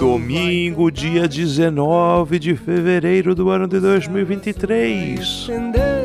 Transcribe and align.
Domingo, 0.00 0.90
dia 0.90 1.28
19 1.28 2.40
de 2.40 2.56
fevereiro 2.56 3.36
do 3.36 3.48
ano 3.48 3.68
de 3.68 3.78
2023. 3.78 5.48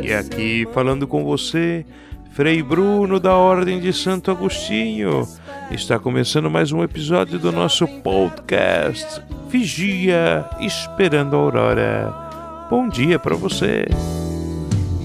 E 0.03 0.13
aqui 0.13 0.67
falando 0.71 1.08
com 1.08 1.23
você, 1.23 1.84
Frei 2.31 2.61
Bruno 2.61 3.20
da 3.20 3.34
Ordem 3.35 3.80
de 3.80 3.91
Santo 3.91 4.30
Agostinho. 4.30 5.27
Está 5.71 5.98
começando 5.98 6.48
mais 6.48 6.71
um 6.71 6.84
episódio 6.84 7.39
do 7.39 7.52
nosso 7.52 7.88
podcast 7.88 9.20
Vigia 9.49 10.45
Esperando 10.59 11.36
a 11.36 11.39
Aurora. 11.39 12.67
Bom 12.70 12.88
dia 12.88 13.17
para 13.17 13.36
você. 13.36 13.88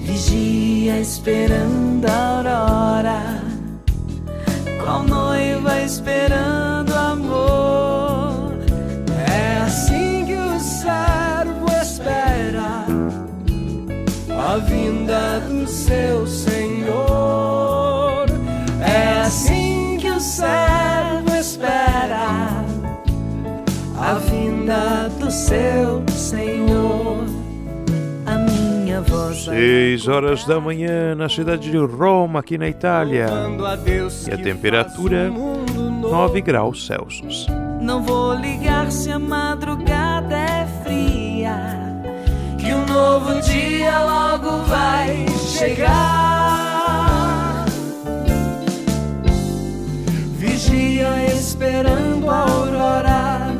Vigia 0.03 0.99
esperando 0.99 2.05
a 2.05 2.37
aurora, 2.37 3.43
qual 4.83 5.03
noiva 5.03 5.81
esperando 5.81 6.93
amor. 6.93 7.10
A 14.51 14.57
vinda 14.57 15.39
do 15.47 15.65
seu 15.65 16.27
Senhor. 16.27 18.25
É 18.81 19.21
assim 19.21 19.97
que 19.97 20.11
o 20.11 20.19
servo 20.19 21.33
espera 21.39 22.65
a 23.97 24.13
vinda 24.15 25.09
do 25.19 25.31
seu 25.31 26.03
Senhor. 26.09 27.23
A 28.25 28.37
minha 28.39 28.99
voz 28.99 29.45
Seis 29.45 30.09
horas 30.09 30.43
da 30.43 30.59
manhã 30.59 31.15
na 31.15 31.29
cidade 31.29 31.71
de 31.71 31.77
Roma, 31.77 32.41
aqui 32.41 32.57
na 32.57 32.67
Itália. 32.67 33.27
a 33.27 33.77
E 34.27 34.33
a 34.33 34.37
temperatura, 34.37 35.31
um. 35.31 35.61
9 36.01 36.41
graus 36.41 36.85
Celsius. 36.87 37.47
Não 37.81 38.03
vou 38.03 38.33
ligar 38.33 38.91
se 38.91 39.09
a 39.09 39.17
madrugada 39.17 40.35
é 40.35 40.67
fria, 40.83 41.80
que 42.71 42.73
um 42.73 42.85
novo 42.85 43.41
dia 43.41 43.99
logo 43.99 44.63
vai 44.63 45.25
chegar. 45.37 46.05
Vigia 50.37 51.25
esperando 51.33 52.29
a 52.29 52.39
aurora, 52.49 53.57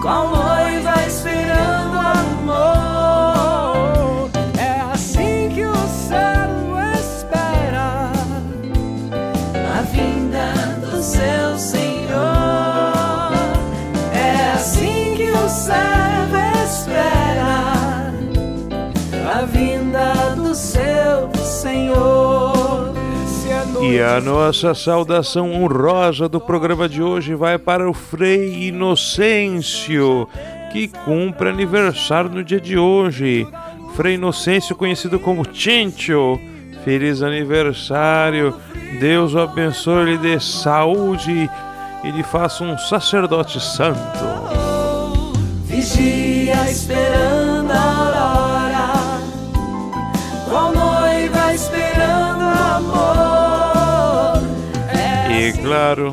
qual 0.00 0.28
noiva 0.30 1.02
esperando 1.04 1.98
amor. 1.98 3.57
E 23.90 24.02
a 24.02 24.20
nossa 24.20 24.74
saudação 24.74 25.50
honrosa 25.50 26.28
do 26.28 26.38
programa 26.38 26.86
de 26.86 27.02
hoje 27.02 27.34
vai 27.34 27.56
para 27.56 27.88
o 27.88 27.94
Frei 27.94 28.68
Inocêncio, 28.68 30.28
que 30.70 30.88
cumpre 30.88 31.48
aniversário 31.48 32.28
no 32.28 32.44
dia 32.44 32.60
de 32.60 32.76
hoje. 32.76 33.48
Frei 33.96 34.16
Inocêncio, 34.16 34.76
conhecido 34.76 35.18
como 35.18 35.42
Chincho. 35.50 36.38
Feliz 36.84 37.22
aniversário. 37.22 38.54
Deus 39.00 39.32
o 39.32 39.38
abençoe, 39.38 40.04
lhe 40.04 40.18
dê 40.18 40.38
saúde 40.38 41.48
e 42.04 42.10
lhe 42.10 42.22
faça 42.22 42.62
um 42.62 42.76
sacerdote 42.76 43.58
santo. 43.58 43.98
vigia 45.64 46.70
esperando 46.70 47.07
E 55.48 55.52
claro, 55.54 56.12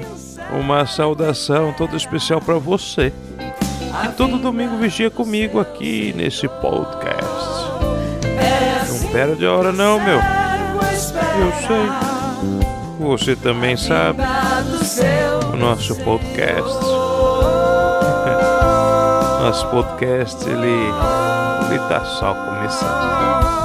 uma 0.58 0.86
saudação 0.86 1.74
toda 1.74 1.98
especial 1.98 2.40
para 2.40 2.54
você. 2.58 3.12
a 3.94 4.08
Todo 4.08 4.38
domingo 4.38 4.78
vigia 4.78 5.12
comigo 5.12 5.60
aqui 5.60 6.14
nesse 6.16 6.48
podcast. 6.48 7.26
Não 8.88 9.12
perde 9.12 9.46
a 9.46 9.52
hora 9.52 9.74
não, 9.74 10.00
meu. 10.00 10.20
Eu 10.20 11.52
sei. 11.68 11.86
Você 12.98 13.36
também 13.36 13.76
sabe 13.76 14.22
o 15.52 15.58
nosso 15.58 15.98
podcast. 15.98 16.80
Nosso 19.46 19.68
podcast, 19.68 20.44
ele, 20.50 20.66
ele 21.70 21.80
tá 21.88 22.04
só 22.06 22.34
começando. 22.34 23.65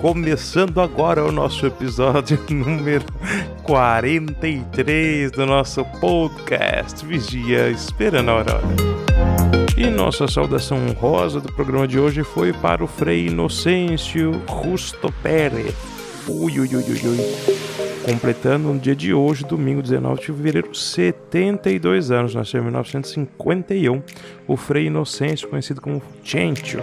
Começando 0.00 0.80
agora 0.80 1.22
o 1.22 1.30
nosso 1.30 1.66
episódio 1.66 2.38
número 2.48 3.04
43 3.62 5.30
do 5.30 5.44
nosso 5.44 5.84
podcast 6.00 7.04
Vigia 7.04 7.68
Esperando 7.68 8.30
a 8.30 8.32
Aurora. 8.32 8.62
E 9.76 9.86
nossa 9.90 10.26
saudação 10.26 10.78
honrosa 10.78 11.38
do 11.38 11.52
programa 11.52 11.86
de 11.86 11.98
hoje 11.98 12.24
foi 12.24 12.50
para 12.50 12.82
o 12.82 12.86
Frei 12.86 13.26
Inocêncio 13.26 14.40
Justo 14.64 15.12
Pérez. 15.22 15.74
Ui, 16.26 16.58
ui, 16.60 16.76
ui, 16.76 16.82
ui. 16.82 18.10
Completando 18.10 18.72
no 18.72 18.80
dia 18.80 18.96
de 18.96 19.12
hoje, 19.12 19.44
domingo 19.44 19.82
19 19.82 20.18
de 20.18 20.26
fevereiro, 20.28 20.74
72 20.74 22.10
anos. 22.10 22.34
Nasceu 22.34 22.60
em 22.60 22.64
1951. 22.64 24.02
O 24.48 24.56
Frei 24.56 24.86
Inocêncio, 24.86 25.46
conhecido 25.46 25.82
como 25.82 26.02
Chencho. 26.24 26.78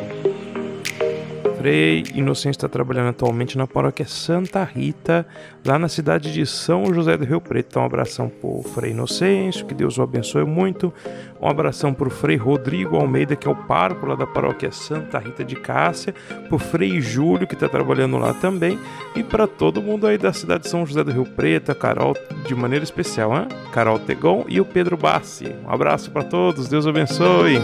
Frei 1.58 2.04
Inocêncio 2.14 2.52
está 2.52 2.70
trabalhando 2.70 3.10
atualmente 3.10 3.58
na 3.58 3.66
paróquia 3.66 4.06
Santa 4.06 4.64
Rita, 4.64 5.26
lá 5.66 5.80
na 5.80 5.88
cidade 5.88 6.32
de 6.32 6.46
São 6.46 6.94
José 6.94 7.18
do 7.18 7.26
Rio 7.26 7.42
Preto. 7.42 7.70
Então, 7.72 7.82
um 7.82 7.86
abração 7.86 8.30
pro 8.30 8.62
Frei 8.62 8.92
Inocêncio, 8.92 9.66
que 9.66 9.74
Deus 9.74 9.98
o 9.98 10.04
abençoe 10.04 10.46
muito. 10.46 10.94
Um 11.42 11.48
abração 11.48 11.96
pro 11.96 12.12
Frei 12.12 12.36
Rodrigo 12.36 12.96
Almeida, 12.96 13.36
que 13.36 13.48
é 13.48 13.52
o 13.52 13.56
pároco 13.56 14.06
lá 14.06 14.14
da 14.14 14.28
paróquia 14.28 14.72
Santa 14.72 15.18
Rita 15.18 15.44
de 15.44 15.56
Cássia. 15.56 16.14
Pro 16.48 16.60
Frei 16.60 17.02
Júlio, 17.02 17.48
que 17.48 17.56
está 17.56 17.68
trabalhando 17.68 18.18
lá 18.18 18.36
também. 18.36 18.80
E 19.16 19.24
para 19.24 19.48
todo 19.48 19.82
mundo 19.82 20.06
aí 20.06 20.18
da 20.18 20.32
cidade 20.32 20.64
de 20.64 20.70
São 20.70 20.86
José 20.86 21.04
do 21.04 21.12
Rio 21.12 21.26
Preto, 21.26 21.72
a 21.72 21.76
Carol 21.76 22.16
de 22.46 22.54
maneira 22.54 22.84
especial, 22.84 23.36
hein? 23.36 23.48
Carol 23.72 23.98
Tegon 23.98 24.46
e 24.48 24.62
o 24.62 24.66
Pedro 24.66 24.96
Bassi. 24.96 25.56
Um 25.66 25.72
abraço 25.72 26.12
para 26.12 26.24
todos, 26.24 26.68
Deus 26.68 26.86
abençoe. 26.86 27.60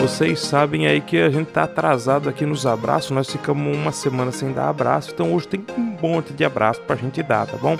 Vocês 0.00 0.40
sabem 0.40 0.86
aí 0.86 1.00
que 1.00 1.18
a 1.18 1.28
gente 1.28 1.48
tá 1.48 1.64
atrasado 1.64 2.28
aqui 2.28 2.46
nos 2.46 2.64
abraços, 2.64 3.10
nós 3.10 3.30
ficamos 3.30 3.76
uma 3.76 3.92
semana 3.92 4.32
sem 4.32 4.50
dar 4.50 4.70
abraço, 4.70 5.10
então 5.12 5.34
hoje 5.34 5.46
tem 5.46 5.64
um 5.76 5.96
monte 6.00 6.32
de 6.32 6.42
abraço 6.42 6.80
pra 6.80 6.96
gente 6.96 7.22
dar, 7.22 7.46
tá 7.46 7.58
bom? 7.58 7.78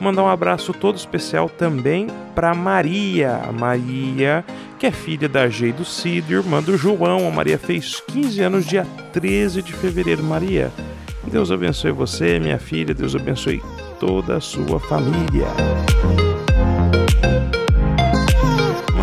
Mandar 0.00 0.22
um 0.22 0.28
abraço 0.28 0.72
todo 0.72 0.96
especial 0.96 1.50
também 1.50 2.06
pra 2.34 2.54
Maria, 2.54 3.38
Maria, 3.52 4.42
que 4.78 4.86
é 4.86 4.90
filha 4.90 5.28
da 5.28 5.48
G 5.50 5.68
e 5.68 5.72
do 5.72 5.84
Cid, 5.84 6.32
irmã 6.32 6.62
do 6.62 6.78
João. 6.78 7.28
A 7.28 7.30
Maria 7.30 7.58
fez 7.58 8.00
15 8.08 8.40
anos 8.40 8.64
dia 8.64 8.86
13 9.12 9.60
de 9.60 9.74
fevereiro, 9.74 10.24
Maria. 10.24 10.72
Deus 11.24 11.52
abençoe 11.52 11.92
você, 11.92 12.40
minha 12.40 12.58
filha, 12.58 12.94
Deus 12.94 13.14
abençoe 13.14 13.62
toda 14.00 14.38
a 14.38 14.40
sua 14.40 14.80
família. 14.80 15.48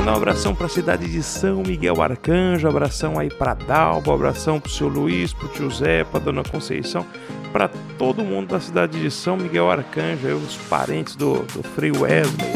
Mandar 0.08 0.20
um 0.20 0.22
abração 0.22 0.56
para 0.56 0.68
a 0.68 0.70
cidade 0.70 1.12
de 1.12 1.22
São 1.22 1.62
Miguel 1.64 2.02
Arcanjo, 2.02 2.66
abração 2.66 3.20
aí 3.20 3.30
para 3.30 3.54
Dalbo, 3.54 4.14
abração 4.14 4.58
pro 4.58 4.72
seu 4.72 4.88
Luiz, 4.88 5.34
pro 5.34 5.50
tio 5.50 5.70
Zé, 5.70 6.06
pra 6.06 6.18
dona 6.18 6.44
Conceição, 6.46 7.06
para 7.52 7.68
todo 7.98 8.24
mundo 8.24 8.52
da 8.52 8.60
cidade 8.62 9.02
de 9.02 9.12
São 9.12 9.36
Miguel 9.36 9.70
Arcanjo, 9.70 10.38
os 10.38 10.56
parentes 10.70 11.14
do, 11.14 11.40
do 11.40 11.62
Frei 11.62 11.92
Wesley. 11.92 12.48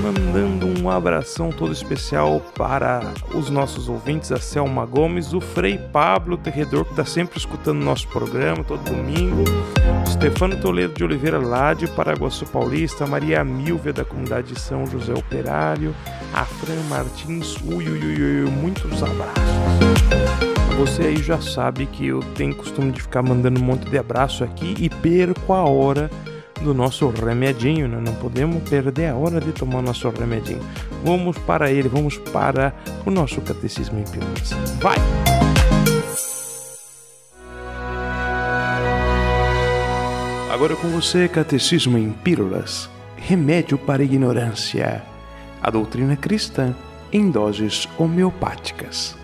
Mandando 0.00 0.80
um 0.80 0.88
abração 0.88 1.50
todo 1.50 1.72
especial 1.72 2.40
para 2.56 3.12
os 3.34 3.50
nossos 3.50 3.88
ouvintes, 3.88 4.30
a 4.30 4.38
Selma 4.38 4.86
Gomes, 4.86 5.32
o 5.32 5.40
Frei 5.40 5.78
Pablo 5.78 6.36
Terredor, 6.36 6.84
que 6.84 6.92
está 6.92 7.04
sempre 7.04 7.38
escutando 7.38 7.82
nosso 7.82 8.06
programa 8.06 8.62
todo 8.62 8.84
domingo, 8.84 9.42
Stefano 10.24 10.56
Toledo 10.56 10.94
de 10.94 11.04
Oliveira 11.04 11.38
lá 11.38 11.74
de 11.74 11.86
Paraguaçu 11.86 12.46
Paulista, 12.46 13.06
Maria 13.06 13.44
Milvia 13.44 13.92
da 13.92 14.06
comunidade 14.06 14.54
de 14.54 14.58
São 14.58 14.86
José 14.86 15.12
Operário, 15.12 15.94
a 16.32 16.46
Fran 16.46 16.80
Martins, 16.88 17.58
ui, 17.62 17.86
ui, 17.86 18.00
ui, 18.00 18.44
ui 18.44 18.50
muitos 18.50 19.02
abraços. 19.02 19.34
Você 20.78 21.02
aí 21.02 21.22
já 21.22 21.38
sabe 21.42 21.84
que 21.84 22.06
eu 22.06 22.20
tenho 22.34 22.54
costume 22.54 22.90
de 22.90 23.02
ficar 23.02 23.22
mandando 23.22 23.60
um 23.60 23.64
monte 23.64 23.84
de 23.90 23.98
abraço 23.98 24.42
aqui 24.42 24.74
e 24.78 24.88
perco 24.88 25.52
a 25.52 25.62
hora 25.62 26.10
do 26.62 26.72
nosso 26.72 27.06
remedinho, 27.10 27.86
né? 27.86 28.00
não 28.02 28.14
podemos 28.14 28.66
perder 28.66 29.08
a 29.08 29.14
hora 29.16 29.38
de 29.38 29.52
tomar 29.52 29.82
nosso 29.82 30.08
remedinho. 30.08 30.62
Vamos 31.04 31.36
para 31.36 31.70
ele, 31.70 31.90
vamos 31.90 32.16
para 32.16 32.72
o 33.04 33.10
nosso 33.10 33.42
catecismo 33.42 33.98
em. 33.98 34.04
Vai! 34.80 34.96
Agora 40.54 40.76
com 40.76 40.88
você, 40.88 41.26
catecismo 41.26 41.98
em 41.98 42.12
pílulas, 42.12 42.88
remédio 43.16 43.76
para 43.76 44.02
a 44.02 44.04
ignorância, 44.04 45.02
a 45.60 45.68
doutrina 45.68 46.16
cristã 46.16 46.72
em 47.12 47.28
doses 47.28 47.88
homeopáticas. 47.98 49.16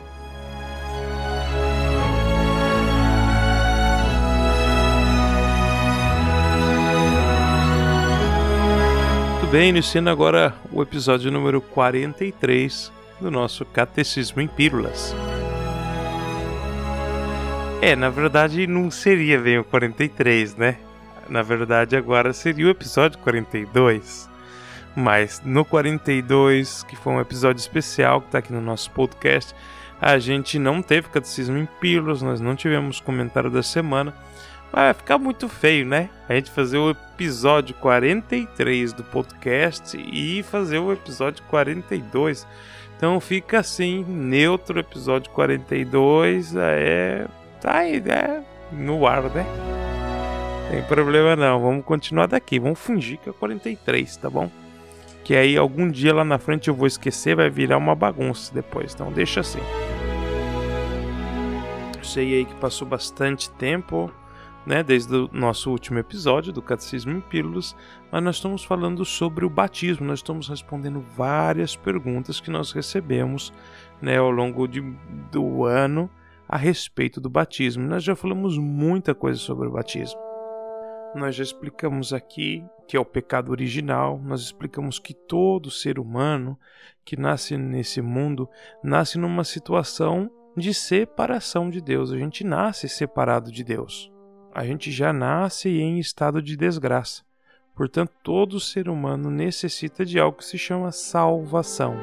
bem, 9.52 9.68
iniciando 9.68 10.10
agora 10.10 10.52
o 10.72 10.82
episódio 10.82 11.30
número 11.30 11.60
43 11.60 12.90
do 13.20 13.30
nosso 13.30 13.64
Catecismo 13.64 14.40
em 14.40 14.48
Pílulas. 14.48 15.14
É, 17.80 17.94
na 17.94 18.10
verdade 18.10 18.66
não 18.66 18.90
seria 18.90 19.38
bem 19.38 19.58
o 19.58 19.64
43, 19.64 20.56
né? 20.56 20.76
Na 21.30 21.42
verdade 21.42 21.96
agora 21.96 22.32
seria 22.32 22.66
o 22.66 22.70
episódio 22.70 23.18
42. 23.20 24.28
Mas 24.94 25.40
no 25.44 25.64
42, 25.64 26.82
que 26.82 26.96
foi 26.96 27.12
um 27.12 27.20
episódio 27.20 27.60
especial 27.60 28.20
que 28.20 28.26
está 28.26 28.38
aqui 28.38 28.52
no 28.52 28.60
nosso 28.60 28.90
podcast, 28.90 29.54
a 30.00 30.18
gente 30.18 30.58
não 30.58 30.82
teve 30.82 31.08
Catecismo 31.08 31.56
em 31.56 31.66
Pílulas, 31.80 32.20
nós 32.20 32.40
não 32.40 32.56
tivemos 32.56 33.00
comentário 33.00 33.50
da 33.50 33.62
semana 33.62 34.12
vai 34.72 34.94
ficar 34.94 35.18
muito 35.18 35.48
feio, 35.48 35.84
né? 35.84 36.08
A 36.28 36.34
gente 36.34 36.50
fazer 36.50 36.78
o 36.78 36.90
episódio 36.90 37.74
43 37.76 38.92
do 38.92 39.02
podcast 39.04 39.96
e 39.96 40.42
fazer 40.44 40.78
o 40.78 40.92
episódio 40.92 41.42
42. 41.44 42.46
Então 42.96 43.18
fica 43.20 43.60
assim, 43.60 44.04
neutro 44.04 44.78
episódio 44.78 45.30
42, 45.32 46.54
é 46.56 47.26
tá 47.60 47.78
aí, 47.78 48.00
né? 48.00 48.42
No 48.72 49.06
ar, 49.06 49.22
né? 49.30 49.79
Tem 50.70 50.84
problema 50.84 51.34
não, 51.34 51.58
vamos 51.58 51.84
continuar 51.84 52.26
daqui, 52.26 52.60
vamos 52.60 52.78
fingir 52.78 53.18
que 53.18 53.28
é 53.28 53.32
43, 53.32 54.16
tá 54.18 54.30
bom? 54.30 54.48
Que 55.24 55.34
aí 55.34 55.56
algum 55.56 55.90
dia 55.90 56.14
lá 56.14 56.24
na 56.24 56.38
frente 56.38 56.68
eu 56.68 56.74
vou 56.74 56.86
esquecer, 56.86 57.34
vai 57.34 57.50
virar 57.50 57.76
uma 57.76 57.96
bagunça 57.96 58.54
depois, 58.54 58.94
então 58.94 59.10
deixa 59.10 59.40
assim. 59.40 59.58
sei 62.04 62.34
aí 62.34 62.44
que 62.44 62.54
passou 62.54 62.86
bastante 62.86 63.50
tempo, 63.50 64.12
né, 64.64 64.84
desde 64.84 65.12
o 65.12 65.28
nosso 65.32 65.72
último 65.72 65.98
episódio 65.98 66.52
do 66.52 66.62
Catecismo 66.62 67.16
em 67.16 67.20
Pílulas, 67.20 67.74
mas 68.12 68.22
nós 68.22 68.36
estamos 68.36 68.62
falando 68.62 69.04
sobre 69.04 69.44
o 69.44 69.50
batismo, 69.50 70.06
nós 70.06 70.20
estamos 70.20 70.48
respondendo 70.48 71.04
várias 71.16 71.74
perguntas 71.74 72.38
que 72.38 72.50
nós 72.50 72.70
recebemos 72.70 73.52
né, 74.00 74.18
ao 74.18 74.30
longo 74.30 74.68
de, 74.68 74.80
do 75.32 75.64
ano 75.64 76.08
a 76.48 76.56
respeito 76.56 77.20
do 77.20 77.28
batismo. 77.28 77.82
Nós 77.82 78.04
já 78.04 78.14
falamos 78.14 78.56
muita 78.56 79.16
coisa 79.16 79.40
sobre 79.40 79.66
o 79.66 79.72
batismo. 79.72 80.29
Nós 81.14 81.34
já 81.34 81.42
explicamos 81.42 82.12
aqui 82.12 82.64
que 82.86 82.96
é 82.96 83.00
o 83.00 83.04
pecado 83.04 83.50
original, 83.50 84.18
nós 84.18 84.40
explicamos 84.40 84.98
que 84.98 85.14
todo 85.14 85.70
ser 85.70 85.98
humano 85.98 86.58
que 87.04 87.16
nasce 87.16 87.56
nesse 87.56 88.02
mundo 88.02 88.48
nasce 88.82 89.16
numa 89.16 89.44
situação 89.44 90.30
de 90.56 90.74
separação 90.74 91.70
de 91.70 91.80
Deus. 91.80 92.10
A 92.10 92.18
gente 92.18 92.42
nasce 92.42 92.88
separado 92.88 93.52
de 93.52 93.62
Deus 93.62 94.10
a 94.52 94.64
gente 94.64 94.90
já 94.90 95.12
nasce 95.12 95.68
em 95.68 95.98
estado 95.98 96.42
de 96.42 96.56
desgraça. 96.56 97.22
Portanto, 97.74 98.12
todo 98.22 98.60
ser 98.60 98.88
humano 98.88 99.30
necessita 99.30 100.04
de 100.04 100.18
algo 100.18 100.38
que 100.38 100.44
se 100.44 100.58
chama 100.58 100.92
salvação. 100.92 101.96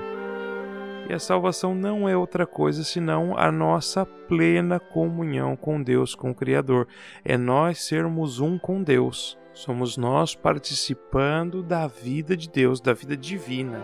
E 1.10 1.14
a 1.14 1.20
salvação 1.20 1.74
não 1.74 2.08
é 2.08 2.18
outra 2.18 2.46
coisa 2.46 2.84
senão 2.84 3.38
a 3.38 3.52
nossa 3.52 4.06
plena 4.06 4.80
comunhão 4.80 5.56
com 5.56 5.82
Deus, 5.82 6.14
com 6.14 6.32
o 6.32 6.36
Criador. 6.36 6.88
É 7.24 7.38
nós 7.38 7.84
sermos 7.84 8.40
um 8.40 8.58
com 8.58 8.84
Deus. 8.84 9.38
Somos 9.54 9.98
nós 9.98 10.36
participando 10.36 11.64
da 11.64 11.88
vida 11.88 12.36
de 12.36 12.50
Deus, 12.50 12.82
da 12.82 12.94
vida 12.94 13.16
divina. 13.16 13.82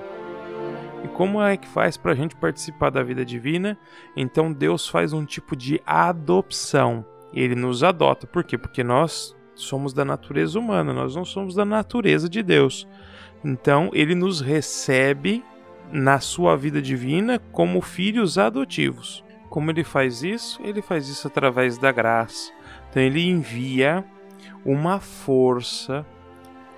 E 1.03 1.07
como 1.07 1.41
é 1.41 1.57
que 1.57 1.67
faz 1.67 1.97
para 1.97 2.11
a 2.11 2.15
gente 2.15 2.35
participar 2.35 2.89
da 2.89 3.01
vida 3.01 3.25
divina? 3.25 3.77
Então 4.15 4.51
Deus 4.51 4.87
faz 4.87 5.13
um 5.13 5.25
tipo 5.25 5.55
de 5.55 5.81
adopção 5.85 7.05
ele 7.33 7.55
nos 7.55 7.83
adota. 7.83 8.27
Por 8.27 8.43
quê? 8.43 8.57
Porque 8.57 8.83
nós 8.83 9.35
somos 9.55 9.93
da 9.93 10.05
natureza 10.05 10.59
humana, 10.59 10.93
nós 10.93 11.15
não 11.15 11.25
somos 11.25 11.55
da 11.55 11.65
natureza 11.65 12.29
de 12.29 12.43
Deus. 12.43 12.87
Então, 13.43 13.89
ele 13.93 14.15
nos 14.15 14.39
recebe 14.39 15.43
na 15.93 16.19
sua 16.19 16.57
vida 16.57 16.81
divina 16.81 17.39
como 17.51 17.79
filhos 17.79 18.37
adotivos. 18.37 19.23
Como 19.49 19.69
ele 19.69 19.83
faz 19.83 20.23
isso? 20.23 20.59
Ele 20.63 20.81
faz 20.81 21.07
isso 21.07 21.27
através 21.27 21.77
da 21.77 21.91
graça. 21.91 22.51
Então, 22.89 23.01
ele 23.01 23.29
envia 23.29 24.03
uma 24.65 24.99
força 24.99 26.05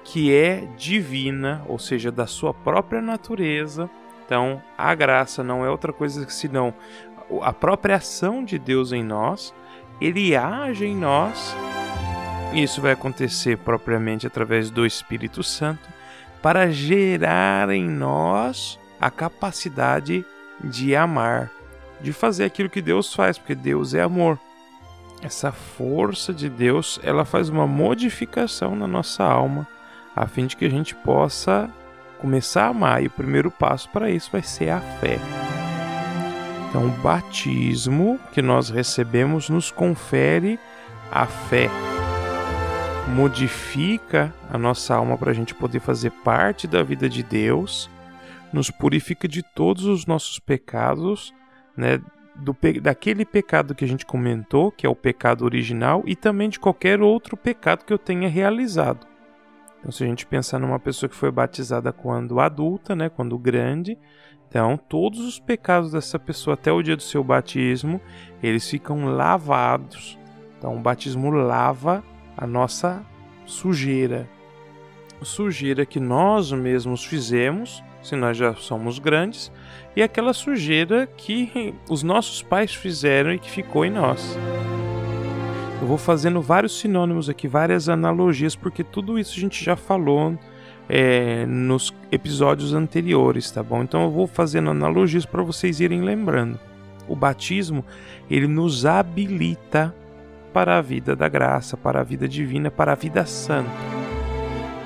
que 0.04 0.36
é 0.36 0.68
divina, 0.78 1.64
ou 1.68 1.80
seja, 1.80 2.12
da 2.12 2.28
sua 2.28 2.54
própria 2.54 3.02
natureza. 3.02 3.90
Então, 4.26 4.62
a 4.78 4.94
graça 4.94 5.44
não 5.44 5.66
é 5.66 5.70
outra 5.70 5.94
coisa 5.94 6.28
senão 6.30 6.74
a 7.42 7.54
própria 7.54 7.96
ação 7.96 8.44
de 8.44 8.60
Deus 8.60 8.92
em 8.92 9.04
nós 9.04 9.54
ele 10.00 10.36
age 10.36 10.86
em 10.86 10.96
nós. 10.96 11.56
Isso 12.54 12.82
vai 12.82 12.92
acontecer 12.92 13.58
propriamente 13.58 14.28
através 14.28 14.70
do 14.70 14.86
Espírito 14.86 15.44
Santo 15.44 15.88
para 16.42 16.72
gerar 16.72 17.70
em 17.70 17.90
nós 17.90 18.80
a 19.00 19.10
capacidade 19.10 20.26
de 20.64 20.96
amar, 20.96 21.52
de 22.02 22.14
fazer 22.14 22.46
aquilo 22.46 22.70
que 22.70 22.82
Deus 22.82 23.14
faz, 23.14 23.38
porque 23.38 23.56
Deus 23.56 23.94
é 23.94 24.02
amor. 24.02 24.40
Essa 25.22 25.52
força 25.52 26.34
de 26.34 26.50
Deus, 26.50 27.00
ela 27.04 27.26
faz 27.26 27.50
uma 27.50 27.66
modificação 27.66 28.76
na 28.76 28.88
nossa 28.88 29.24
alma, 29.24 29.68
a 30.16 30.28
fim 30.28 30.46
de 30.46 30.56
que 30.56 30.66
a 30.66 30.70
gente 30.70 30.94
possa 30.96 31.70
começar 32.20 32.66
a 32.66 32.70
amar. 32.70 33.04
E 33.04 33.08
o 33.08 33.12
primeiro 33.12 33.50
passo 33.50 33.90
para 33.90 34.10
isso 34.10 34.30
vai 34.32 34.44
ser 34.44 34.70
a 34.70 34.80
fé. 34.80 35.20
Então, 36.70 36.88
o 36.88 36.92
batismo 37.02 38.20
que 38.34 38.42
nós 38.42 38.70
recebemos 38.70 39.50
nos 39.50 39.72
confere 39.72 40.60
a 41.12 41.26
fé, 41.26 41.70
modifica 43.16 44.34
a 44.52 44.58
nossa 44.58 44.96
alma 44.96 45.18
para 45.18 45.32
a 45.32 45.34
gente 45.34 45.56
poder 45.56 45.80
fazer 45.80 46.12
parte 46.12 46.68
da 46.68 46.84
vida 46.84 47.08
de 47.08 47.24
Deus, 47.24 47.90
nos 48.56 48.72
purifica 48.72 49.28
de 49.28 49.44
todos 49.44 49.86
os 49.86 50.06
nossos 50.06 50.40
pecados, 50.40 51.34
né? 51.76 52.02
Do, 52.36 52.56
daquele 52.82 53.24
pecado 53.24 53.74
que 53.74 53.86
a 53.86 53.88
gente 53.88 54.06
comentou, 54.06 54.70
que 54.70 54.86
é 54.86 54.90
o 54.90 54.96
pecado 54.96 55.46
original, 55.46 56.04
e 56.06 56.18
também 56.18 56.50
de 56.50 56.60
qualquer 56.60 57.02
outro 57.02 57.38
pecado 57.38 57.86
que 57.86 57.94
eu 57.94 57.98
tenha 57.98 58.28
realizado. 58.28 59.08
Então, 59.80 59.90
se 59.90 60.04
a 60.04 60.08
gente 60.08 60.26
pensar 60.26 60.60
numa 60.60 60.80
pessoa 60.80 61.10
que 61.10 61.16
foi 61.16 61.32
batizada 61.32 61.94
quando 61.94 62.42
adulta, 62.42 62.94
né, 62.94 63.08
quando 63.08 63.38
grande, 63.38 63.98
então, 64.50 64.78
todos 64.78 65.20
os 65.20 65.40
pecados 65.40 65.92
dessa 65.92 66.18
pessoa 66.18 66.54
até 66.54 66.72
o 66.72 66.82
dia 66.82 66.96
do 66.96 67.04
seu 67.04 67.24
batismo, 67.24 68.00
eles 68.42 68.70
ficam 68.70 69.06
lavados. 69.06 70.18
Então, 70.58 70.76
o 70.76 70.80
batismo 70.80 71.30
lava 71.30 72.04
a 72.38 72.48
nossa 72.48 73.06
sujeira. 73.46 74.30
Sujeira 75.22 75.86
que 75.86 76.00
nós 76.00 76.52
mesmos 76.52 77.04
fizemos, 77.04 77.84
se 78.06 78.16
nós 78.16 78.38
já 78.38 78.54
somos 78.54 79.00
grandes, 79.00 79.52
e 79.96 80.04
aquela 80.04 80.34
sujeira 80.34 81.08
que 81.18 81.74
os 81.90 82.04
nossos 82.04 82.42
pais 82.42 82.74
fizeram 82.74 83.34
e 83.34 83.40
que 83.40 83.50
ficou 83.50 83.86
em 83.86 83.90
nós. 83.90 84.38
Eu 85.82 85.88
vou 85.88 85.98
fazendo 85.98 86.42
vários 86.42 86.80
sinônimos 86.80 87.30
aqui, 87.30 87.48
várias 87.48 87.90
analogias, 87.90 88.56
porque 88.56 88.84
tudo 88.84 89.20
isso 89.20 89.38
a 89.38 89.40
gente 89.40 89.64
já 89.64 89.76
falou 89.76 90.38
é, 90.88 91.46
nos 91.46 91.94
episódios 92.12 92.74
anteriores, 92.74 93.52
tá 93.52 93.62
bom? 93.62 93.84
Então 93.84 94.04
eu 94.04 94.12
vou 94.12 94.28
fazendo 94.28 94.70
analogias 94.70 95.26
para 95.26 95.44
vocês 95.44 95.80
irem 95.80 96.02
lembrando. 96.02 96.60
O 97.08 97.16
batismo, 97.16 97.84
ele 98.30 98.48
nos 98.48 98.86
habilita 98.86 99.94
para 100.54 100.78
a 100.78 100.82
vida 100.82 101.16
da 101.16 101.28
graça, 101.28 101.76
para 101.76 102.00
a 102.00 102.04
vida 102.04 102.28
divina, 102.28 102.72
para 102.72 102.94
a 102.94 102.96
vida 102.96 103.26
santa. 103.26 104.05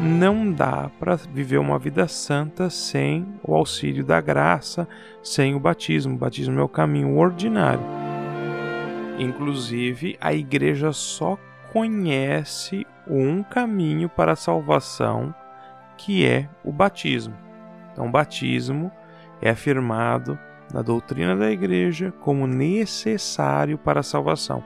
Não 0.01 0.49
dá 0.49 0.89
para 0.97 1.17
viver 1.17 1.57
uma 1.57 1.77
vida 1.77 2.07
santa 2.07 2.69
sem 2.69 3.27
o 3.43 3.53
auxílio 3.53 4.01
da 4.01 4.21
graça, 4.21 4.87
sem 5.21 5.53
o 5.55 5.59
batismo. 5.59 6.15
O 6.15 6.17
batismo 6.17 6.57
é 6.57 6.63
o 6.63 6.69
caminho 6.69 7.17
ordinário. 7.17 7.83
Inclusive, 9.19 10.17
a 10.21 10.33
igreja 10.33 10.93
só 10.93 11.37
conhece 11.73 12.87
um 13.05 13.43
caminho 13.43 14.07
para 14.07 14.31
a 14.31 14.37
salvação, 14.37 15.35
que 15.97 16.25
é 16.25 16.47
o 16.63 16.71
batismo. 16.71 17.35
Então, 17.91 18.07
o 18.07 18.11
batismo 18.11 18.89
é 19.41 19.49
afirmado 19.49 20.39
na 20.73 20.81
doutrina 20.81 21.35
da 21.35 21.51
igreja 21.51 22.13
como 22.21 22.47
necessário 22.47 23.77
para 23.77 23.99
a 23.99 24.03
salvação. 24.03 24.63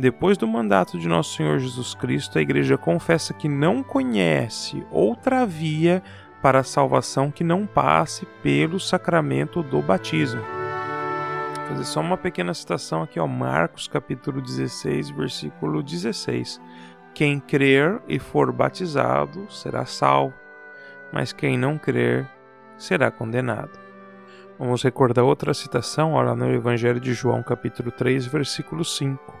Depois 0.00 0.38
do 0.38 0.48
mandato 0.48 0.98
de 0.98 1.06
nosso 1.06 1.36
Senhor 1.36 1.58
Jesus 1.58 1.92
Cristo, 1.92 2.38
a 2.38 2.40
igreja 2.40 2.78
confessa 2.78 3.34
que 3.34 3.46
não 3.46 3.82
conhece 3.82 4.82
outra 4.90 5.44
via 5.44 6.02
para 6.40 6.60
a 6.60 6.64
salvação 6.64 7.30
que 7.30 7.44
não 7.44 7.66
passe 7.66 8.24
pelo 8.42 8.80
sacramento 8.80 9.62
do 9.62 9.82
batismo. 9.82 10.40
Vou 10.40 11.66
fazer 11.66 11.84
só 11.84 12.00
uma 12.00 12.16
pequena 12.16 12.54
citação 12.54 13.02
aqui, 13.02 13.20
ó, 13.20 13.26
Marcos 13.26 13.88
capítulo 13.88 14.40
16, 14.40 15.10
versículo 15.10 15.82
16. 15.82 16.58
Quem 17.12 17.38
crer 17.38 18.00
e 18.08 18.18
for 18.18 18.50
batizado 18.50 19.52
será 19.52 19.84
salvo, 19.84 20.32
mas 21.12 21.30
quem 21.30 21.58
não 21.58 21.76
crer 21.76 22.26
será 22.78 23.10
condenado. 23.10 23.78
Vamos 24.58 24.82
recordar 24.82 25.26
outra 25.26 25.52
citação, 25.52 26.14
olha 26.14 26.34
no 26.34 26.50
Evangelho 26.50 27.00
de 27.00 27.12
João, 27.12 27.42
capítulo 27.42 27.90
3, 27.90 28.24
versículo 28.24 28.82
5. 28.82 29.39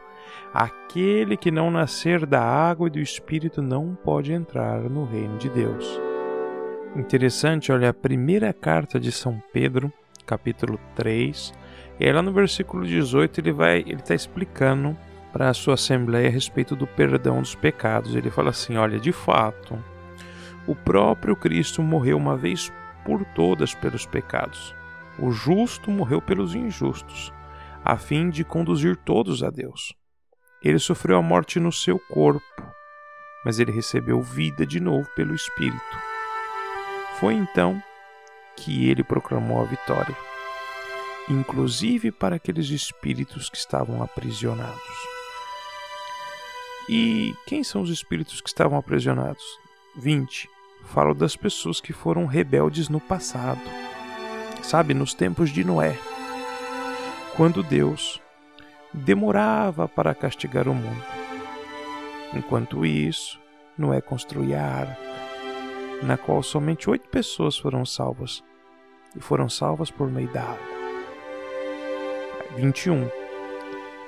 Aquele 0.52 1.36
que 1.36 1.50
não 1.50 1.70
nascer 1.70 2.26
da 2.26 2.42
água 2.42 2.88
e 2.88 2.90
do 2.90 2.98
Espírito 2.98 3.62
não 3.62 3.94
pode 3.94 4.32
entrar 4.32 4.80
no 4.80 5.04
reino 5.04 5.38
de 5.38 5.48
Deus. 5.48 6.00
Interessante, 6.96 7.70
olha, 7.70 7.90
a 7.90 7.94
primeira 7.94 8.52
carta 8.52 8.98
de 8.98 9.12
São 9.12 9.40
Pedro, 9.52 9.92
capítulo 10.26 10.76
3, 10.96 11.52
e 12.00 12.12
lá 12.12 12.20
no 12.20 12.32
versículo 12.32 12.84
18 12.84 13.40
ele 13.40 13.52
vai, 13.52 13.78
ele 13.78 13.94
está 13.94 14.12
explicando 14.12 14.96
para 15.32 15.50
a 15.50 15.54
sua 15.54 15.74
assembleia 15.74 16.28
a 16.28 16.32
respeito 16.32 16.74
do 16.74 16.84
perdão 16.84 17.40
dos 17.40 17.54
pecados. 17.54 18.16
Ele 18.16 18.28
fala 18.28 18.50
assim: 18.50 18.76
olha, 18.76 18.98
de 18.98 19.12
fato, 19.12 19.78
o 20.66 20.74
próprio 20.74 21.36
Cristo 21.36 21.80
morreu 21.80 22.16
uma 22.16 22.36
vez 22.36 22.72
por 23.04 23.24
todas 23.36 23.72
pelos 23.72 24.04
pecados. 24.04 24.74
O 25.16 25.30
justo 25.30 25.92
morreu 25.92 26.20
pelos 26.20 26.56
injustos, 26.56 27.32
a 27.84 27.96
fim 27.96 28.30
de 28.30 28.42
conduzir 28.42 28.96
todos 28.96 29.44
a 29.44 29.50
Deus. 29.50 29.99
Ele 30.62 30.78
sofreu 30.78 31.16
a 31.16 31.22
morte 31.22 31.58
no 31.58 31.72
seu 31.72 31.98
corpo, 31.98 32.44
mas 33.44 33.58
ele 33.58 33.72
recebeu 33.72 34.20
vida 34.20 34.66
de 34.66 34.78
novo 34.78 35.08
pelo 35.16 35.34
Espírito. 35.34 35.80
Foi 37.18 37.34
então 37.34 37.82
que 38.56 38.88
ele 38.90 39.02
proclamou 39.02 39.62
a 39.62 39.64
vitória, 39.64 40.16
inclusive 41.28 42.12
para 42.12 42.36
aqueles 42.36 42.68
espíritos 42.68 43.48
que 43.48 43.56
estavam 43.56 44.02
aprisionados. 44.02 45.10
E 46.88 47.34
quem 47.46 47.62
são 47.62 47.82
os 47.82 47.90
espíritos 47.90 48.40
que 48.40 48.48
estavam 48.48 48.76
aprisionados? 48.76 49.44
20. 49.96 50.48
Falo 50.86 51.14
das 51.14 51.36
pessoas 51.36 51.80
que 51.80 51.92
foram 51.92 52.26
rebeldes 52.26 52.88
no 52.88 53.00
passado. 53.00 53.60
Sabe, 54.62 54.92
nos 54.92 55.14
tempos 55.14 55.50
de 55.50 55.64
Noé. 55.64 55.96
Quando 57.36 57.62
Deus 57.62 58.20
demorava 58.92 59.88
para 59.88 60.14
castigar 60.14 60.68
o 60.68 60.74
mundo. 60.74 61.04
Enquanto 62.34 62.86
isso, 62.86 63.40
Noé 63.76 64.00
construía 64.00 64.60
a 64.60 64.66
arca, 64.66 64.98
na 66.02 66.16
qual 66.16 66.42
somente 66.42 66.88
oito 66.88 67.08
pessoas 67.08 67.56
foram 67.56 67.84
salvas, 67.84 68.42
e 69.16 69.20
foram 69.20 69.48
salvas 69.48 69.90
por 69.90 70.10
meio 70.10 70.32
da 70.32 70.42
água. 70.42 70.80
21. 72.56 73.08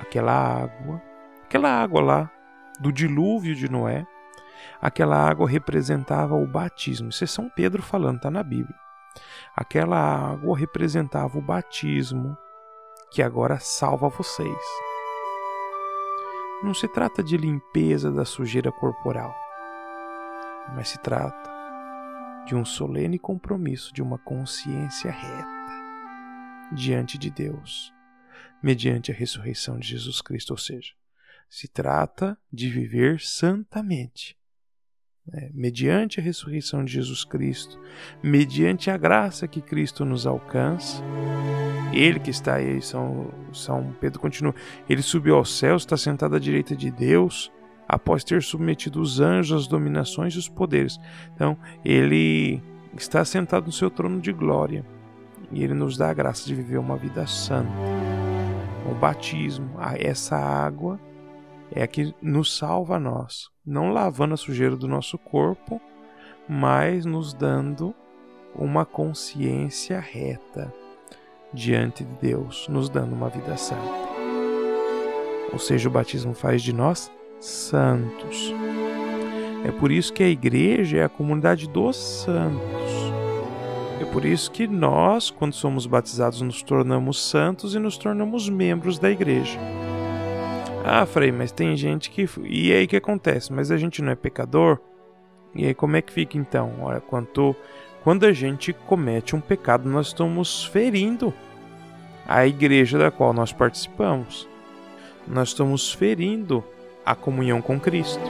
Aquela 0.01 0.33
água, 0.33 1.03
aquela 1.45 1.71
água 1.71 2.01
lá 2.01 2.31
do 2.81 2.93
dilúvio 2.93 3.55
de 3.55 3.71
Noé, 3.71 4.07
aquela 4.81 5.17
água 5.17 5.49
representava 5.49 6.35
o 6.35 6.47
batismo. 6.47 7.09
Isso 7.11 7.25
é 7.25 7.27
São 7.27 7.49
Pedro 7.49 7.83
falando, 7.83 8.17
está 8.17 8.31
na 8.31 8.43
Bíblia. 8.43 8.77
Aquela 9.57 9.99
água 9.99 10.59
representava 10.59 11.39
o 11.39 11.43
batismo 11.43 12.37
que 13.13 13.23
agora 13.23 13.59
salva 13.61 14.09
vocês. 14.09 14.65
Não 16.63 16.73
se 16.73 16.89
trata 16.89 17.23
de 17.23 17.37
limpeza 17.37 18.11
da 18.11 18.25
sujeira 18.25 18.73
corporal, 18.73 19.35
mas 20.75 20.89
se 20.89 20.99
trata 20.99 21.51
de 22.47 22.55
um 22.55 22.65
solene 22.65 23.19
compromisso 23.19 23.93
de 23.93 24.01
uma 24.03 24.19
consciência 24.19 25.11
reta 25.11 25.63
diante 26.73 27.19
de 27.19 27.31
Deus, 27.31 27.93
mediante 28.63 29.13
a 29.13 29.15
ressurreição 29.15 29.79
de 29.79 29.89
Jesus 29.89 30.23
Cristo. 30.23 30.53
Ou 30.53 30.59
seja, 30.59 30.93
se 31.51 31.69
trata 31.69 32.39
de 32.51 32.71
viver 32.71 33.21
santamente, 33.21 34.39
né? 35.27 35.51
mediante 35.53 36.21
a 36.21 36.23
ressurreição 36.23 36.85
de 36.85 36.93
Jesus 36.93 37.25
Cristo, 37.25 37.79
mediante 38.23 38.91
a 38.91 38.97
graça 38.97 39.49
que 39.49 39.61
Cristo 39.61 40.05
nos 40.05 40.27
alcança 40.27 41.03
ele 41.93 42.19
que 42.19 42.31
está 42.31 42.55
aí, 42.55 42.81
São, 42.81 43.31
São 43.53 43.95
Pedro 44.01 44.19
continua, 44.19 44.55
ele 44.89 45.03
subiu 45.03 45.37
aos 45.37 45.57
céus, 45.59 45.83
está 45.83 45.97
sentado 45.97 46.35
à 46.35 46.39
direita 46.39 46.75
de 46.75 46.91
Deus, 46.91 47.53
após 47.87 48.25
ter 48.25 48.43
submetido 48.43 49.01
os 49.01 49.21
anjos 49.21 49.63
às 49.63 49.69
dominações 49.69 50.35
e 50.35 50.39
os 50.39 50.49
poderes. 50.49 50.99
Então, 51.35 51.57
ele 51.85 52.63
está 52.97 53.25
sentado 53.25 53.67
no 53.67 53.73
seu 53.73 53.91
trono 53.91 54.21
de 54.21 54.33
glória 54.33 54.85
e 55.51 55.63
ele 55.63 55.75
nos 55.75 55.97
dá 55.97 56.09
a 56.09 56.15
graça 56.15 56.47
de 56.47 56.55
viver 56.55 56.79
uma 56.79 56.97
vida 56.97 57.27
santa. 57.27 57.71
O 58.91 58.95
batismo, 58.95 59.77
essa 59.99 60.37
água 60.37 60.99
é 61.75 61.83
a 61.83 61.87
que 61.87 62.15
nos 62.21 62.57
salva 62.57 62.97
a 62.97 63.01
nós, 63.01 63.51
não 63.65 63.93
lavando 63.93 64.35
a 64.35 64.37
sujeira 64.37 64.77
do 64.77 64.89
nosso 64.89 65.17
corpo, 65.19 65.81
mas 66.49 67.05
nos 67.05 67.33
dando 67.33 67.95
uma 68.55 68.85
consciência 68.85 69.99
reta 69.99 70.73
diante 71.53 72.05
de 72.05 72.15
Deus, 72.15 72.67
nos 72.69 72.89
dando 72.89 73.15
uma 73.15 73.29
vida 73.29 73.57
santa. 73.57 74.13
Ou 75.53 75.59
seja, 75.59 75.89
o 75.89 75.93
batismo 75.93 76.35
faz 76.35 76.63
de 76.63 76.73
nós 76.73 77.11
santos. 77.41 78.53
É 79.65 79.71
por 79.71 79.93
isso 79.93 80.13
que 80.13 80.23
a 80.23 80.29
igreja 80.29 80.99
é 80.99 81.05
a 81.05 81.09
comunidade 81.09 81.69
dos 81.69 81.97
santos. 81.97 82.93
É 84.01 84.05
por 84.07 84.25
isso 84.25 84.51
que 84.51 84.67
nós, 84.67 85.31
quando 85.31 85.53
somos 85.53 85.87
batizados, 85.87 86.41
nos 86.41 86.63
tornamos 86.63 87.23
santos 87.23 87.75
e 87.75 87.79
nos 87.79 87.97
tornamos 87.97 88.49
membros 88.49 88.99
da 88.99 89.11
igreja. 89.11 89.59
Ah, 90.85 91.07
Frei, 91.07 91.31
mas 91.31 91.53
tem 91.53 91.77
gente 91.77 92.11
que. 92.11 92.29
E 92.43 92.73
aí 92.73 92.87
que 92.87 92.97
acontece? 92.97 93.53
Mas 93.53 93.71
a 93.71 93.77
gente 93.77 94.03
não 94.03 94.13
é 94.13 94.17
pecador? 94.17 94.79
E 95.55 95.67
aí 95.67 95.75
como 95.75 95.97
é 95.97 96.03
que 96.03 96.13
fica 96.13 96.37
então? 96.37 96.73
Olha, 96.81 97.01
quanto 97.01 97.55
quando 98.03 98.27
a 98.27 98.33
gente 98.33 98.73
comete 98.73 99.37
um 99.37 99.41
pecado, 99.41 99.89
nós 99.89 100.09
estamos 100.09 100.65
ferindo 100.65 101.33
a 102.27 102.45
igreja 102.47 102.99
da 102.99 103.13
qual 103.13 103.33
nós 103.33 103.53
participamos. 103.53 104.49
Nós 105.27 105.49
estamos 105.49 105.93
ferindo 105.93 106.65
a 107.07 107.15
comunhão 107.15 107.63
com 107.63 107.79
Cristo. 107.79 108.23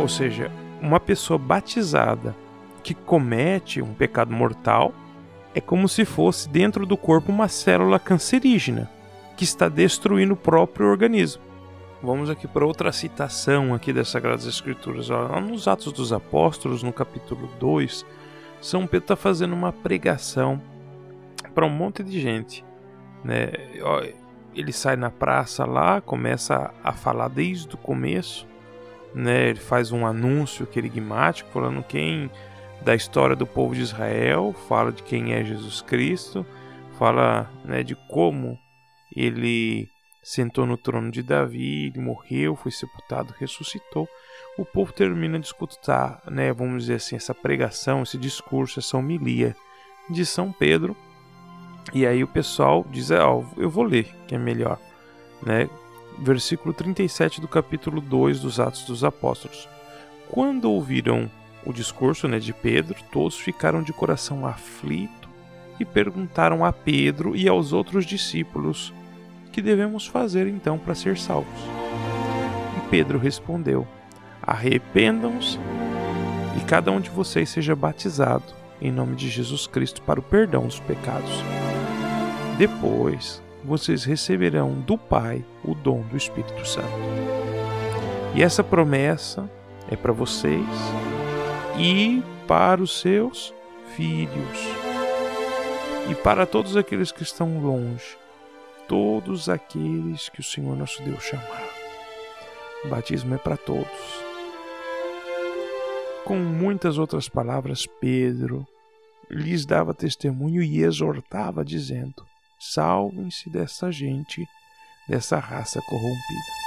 Ou 0.00 0.08
seja, 0.08 0.50
uma 0.80 0.98
pessoa 0.98 1.38
batizada 1.38 2.34
que 2.82 2.92
comete 2.92 3.80
um 3.80 3.94
pecado 3.94 4.32
mortal 4.32 4.92
é 5.54 5.60
como 5.60 5.88
se 5.88 6.04
fosse 6.04 6.48
dentro 6.48 6.84
do 6.84 6.96
corpo 6.96 7.30
uma 7.30 7.46
célula 7.46 8.00
cancerígena 8.00 8.90
que 9.36 9.44
está 9.44 9.68
destruindo 9.68 10.34
o 10.34 10.36
próprio 10.36 10.88
organismo. 10.88 11.51
Vamos 12.02 12.28
aqui 12.28 12.48
para 12.48 12.66
outra 12.66 12.90
citação 12.90 13.72
aqui 13.72 13.92
das 13.92 14.08
Sagradas 14.08 14.44
Escrituras. 14.44 15.08
Lá 15.08 15.40
nos 15.40 15.68
Atos 15.68 15.92
dos 15.92 16.12
Apóstolos, 16.12 16.82
no 16.82 16.92
capítulo 16.92 17.48
2, 17.60 18.04
são 18.60 18.88
Pedro 18.88 19.04
está 19.04 19.14
fazendo 19.14 19.52
uma 19.52 19.72
pregação 19.72 20.60
para 21.54 21.64
um 21.64 21.70
monte 21.70 22.02
de 22.02 22.20
gente. 22.20 22.64
Né? 23.24 23.52
Ele 24.52 24.72
sai 24.72 24.96
na 24.96 25.10
praça 25.10 25.64
lá, 25.64 26.00
começa 26.00 26.74
a 26.82 26.92
falar 26.92 27.28
desde 27.28 27.72
o 27.72 27.78
começo. 27.78 28.48
Né? 29.14 29.50
Ele 29.50 29.60
faz 29.60 29.92
um 29.92 30.04
anúncio 30.04 30.66
querigmático 30.66 31.50
falando 31.52 31.84
quem 31.84 32.28
da 32.80 32.96
história 32.96 33.36
do 33.36 33.46
povo 33.46 33.76
de 33.76 33.80
Israel, 33.80 34.52
fala 34.66 34.90
de 34.90 35.04
quem 35.04 35.34
é 35.34 35.44
Jesus 35.44 35.80
Cristo, 35.82 36.44
fala 36.98 37.48
né, 37.64 37.84
de 37.84 37.94
como 37.94 38.58
ele 39.14 39.86
sentou 40.22 40.64
no 40.64 40.76
trono 40.76 41.10
de 41.10 41.22
Davi, 41.22 41.86
ele 41.86 42.00
morreu, 42.00 42.54
foi 42.54 42.70
sepultado, 42.70 43.34
ressuscitou 43.38 44.08
o 44.56 44.64
povo 44.64 44.92
termina 44.92 45.38
de 45.38 45.46
escutar, 45.46 46.22
né, 46.30 46.52
vamos 46.52 46.82
dizer 46.82 46.94
assim, 46.94 47.16
essa 47.16 47.34
pregação, 47.34 48.02
esse 48.02 48.18
discurso, 48.18 48.80
essa 48.80 48.96
homilia 48.96 49.56
de 50.10 50.26
São 50.26 50.52
Pedro. 50.52 50.96
E 51.92 52.06
aí 52.06 52.22
o 52.22 52.28
pessoal 52.28 52.84
diz, 52.90 53.10
ó, 53.10 53.42
eu 53.56 53.70
vou 53.70 53.84
ler, 53.84 54.14
que 54.26 54.34
é 54.34 54.38
melhor, 54.38 54.78
né? 55.42 55.68
Versículo 56.18 56.74
37 56.74 57.40
do 57.40 57.48
capítulo 57.48 58.00
2 58.00 58.40
dos 58.40 58.60
Atos 58.60 58.84
dos 58.84 59.02
Apóstolos. 59.02 59.68
Quando 60.28 60.70
ouviram 60.70 61.30
o 61.64 61.72
discurso 61.72 62.28
né, 62.28 62.38
de 62.38 62.52
Pedro, 62.52 62.96
todos 63.10 63.38
ficaram 63.38 63.82
de 63.82 63.92
coração 63.92 64.46
aflito 64.46 65.28
e 65.80 65.84
perguntaram 65.84 66.64
a 66.64 66.72
Pedro 66.72 67.34
e 67.34 67.48
aos 67.48 67.72
outros 67.72 68.04
discípulos: 68.04 68.92
Que 69.52 69.60
devemos 69.60 70.06
fazer 70.06 70.46
então 70.46 70.78
para 70.78 70.94
ser 70.94 71.18
salvos? 71.18 71.60
E 72.78 72.88
Pedro 72.88 73.18
respondeu: 73.18 73.86
Arrependam-se 74.42 75.58
e 76.56 76.64
cada 76.64 76.90
um 76.90 77.00
de 77.00 77.10
vocês 77.10 77.50
seja 77.50 77.76
batizado 77.76 78.62
em 78.80 78.90
nome 78.90 79.14
de 79.14 79.28
Jesus 79.28 79.66
Cristo 79.66 80.02
para 80.02 80.18
o 80.18 80.22
perdão 80.22 80.66
dos 80.66 80.80
pecados. 80.80 81.30
Depois 82.58 83.40
vocês 83.64 84.04
receberão 84.04 84.74
do 84.80 84.98
Pai 84.98 85.44
o 85.64 85.74
dom 85.74 86.00
do 86.02 86.16
Espírito 86.16 86.66
Santo. 86.66 86.88
E 88.34 88.42
essa 88.42 88.64
promessa 88.64 89.48
é 89.88 89.94
para 89.94 90.12
vocês 90.12 90.66
e 91.78 92.22
para 92.48 92.82
os 92.82 93.00
seus 93.00 93.54
filhos 93.94 94.58
e 96.10 96.14
para 96.14 96.44
todos 96.44 96.76
aqueles 96.76 97.12
que 97.12 97.22
estão 97.22 97.60
longe, 97.60 98.16
todos 98.88 99.48
aqueles 99.48 100.28
que 100.28 100.40
o 100.40 100.44
Senhor 100.44 100.76
nosso 100.76 101.02
Deus 101.02 101.22
chamar. 101.22 101.68
O 102.84 102.88
batismo 102.88 103.34
é 103.34 103.38
para 103.38 103.56
todos. 103.56 103.86
Com 106.24 106.36
muitas 106.36 106.98
outras 106.98 107.28
palavras, 107.28 107.86
Pedro 107.86 108.66
lhes 109.30 109.64
dava 109.64 109.94
testemunho 109.94 110.62
e 110.62 110.82
exortava, 110.82 111.64
dizendo: 111.64 112.26
Salvem-se 112.58 113.50
dessa 113.50 113.90
gente, 113.90 114.46
dessa 115.08 115.38
raça 115.38 115.80
corrompida. 115.88 116.62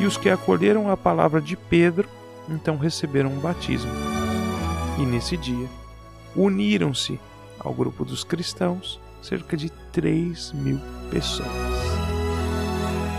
E 0.00 0.06
os 0.06 0.16
que 0.16 0.28
acolheram 0.28 0.90
a 0.90 0.96
palavra 0.96 1.40
de 1.40 1.56
Pedro, 1.56 2.08
então 2.48 2.76
receberam 2.76 3.30
um 3.30 3.38
batismo. 3.38 3.92
E 4.98 5.06
nesse 5.06 5.36
dia, 5.36 5.68
uniram-se 6.34 7.18
ao 7.58 7.72
grupo 7.72 8.04
dos 8.04 8.24
cristãos 8.24 9.00
cerca 9.24 9.56
de 9.56 9.70
3 9.90 10.52
mil 10.52 10.78
pessoas. 11.10 11.48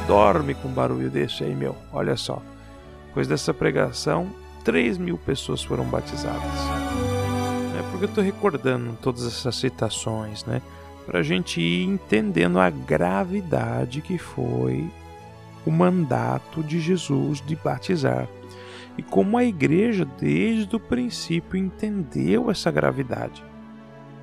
Dorme 0.07 0.53
com 0.53 0.67
um 0.67 0.73
barulho 0.73 1.09
desse 1.09 1.43
aí, 1.43 1.55
meu. 1.55 1.75
Olha 1.91 2.15
só. 2.15 2.41
Depois 3.07 3.27
dessa 3.27 3.53
pregação, 3.53 4.29
3 4.63 4.99
mil 4.99 5.17
pessoas 5.17 5.63
foram 5.63 5.83
batizadas. 5.85 6.41
É 7.79 7.81
porque 7.89 8.05
eu 8.05 8.09
estou 8.09 8.23
recordando 8.23 8.95
todas 9.01 9.25
essas 9.25 9.55
citações, 9.55 10.45
né? 10.45 10.61
Para 11.07 11.19
a 11.19 11.23
gente 11.23 11.59
ir 11.59 11.85
entendendo 11.85 12.59
a 12.59 12.69
gravidade 12.69 14.01
que 14.01 14.17
foi 14.17 14.87
o 15.65 15.71
mandato 15.71 16.61
de 16.61 16.79
Jesus 16.79 17.41
de 17.41 17.55
batizar. 17.55 18.27
E 18.97 19.01
como 19.01 19.37
a 19.37 19.43
igreja, 19.43 20.05
desde 20.19 20.75
o 20.75 20.79
princípio, 20.79 21.57
entendeu 21.57 22.51
essa 22.51 22.69
gravidade. 22.69 23.43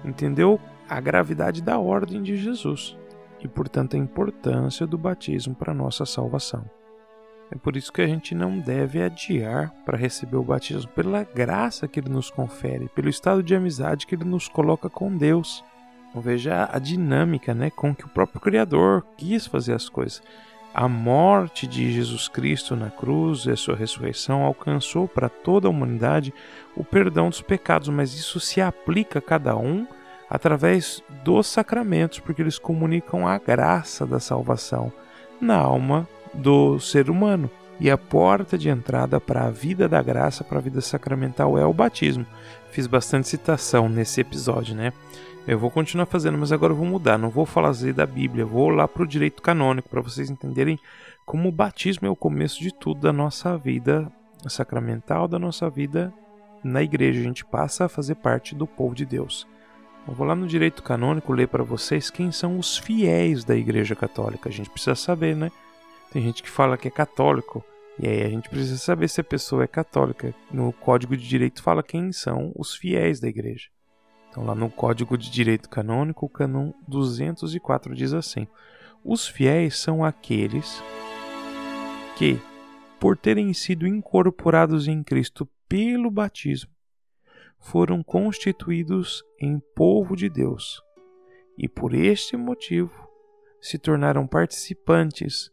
Entendeu 0.05 0.61
a 0.93 1.01
gravidade 1.01 1.63
da 1.63 1.79
ordem 1.79 2.23
de 2.23 2.37
Jesus 2.37 2.97
e, 3.41 3.49
portanto, 3.49 3.95
a 3.95 3.99
importância 3.99 4.87
do 4.87 4.99
batismo 4.99 5.55
para 5.55 5.75
nossa 5.75 6.05
salvação. 6.05 6.65
É 7.51 7.57
por 7.57 7.77
isso 7.77 7.93
que 7.93 8.01
a 8.01 8.07
gente 8.07 8.35
não 8.35 8.59
deve 8.59 9.03
adiar 9.03 9.75
para 9.85 9.99
receber 9.99 10.37
o 10.37 10.43
batismo, 10.43 10.91
pela 10.93 11.23
graça 11.23 11.89
que 11.89 12.01
ele 12.01 12.09
nos 12.09 12.31
confere, 12.31 12.89
pelo 12.95 13.09
estado 13.09 13.43
de 13.43 13.55
amizade 13.55 14.07
que 14.07 14.15
ele 14.15 14.25
nos 14.25 14.49
coloca 14.49 14.89
com 14.89 15.15
Deus. 15.15 15.63
Então, 16.09 16.23
veja 16.23 16.69
a 16.73 16.79
dinâmica 16.79 17.53
né, 17.53 17.71
com 17.71 17.95
que 17.95 18.05
o 18.05 18.09
próprio 18.09 18.41
Criador 18.41 19.05
quis 19.17 19.47
fazer 19.47 19.75
as 19.75 19.89
coisas. 19.89 20.23
A 20.75 20.89
morte 20.89 21.67
de 21.67 21.93
Jesus 21.93 22.29
Cristo 22.29 22.75
na 22.75 22.89
cruz 22.89 23.45
e 23.45 23.51
a 23.51 23.57
sua 23.57 23.77
ressurreição 23.77 24.43
alcançou 24.43 25.07
para 25.07 25.29
toda 25.29 25.69
a 25.69 25.71
humanidade 25.71 26.33
o 26.75 26.83
perdão 26.83 27.29
dos 27.29 27.43
pecados, 27.43 27.91
mas 27.91 28.15
isso 28.15 28.41
se 28.41 28.63
aplica 28.63 29.19
a 29.19 29.23
cada 29.23 29.55
um 29.57 29.87
através 30.33 31.03
dos 31.23 31.47
sacramentos, 31.47 32.19
porque 32.19 32.41
eles 32.41 32.59
comunicam 32.59 33.29
a 33.29 33.37
graça 33.37 34.07
da 34.07 34.19
salvação 34.19 34.91
na 35.39 35.59
alma 35.59 36.09
do 36.33 36.81
ser 36.81 37.11
humano. 37.11 37.51
E 37.79 37.91
a 37.91 37.99
porta 37.99 38.57
de 38.57 38.71
entrada 38.71 39.21
para 39.21 39.45
a 39.45 39.51
vida 39.51 39.87
da 39.87 40.03
graça, 40.03 40.43
para 40.43 40.57
a 40.57 40.63
vida 40.63 40.81
sacramental, 40.81 41.59
é 41.59 41.67
o 41.67 41.73
batismo. 41.75 42.25
Fiz 42.71 42.87
bastante 42.87 43.29
citação 43.29 43.91
nesse 43.91 44.23
episódio, 44.23 44.75
né? 44.75 44.95
Eu 45.47 45.59
vou 45.59 45.71
continuar 45.71 46.07
fazendo, 46.07 46.39
mas 46.39 46.51
agora 46.51 46.73
eu 46.73 46.77
vou 46.77 46.87
mudar. 46.87 47.19
Não 47.19 47.29
vou 47.29 47.45
falar 47.45 47.75
da 47.95 48.07
Bíblia, 48.07 48.47
vou 48.47 48.71
lá 48.71 48.89
para 48.89 49.03
o 49.03 49.07
direito 49.07 49.43
canônico, 49.43 49.91
para 49.91 50.01
vocês 50.01 50.31
entenderem 50.31 50.79
como 51.27 51.51
o 51.51 51.53
batismo 51.53 52.09
é 52.09 52.11
o 52.11 52.17
começo 52.17 52.59
de 52.59 52.73
tudo 52.73 53.03
da 53.03 53.13
nossa 53.13 53.59
vida 53.59 54.11
sacramental, 54.49 55.29
da 55.29 55.39
nossa 55.39 55.69
vida 55.69 56.11
na 56.65 56.83
igreja. 56.83 57.21
A 57.21 57.25
gente 57.25 57.45
passa 57.45 57.85
a 57.85 57.89
fazer 57.89 58.15
parte 58.15 58.55
do 58.55 58.67
povo 58.67 58.95
de 58.95 59.05
Deus. 59.05 59.47
Eu 60.07 60.15
vou 60.15 60.27
lá 60.27 60.35
no 60.35 60.49
direito 60.49 60.83
canônico 60.83 61.33
ler 61.33 61.47
para 61.47 61.63
vocês 61.63 62.11
quem 62.11 62.33
são 62.33 62.59
os 62.59 62.77
fiéis 62.77 63.45
da 63.45 63.55
Igreja 63.55 63.95
Católica. 63.95 64.49
A 64.49 64.53
gente 64.53 64.69
precisa 64.69 64.97
saber, 64.97 65.37
né? 65.37 65.51
Tem 66.11 66.21
gente 66.21 66.43
que 66.43 66.51
fala 66.51 66.77
que 66.77 66.89
é 66.89 66.91
católico, 66.91 67.65
e 67.99 68.09
aí 68.09 68.23
a 68.23 68.29
gente 68.29 68.49
precisa 68.49 68.77
saber 68.79 69.09
se 69.09 69.21
a 69.21 69.25
pessoa 69.25 69.63
é 69.63 69.69
católica. 69.69 70.35
No 70.51 70.73
Código 70.73 71.17
de 71.17 71.27
Direito 71.27 71.63
fala 71.63 71.85
quem 71.85 72.11
são 72.11 72.53
os 72.57 72.75
fiéis 72.75 73.21
da 73.21 73.29
igreja. 73.29 73.69
Então 74.29 74.45
lá 74.45 74.55
no 74.55 74.69
Código 74.69 75.17
de 75.17 75.31
Direito 75.31 75.71
Canônico, 75.71 76.27
o 76.27 76.29
canon 76.29 76.73
204 76.89 77.95
diz 77.95 78.13
assim: 78.13 78.49
Os 79.05 79.29
fiéis 79.29 79.79
são 79.79 80.05
aqueles 80.05 80.83
que, 82.17 82.41
por 82.99 83.17
terem 83.17 83.53
sido 83.55 83.87
incorporados 83.87 84.89
em 84.89 85.03
Cristo 85.03 85.49
pelo 85.69 86.11
batismo, 86.11 86.72
foram 87.63 88.03
constituídos 88.03 89.25
em 89.41 89.59
povo 89.75 90.15
de 90.15 90.29
Deus 90.29 90.83
e 91.57 91.69
por 91.69 91.95
este 91.95 92.37
motivo 92.37 92.93
se 93.61 93.79
tornaram 93.79 94.27
participantes 94.27 95.51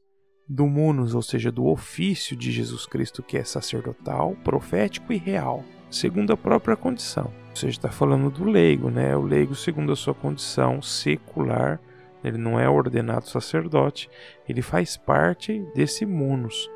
do 0.48 0.65
munus, 0.65 1.13
ou 1.13 1.22
seja, 1.22 1.52
do 1.52 1.67
ofício 1.67 2.36
de 2.36 2.52
Jesus 2.52 2.88
Cristo, 2.88 3.22
que 3.22 3.38
é 3.38 3.43
sacerdotal, 3.43 4.36
profético 4.43 5.13
e 5.13 5.17
real, 5.17 5.63
segundo 5.91 6.34
a 6.34 6.38
própria 6.38 6.76
condição. 6.76 7.32
Ou 7.50 7.56
seja, 7.56 7.78
está 7.78 7.89
falando 7.89 8.32
do 8.32 8.43
leigo, 8.43 8.89
né? 8.89 9.15
O 9.15 9.22
leigo, 9.22 9.54
segundo 9.54 9.91
a 9.91 9.95
sua 9.95 10.15
condição 10.15 10.82
secular, 10.82 11.80
ele 12.24 12.38
não 12.38 12.60
é 12.60 12.67
ordenado 12.67 13.30
sacerdote, 13.30 14.10
ele 14.48 14.63
faz 14.63 14.98
parte 14.98 15.63
desse 15.76 16.06
munus. 16.06 16.67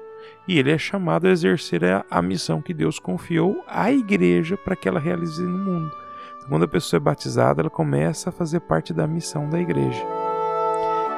E 0.48 0.60
ele 0.60 0.72
é 0.72 0.78
chamado 0.78 1.28
a 1.28 1.32
exercer 1.32 1.82
a, 2.10 2.22
missão 2.22 2.62
que 2.62 2.74
Deus 2.74 3.00
confiou 3.00 3.64
à 3.68 3.92
igreja 3.92 4.58
para 4.58 4.76
que 4.76 4.90
ela 4.90 5.00
realize 5.00 5.42
no 5.42 5.58
mundo. 5.58 5.96
Então, 6.38 6.50
quando 6.50 6.64
a 6.64 6.68
pessoa 6.68 6.98
é 6.98 7.00
batizada, 7.00 7.62
ela 7.62 7.70
começa 7.70 8.30
a 8.30 8.34
fazer 8.34 8.60
parte 8.60 8.94
da 8.94 9.08
missão 9.08 9.50
da 9.50 9.60
igreja. 9.60 10.04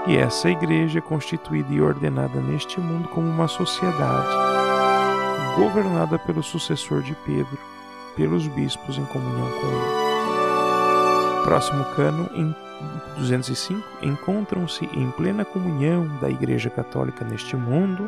E 0.08 0.16
essa 0.16 0.48
igreja 0.50 1.00
é 1.00 1.02
constituída 1.02 1.74
e 1.74 1.82
ordenada 1.82 2.40
neste 2.40 2.80
mundo 2.80 3.10
como 3.10 3.28
uma 3.28 3.48
sociedade, 3.48 4.36
governada 5.56 6.20
pelo 6.20 6.44
sucessor 6.44 7.02
de 7.02 7.16
Pedro, 7.26 7.58
pelos 8.16 8.48
bispos 8.50 9.00
em 9.00 9.06
comunhão 9.06 9.50
com 9.50 9.68
ele. 9.68 11.44
Próximo 11.44 11.84
cano, 11.96 12.30
em 12.36 12.56
205, 13.18 13.82
encontram-se 14.04 14.86
em 14.94 15.10
plena 15.10 15.44
comunhão 15.44 16.08
da 16.22 16.30
Igreja 16.30 16.70
Católica 16.70 17.26
neste 17.26 17.56
mundo 17.56 18.08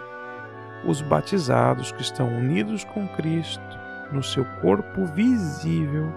os 0.86 1.02
batizados 1.02 1.92
que 1.92 2.02
estão 2.02 2.28
unidos 2.28 2.84
com 2.84 3.08
Cristo 3.10 3.62
no 4.12 4.24
seu 4.24 4.46
corpo 4.62 5.06
visível 5.06 6.12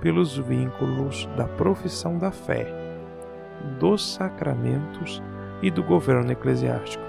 pelos 0.00 0.36
vínculos 0.38 1.28
da 1.36 1.44
profissão 1.44 2.18
da 2.18 2.30
fé 2.30 2.66
dos 3.78 4.14
sacramentos 4.14 5.22
e 5.62 5.70
do 5.70 5.82
governo 5.82 6.30
eclesiástico. 6.30 7.02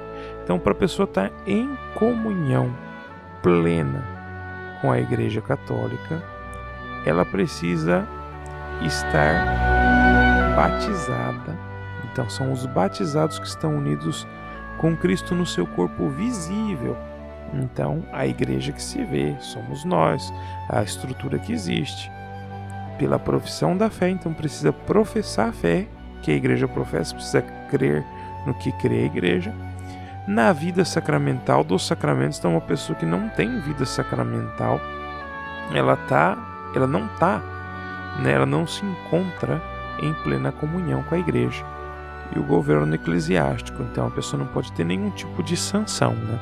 Então, 0.44 0.58
para 0.58 0.72
a 0.72 0.76
pessoa 0.76 1.06
estar 1.06 1.30
tá 1.30 1.36
em 1.46 1.78
comunhão 1.96 2.74
plena 3.42 4.04
com 4.82 4.92
a 4.92 5.00
Igreja 5.00 5.42
Católica, 5.42 6.22
ela 7.06 7.26
precisa 7.26 8.08
estar 8.82 9.46
batizada. 10.56 11.58
Então, 12.12 12.30
são 12.30 12.52
os 12.52 12.66
batizados 12.66 13.38
que 13.38 13.48
estão 13.48 13.76
unidos 13.76 14.28
com 14.78 14.96
Cristo 14.96 15.36
no 15.36 15.46
seu 15.46 15.66
corpo 15.66 16.10
visível. 16.10 16.96
Então, 17.54 18.04
a 18.12 18.28
igreja 18.28 18.72
que 18.72 18.82
se 18.82 19.04
vê, 19.04 19.36
somos 19.40 19.86
nós, 19.86 20.34
a 20.70 20.84
estrutura 20.84 21.40
que 21.40 21.54
existe. 21.54 22.12
Pela 22.98 23.20
profissão 23.20 23.78
da 23.78 23.90
fé, 23.90 24.10
então 24.10 24.34
precisa 24.34 24.74
professar 24.74 25.50
a 25.50 25.54
fé 25.54 25.88
que 26.22 26.32
a 26.32 26.36
igreja 26.36 26.68
professa, 26.68 27.16
precisa 27.16 27.42
crer 27.70 28.04
no 28.46 28.54
que 28.54 28.72
crê 28.74 29.04
a 29.04 29.06
igreja. 29.06 29.54
Na 30.28 30.52
vida 30.52 30.84
sacramental 30.84 31.64
dos 31.64 31.88
sacramentos, 31.88 32.38
então 32.38 32.52
uma 32.52 32.62
pessoa 32.62 32.98
que 32.98 33.06
não 33.06 33.30
tem 33.30 33.60
vida 33.62 33.86
sacramental, 33.86 34.82
ela 35.74 35.96
tá, 35.96 36.38
ela 36.76 36.88
não 36.88 37.08
tá, 37.20 37.42
né, 38.20 38.34
ela 38.34 38.46
não 38.46 38.68
se 38.68 38.86
encontra 38.86 39.62
em 40.02 40.14
plena 40.14 40.52
comunhão 40.52 41.04
com 41.04 41.16
a 41.16 41.20
igreja. 41.20 41.64
E 42.36 42.40
o 42.40 42.44
governo 42.44 42.94
eclesiástico, 42.94 43.82
então 43.84 44.08
a 44.08 44.12
pessoa 44.12 44.44
não 44.44 44.52
pode 44.52 44.72
ter 44.74 44.84
nenhum 44.84 45.10
tipo 45.12 45.42
de 45.42 45.56
sanção, 45.56 46.14
né? 46.14 46.40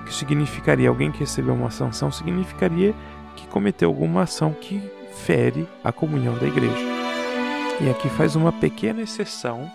O 0.00 0.04
que 0.04 0.14
significaria 0.14 0.88
alguém 0.88 1.10
que 1.10 1.20
recebeu 1.20 1.54
uma 1.54 1.70
sanção 1.70 2.10
significaria 2.10 2.94
que 3.36 3.46
cometeu 3.48 3.88
alguma 3.88 4.22
ação 4.22 4.52
que 4.52 4.82
fere 5.14 5.68
a 5.82 5.92
comunhão 5.92 6.36
da 6.36 6.46
igreja. 6.46 6.84
E 7.80 7.90
aqui 7.90 8.08
faz 8.10 8.36
uma 8.36 8.52
pequena 8.52 9.02
exceção 9.02 9.70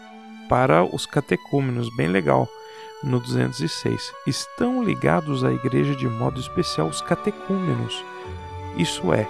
para 0.47 0.83
os 0.83 1.05
catecúmenos, 1.05 1.93
bem 1.95 2.07
legal, 2.07 2.47
no 3.03 3.19
206. 3.19 4.13
Estão 4.27 4.83
ligados 4.83 5.43
à 5.43 5.51
igreja 5.51 5.95
de 5.95 6.07
modo 6.07 6.39
especial 6.39 6.87
os 6.87 7.01
catecúmenos, 7.01 8.03
isso 8.77 9.13
é, 9.13 9.27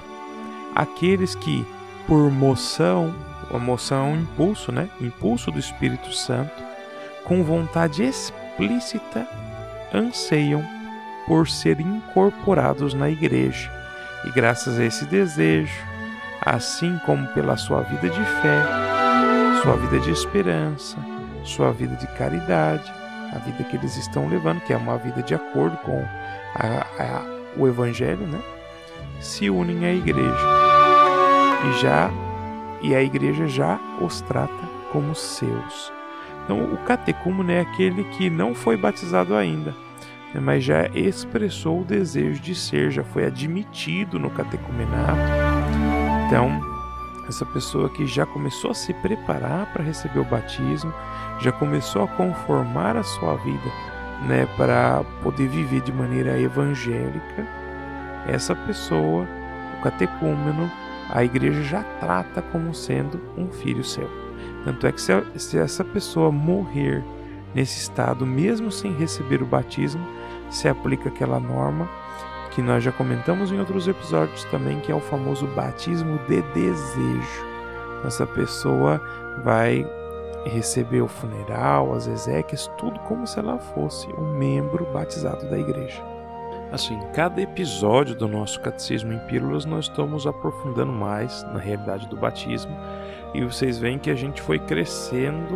aqueles 0.76 1.36
que, 1.36 1.66
por 2.08 2.30
moção, 2.32 3.14
a 3.52 3.60
moção 3.60 4.06
é 4.06 4.10
um 4.10 4.22
impulso, 4.22 4.72
né? 4.72 4.90
Impulso 5.02 5.52
do 5.52 5.60
Espírito 5.60 6.12
Santo, 6.14 6.52
com 7.24 7.44
vontade 7.44 8.04
explícita, 8.04 9.28
anseiam 9.94 10.64
por 11.28 11.48
ser 11.48 11.80
incorporados 11.80 12.94
na 12.94 13.10
igreja. 13.10 13.72
E 14.26 14.32
graças 14.32 14.80
a 14.80 14.86
esse 14.86 15.06
desejo, 15.06 15.74
assim 16.42 17.00
como 17.06 17.28
pela 17.30 17.58
sua 17.58 17.82
vida 17.82 18.10
de 18.10 18.26
fé, 18.42 18.66
sua 19.62 19.76
vida 19.76 20.00
de 20.00 20.12
esperança, 20.12 20.98
sua 21.44 21.72
vida 21.72 21.96
de 21.96 22.08
caridade, 22.18 22.92
a 23.34 23.38
vida 23.40 23.64
que 23.64 23.76
eles 23.76 23.96
estão 23.96 24.28
levando, 24.28 24.62
que 24.62 24.74
é 24.74 24.78
uma 24.78 24.98
vida 24.98 25.22
de 25.22 25.36
acordo 25.36 25.78
com 25.78 26.04
a, 26.56 26.86
a, 27.00 27.24
o 27.58 27.68
Evangelho, 27.68 28.26
né? 28.26 28.42
se 29.20 29.50
unem 29.50 29.86
à 29.86 29.94
igreja 29.94 30.48
e 31.68 31.82
já 31.82 32.10
e 32.82 32.96
a 32.96 33.02
igreja 33.02 33.48
já 33.48 33.80
os 34.02 34.22
trata 34.22 34.70
como 34.92 35.14
seus. 35.16 35.92
Então, 36.44 36.64
o 36.74 36.78
catecúmeno 36.78 37.52
é 37.52 37.60
aquele 37.60 38.04
que 38.06 38.30
não 38.30 38.56
foi 38.56 38.76
batizado 38.76 39.36
ainda, 39.36 39.76
né, 40.34 40.42
mas 40.42 40.64
já 40.64 40.88
expressou 40.88 41.82
o 41.82 41.86
desejo 41.86 42.42
de 42.42 42.56
ser, 42.56 42.92
já 42.92 43.04
foi 43.04 43.26
admitido 43.26 44.18
no 44.18 44.30
catecumenato. 44.30 45.20
Então, 46.26 46.62
essa 47.28 47.46
pessoa 47.46 47.90
que 47.90 48.08
já 48.08 48.26
começou 48.26 48.72
a 48.72 48.74
se 48.74 48.94
preparar 48.96 49.72
para 49.72 49.84
receber 49.84 50.20
o 50.20 50.26
batismo, 50.26 50.92
já 51.40 51.52
começou 51.52 52.04
a 52.04 52.08
conformar 52.08 52.98
a 52.98 53.04
sua 53.04 53.36
vida, 53.36 53.72
né, 54.28 54.48
para 54.58 55.04
poder 55.22 55.48
viver 55.48 55.82
de 55.82 55.94
maneira 55.94 56.40
evangélica, 56.40 57.48
essa 58.28 58.56
pessoa, 58.56 59.28
o 59.78 59.84
catecúmeno, 59.84 60.70
a 61.10 61.24
igreja 61.24 61.64
já 61.64 61.84
trata 62.00 62.42
como 62.42 62.74
sendo 62.74 63.20
um 63.38 63.50
filho 63.50 63.84
seu. 63.84 64.10
Tanto 64.64 64.86
é 64.86 64.92
que 64.92 65.02
se, 65.02 65.58
essa 65.58 65.84
pessoa 65.84 66.32
morrer 66.32 67.04
nesse 67.56 67.80
estado, 67.80 68.26
mesmo 68.26 68.72
sem 68.72 68.94
receber 68.94 69.42
o 69.42 69.46
batismo, 69.46 70.06
se 70.50 70.68
aplica 70.68 71.10
aquela 71.10 71.40
norma 71.40 71.90
que 72.52 72.62
nós 72.62 72.84
já 72.84 72.92
comentamos 72.92 73.52
em 73.52 73.60
outros 73.60 73.88
episódios 73.88 74.44
também, 74.46 74.80
que 74.80 74.92
é 74.92 74.96
o 74.96 75.00
famoso 75.00 75.48
batismo 75.48 76.20
de 76.28 76.42
desejo. 76.54 77.46
Essa 78.06 78.26
pessoa 78.26 79.02
vai 79.44 79.86
receber 80.46 81.02
o 81.02 81.08
funeral, 81.08 81.94
as 81.94 82.08
exéquias, 82.08 82.70
tudo 82.78 83.00
como 83.02 83.28
se 83.28 83.40
ela 83.40 83.60
fosse 83.60 84.08
um 84.14 84.38
membro 84.38 84.86
batizado 84.92 85.50
da 85.50 85.58
igreja. 85.58 86.09
Assim, 86.72 87.00
cada 87.14 87.42
episódio 87.42 88.14
do 88.14 88.28
nosso 88.28 88.60
Catecismo 88.60 89.12
em 89.12 89.20
Pílulas 89.20 89.66
nós 89.66 89.86
estamos 89.86 90.28
aprofundando 90.28 90.92
mais 90.92 91.44
na 91.52 91.60
realidade 91.60 92.08
do 92.08 92.16
batismo 92.16 92.78
e 93.34 93.44
vocês 93.44 93.80
veem 93.80 93.98
que 93.98 94.12
a 94.12 94.16
gente 94.16 94.42
foi 94.42 94.60
crescendo 94.60 95.56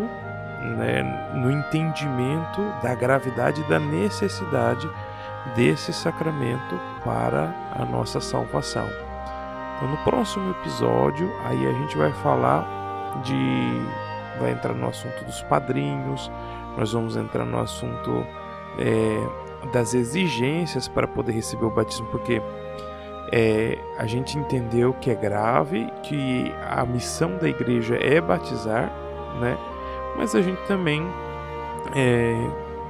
né, 0.77 1.03
no 1.35 1.51
entendimento 1.51 2.61
da 2.81 2.95
gravidade 2.95 3.61
e 3.61 3.69
da 3.69 3.79
necessidade 3.79 4.89
desse 5.55 5.93
sacramento 5.93 6.79
para 7.03 7.53
a 7.75 7.85
nossa 7.85 8.19
salvação. 8.19 8.87
Então, 9.75 9.89
no 9.89 9.97
próximo 9.97 10.51
episódio, 10.51 11.31
aí 11.45 11.67
a 11.67 11.73
gente 11.73 11.97
vai 11.97 12.11
falar 12.13 12.65
de. 13.23 13.81
vai 14.39 14.51
entrar 14.51 14.73
no 14.73 14.87
assunto 14.87 15.23
dos 15.25 15.41
padrinhos, 15.43 16.31
nós 16.77 16.93
vamos 16.93 17.15
entrar 17.17 17.45
no 17.45 17.59
assunto. 17.59 18.25
É, 18.79 19.42
das 19.71 19.93
exigências 19.93 20.87
para 20.87 21.07
poder 21.07 21.31
receber 21.31 21.65
o 21.65 21.69
batismo, 21.69 22.07
porque 22.07 22.41
é, 23.31 23.77
a 23.97 24.05
gente 24.05 24.37
entendeu 24.37 24.93
que 24.93 25.09
é 25.09 25.15
grave, 25.15 25.87
que 26.03 26.51
a 26.69 26.85
missão 26.85 27.37
da 27.37 27.47
igreja 27.47 27.95
é 27.95 28.19
batizar, 28.21 28.91
né? 29.39 29.57
Mas 30.17 30.35
a 30.35 30.41
gente 30.41 30.61
também 30.67 31.01
é, 31.95 32.35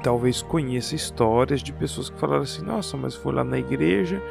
talvez 0.02 0.42
conheça 0.42 0.96
histórias 0.96 1.62
de 1.62 1.72
pessoas 1.72 2.10
que 2.10 2.20
falaram 2.20 2.44
assim: 2.44 2.64
nossa, 2.64 2.98
mas 2.98 3.16
foi 3.16 3.34
lá 3.34 3.44
na 3.44 3.58
igreja 3.58 4.22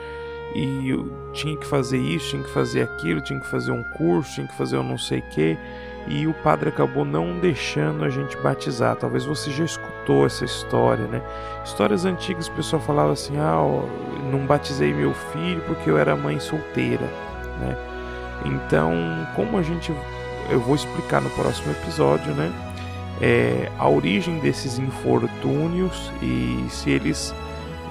e 0.55 0.90
eu 0.90 1.11
tinha 1.33 1.57
que 1.57 1.66
fazer 1.66 1.98
isso, 1.98 2.31
tinha 2.31 2.42
que 2.42 2.50
fazer 2.50 2.83
aquilo, 2.83 3.22
tinha 3.22 3.40
que 3.40 3.48
fazer 3.48 3.72
um 3.72 3.83
curso, 3.96 4.35
tinha 4.35 4.46
que 4.46 4.55
fazer 4.55 4.76
eu 4.76 4.83
não 4.83 4.98
sei 4.98 5.20
o 5.20 5.28
que 5.31 5.57
e 6.07 6.27
o 6.27 6.35
padre 6.35 6.69
acabou 6.69 7.05
não 7.05 7.38
deixando 7.38 8.05
a 8.05 8.09
gente 8.09 8.37
batizar. 8.38 8.97
Talvez 8.97 9.25
você 9.25 9.51
já 9.51 9.65
escutou 9.65 10.27
essa 10.27 10.45
história, 10.45 11.07
né? 11.07 11.23
Histórias 11.65 12.05
antigas, 12.05 12.49
o 12.49 12.53
pessoal 12.53 12.83
falava 12.83 13.12
assim: 13.12 13.37
ah, 13.38 13.57
não 14.31 14.47
batizei 14.47 14.93
meu 14.93 15.15
filho 15.15 15.62
porque 15.67 15.91
eu 15.91 15.99
era 15.99 16.17
mãe 16.17 16.38
solteira, 16.41 17.07
né? 17.61 17.77
Então, 18.45 18.93
como 19.37 19.57
a 19.59 19.62
gente, 19.62 19.95
eu 20.51 20.61
vou 20.61 20.75
explicar 20.75 21.21
no 21.21 21.31
próximo 21.31 21.71
episódio, 21.73 22.35
né? 22.35 22.53
É, 23.21 23.71
a 23.79 23.88
origem 23.88 24.38
desses 24.41 24.79
infortúnios 24.79 26.11
e 26.21 26.67
se 26.69 26.91
eles 26.91 27.33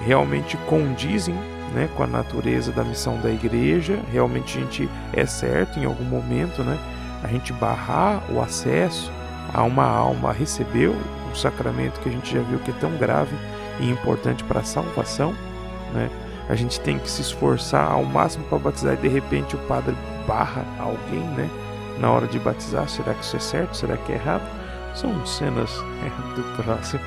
realmente 0.04 0.56
condizem 0.68 1.34
né, 1.72 1.88
com 1.96 2.02
a 2.02 2.06
natureza 2.06 2.70
da 2.70 2.84
missão 2.84 3.18
da 3.20 3.30
igreja, 3.30 3.98
realmente 4.12 4.58
a 4.58 4.60
gente 4.60 4.90
é 5.12 5.24
certo 5.24 5.78
em 5.78 5.86
algum 5.86 6.04
momento, 6.04 6.62
né? 6.62 6.78
A 7.22 7.28
gente 7.28 7.52
barrar 7.52 8.22
o 8.30 8.40
acesso 8.40 9.10
a 9.52 9.62
uma 9.62 9.84
alma 9.84 10.30
a 10.30 10.32
receber 10.32 10.88
um 10.88 11.34
sacramento 11.34 12.00
que 12.00 12.08
a 12.08 12.12
gente 12.12 12.32
já 12.32 12.42
viu 12.42 12.58
que 12.58 12.70
é 12.70 12.74
tão 12.74 12.96
grave 12.96 13.34
e 13.80 13.90
importante 13.90 14.44
para 14.44 14.60
a 14.60 14.64
salvação, 14.64 15.34
né? 15.92 16.10
A 16.48 16.54
gente 16.54 16.80
tem 16.80 16.98
que 16.98 17.10
se 17.10 17.22
esforçar 17.22 17.90
ao 17.90 18.04
máximo 18.04 18.44
para 18.46 18.58
batizar 18.58 18.94
e 18.94 18.96
de 18.96 19.08
repente 19.08 19.54
o 19.54 19.58
padre 19.60 19.94
barra 20.26 20.64
alguém, 20.78 21.22
né? 21.36 21.48
Na 21.98 22.10
hora 22.10 22.26
de 22.26 22.38
batizar, 22.38 22.88
será 22.88 23.14
que 23.14 23.24
isso 23.24 23.36
é 23.36 23.40
certo? 23.40 23.76
Será 23.76 23.96
que 23.96 24.12
é 24.12 24.16
errado? 24.16 24.42
São 24.94 25.24
cenas 25.24 25.70
é, 26.04 26.08
do 26.34 26.62
próximo 26.62 27.00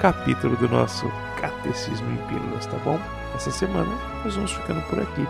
capítulo 0.00 0.56
do 0.56 0.68
nosso 0.68 1.10
Catecismo 1.40 2.10
em 2.10 2.16
Pílulas, 2.28 2.66
tá 2.66 2.76
bom? 2.84 2.98
Essa 3.34 3.50
semana 3.50 3.90
nós 4.24 4.34
vamos 4.34 4.52
ficando 4.52 4.82
por 4.88 5.00
aqui. 5.00 5.26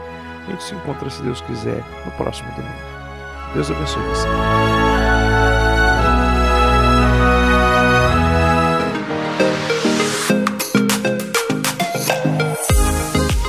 A 0.46 0.50
gente 0.50 0.62
se 0.62 0.74
encontra, 0.74 1.11
se 1.11 1.22
Deus 1.22 1.40
quiser, 1.42 1.83
no 2.05 2.12
próximo 2.12 2.50
domingo. 2.52 2.95
Deus 3.57 3.71
abençoe 3.71 4.03
você. 4.03 4.29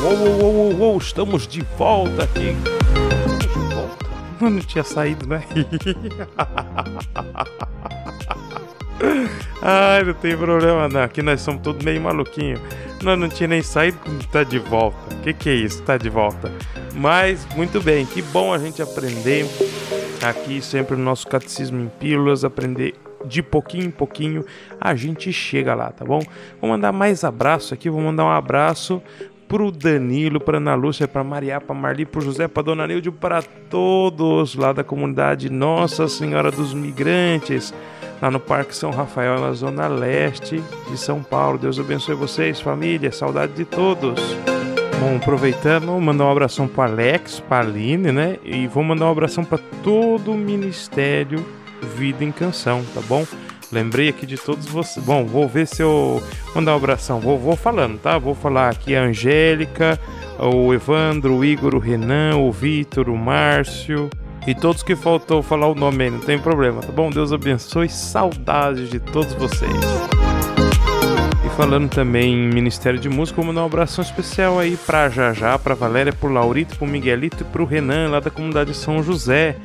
Uou, 0.01 0.15
uou, 0.15 0.39
uou, 0.39 0.73
uou, 0.77 0.97
estamos 0.97 1.45
de 1.45 1.61
volta 1.77 2.23
aqui. 2.23 2.55
Estamos 2.55 3.39
de 3.39 3.47
volta. 3.75 4.05
Eu 4.39 4.49
não 4.49 4.61
tinha 4.61 4.85
saído, 4.85 5.27
né? 5.27 5.43
Ai, 9.61 10.05
não 10.05 10.13
tem 10.13 10.37
problema 10.37 10.87
não. 10.87 11.03
Aqui 11.03 11.21
nós 11.21 11.41
somos 11.41 11.61
todos 11.61 11.83
meio 11.83 11.99
maluquinhos. 11.99 12.61
Nós 13.03 13.19
não 13.19 13.27
tinha 13.27 13.49
nem 13.49 13.61
saído, 13.61 13.99
tá 14.31 14.43
de 14.43 14.57
volta. 14.57 15.13
O 15.13 15.19
que, 15.19 15.33
que 15.33 15.49
é 15.49 15.53
isso? 15.53 15.83
Tá 15.83 15.97
de 15.97 16.09
volta. 16.09 16.49
Mas, 16.95 17.45
muito 17.55 17.79
bem, 17.81 18.05
que 18.05 18.21
bom 18.21 18.51
a 18.53 18.57
gente 18.57 18.81
aprender 18.81 19.45
aqui 20.23 20.61
sempre 20.61 20.95
no 20.95 21.03
nosso 21.03 21.27
Catecismo 21.27 21.81
em 21.81 21.87
Pílulas, 21.99 22.43
aprender 22.43 22.95
de 23.25 23.41
pouquinho 23.41 23.85
em 23.85 23.91
pouquinho, 23.91 24.45
a 24.79 24.95
gente 24.95 25.31
chega 25.33 25.73
lá, 25.73 25.91
tá 25.91 26.05
bom? 26.05 26.21
Vou 26.61 26.69
mandar 26.69 26.91
mais 26.91 27.23
abraço 27.23 27.73
aqui, 27.73 27.89
vou 27.89 28.01
mandar 28.01 28.25
um 28.25 28.31
abraço 28.31 29.01
pro 29.47 29.71
Danilo, 29.71 30.39
pra 30.39 30.57
Ana 30.57 30.75
Lúcia, 30.75 31.07
pra 31.07 31.23
Maria, 31.23 31.59
pra 31.59 31.73
Marli, 31.73 32.05
pro 32.05 32.21
José, 32.21 32.47
pra 32.47 32.61
Dona 32.61 32.85
Nilde, 32.85 33.11
para 33.11 33.41
todos 33.41 34.55
lá 34.55 34.73
da 34.73 34.83
comunidade 34.83 35.49
Nossa 35.49 36.07
Senhora 36.07 36.51
dos 36.51 36.73
Migrantes, 36.73 37.73
lá 38.21 38.29
no 38.29 38.39
Parque 38.39 38.75
São 38.75 38.91
Rafael, 38.91 39.39
na 39.39 39.53
zona 39.53 39.87
leste 39.87 40.61
de 40.89 40.97
São 40.97 41.23
Paulo. 41.23 41.57
Deus 41.57 41.79
abençoe 41.79 42.15
vocês, 42.15 42.59
família, 42.59 43.11
saudade 43.11 43.53
de 43.53 43.65
todos. 43.65 44.19
Bom, 44.99 45.17
aproveitando, 45.17 45.91
mandar 46.01 46.25
um 46.25 46.31
abração 46.31 46.67
para 46.67 46.91
Alex, 46.91 47.39
para 47.39 47.67
Aline, 47.67 48.11
né? 48.11 48.37
E 48.43 48.65
vou 48.65 48.83
mandar 48.83 49.05
um 49.05 49.11
abração 49.11 49.43
para 49.43 49.59
todo 49.83 50.31
o 50.31 50.37
Ministério 50.37 51.45
Vida 51.95 52.23
em 52.23 52.31
Canção, 52.31 52.83
tá 52.95 53.01
bom? 53.07 53.25
Lembrei 53.71 54.09
aqui 54.09 54.25
de 54.25 54.37
todos 54.37 54.65
vocês. 54.65 55.05
Bom, 55.05 55.25
vou 55.25 55.47
ver 55.47 55.67
se 55.67 55.83
eu 55.83 56.21
mandar 56.55 56.73
um 56.73 56.77
abração. 56.77 57.19
Vou, 57.19 57.37
vou 57.37 57.55
falando, 57.55 57.99
tá? 57.99 58.17
Vou 58.17 58.33
falar 58.33 58.69
aqui 58.69 58.95
a 58.95 59.03
Angélica, 59.03 59.99
o 60.39 60.73
Evandro, 60.73 61.35
o 61.35 61.45
Igor, 61.45 61.75
o 61.75 61.79
Renan, 61.79 62.37
o 62.37 62.51
Vitor, 62.51 63.09
o 63.09 63.17
Márcio, 63.17 64.09
E 64.47 64.55
todos 64.55 64.81
que 64.81 64.95
faltou 64.95 65.43
falar 65.43 65.67
o 65.67 65.75
nome 65.75 66.05
aí, 66.05 66.09
não 66.09 66.19
tem 66.19 66.39
problema, 66.39 66.81
tá 66.81 66.91
bom? 66.91 67.09
Deus 67.09 67.33
abençoe, 67.33 67.89
saudades 67.89 68.89
de 68.89 68.99
todos 68.99 69.33
vocês. 69.33 69.69
Falando 71.57 71.89
também 71.89 72.35
em 72.35 72.49
Ministério 72.49 72.99
de 72.99 73.09
Música, 73.09 73.37
vou 73.37 73.45
mandar 73.45 73.63
um 73.63 73.65
abração 73.65 74.03
especial 74.03 74.59
aí 74.59 74.77
pra 74.77 75.09
Jajá, 75.09 75.57
pra 75.57 75.73
Valéria, 75.73 76.13
pro 76.13 76.31
Laurito, 76.31 76.77
pro 76.77 76.85
Miguelito 76.85 77.41
e 77.41 77.45
pro 77.45 77.65
Renan, 77.65 78.11
lá 78.11 78.19
da 78.19 78.29
comunidade 78.29 78.75
São 78.75 79.01
José. 79.01 79.55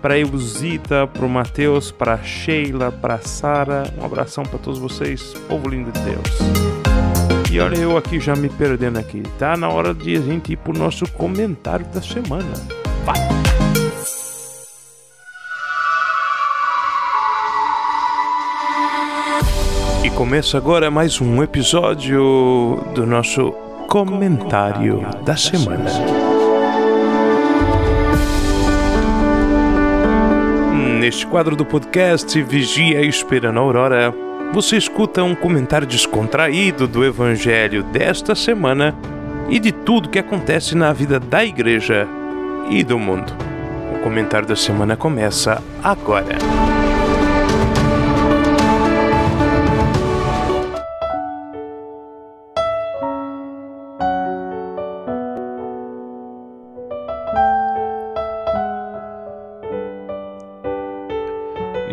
Pra 0.00 0.16
Eusita, 0.16 1.08
pro 1.08 1.28
Matheus, 1.28 1.90
pra 1.90 2.22
Sheila, 2.22 2.92
pra 2.92 3.18
Sara. 3.18 3.82
Um 3.98 4.04
abração 4.04 4.44
para 4.44 4.60
todos 4.60 4.78
vocês, 4.78 5.34
povo 5.48 5.68
lindo 5.68 5.90
de 5.90 6.00
Deus. 6.02 7.50
E 7.50 7.58
olha 7.58 7.76
eu 7.76 7.96
aqui 7.96 8.20
já 8.20 8.36
me 8.36 8.48
perdendo 8.48 9.00
aqui. 9.00 9.24
Tá 9.36 9.56
na 9.56 9.68
hora 9.68 9.92
de 9.92 10.16
a 10.16 10.20
gente 10.20 10.52
ir 10.52 10.56
pro 10.56 10.72
nosso 10.72 11.04
comentário 11.12 11.84
da 11.86 12.00
semana. 12.00 12.54
Vai! 13.04 13.49
Começa 20.08 20.56
agora 20.56 20.90
mais 20.90 21.20
um 21.20 21.42
episódio 21.42 22.78
do 22.94 23.04
nosso 23.04 23.52
comentário 23.88 25.04
da 25.24 25.36
semana. 25.36 25.90
Neste 31.00 31.26
quadro 31.26 31.56
do 31.56 31.64
podcast 31.64 32.40
Vigia 32.42 33.02
Esperando 33.02 33.58
a 33.58 33.62
Aurora, 33.62 34.14
você 34.52 34.76
escuta 34.76 35.24
um 35.24 35.34
comentário 35.34 35.86
descontraído 35.86 36.86
do 36.86 37.04
Evangelho 37.04 37.82
desta 37.82 38.34
semana 38.34 38.94
e 39.48 39.58
de 39.58 39.72
tudo 39.72 40.08
que 40.08 40.18
acontece 40.18 40.74
na 40.74 40.92
vida 40.92 41.18
da 41.18 41.44
igreja 41.44 42.06
e 42.68 42.84
do 42.84 42.98
mundo. 42.98 43.32
O 43.94 43.98
comentário 43.98 44.46
da 44.46 44.54
semana 44.54 44.96
começa 44.96 45.62
agora. 45.82 46.69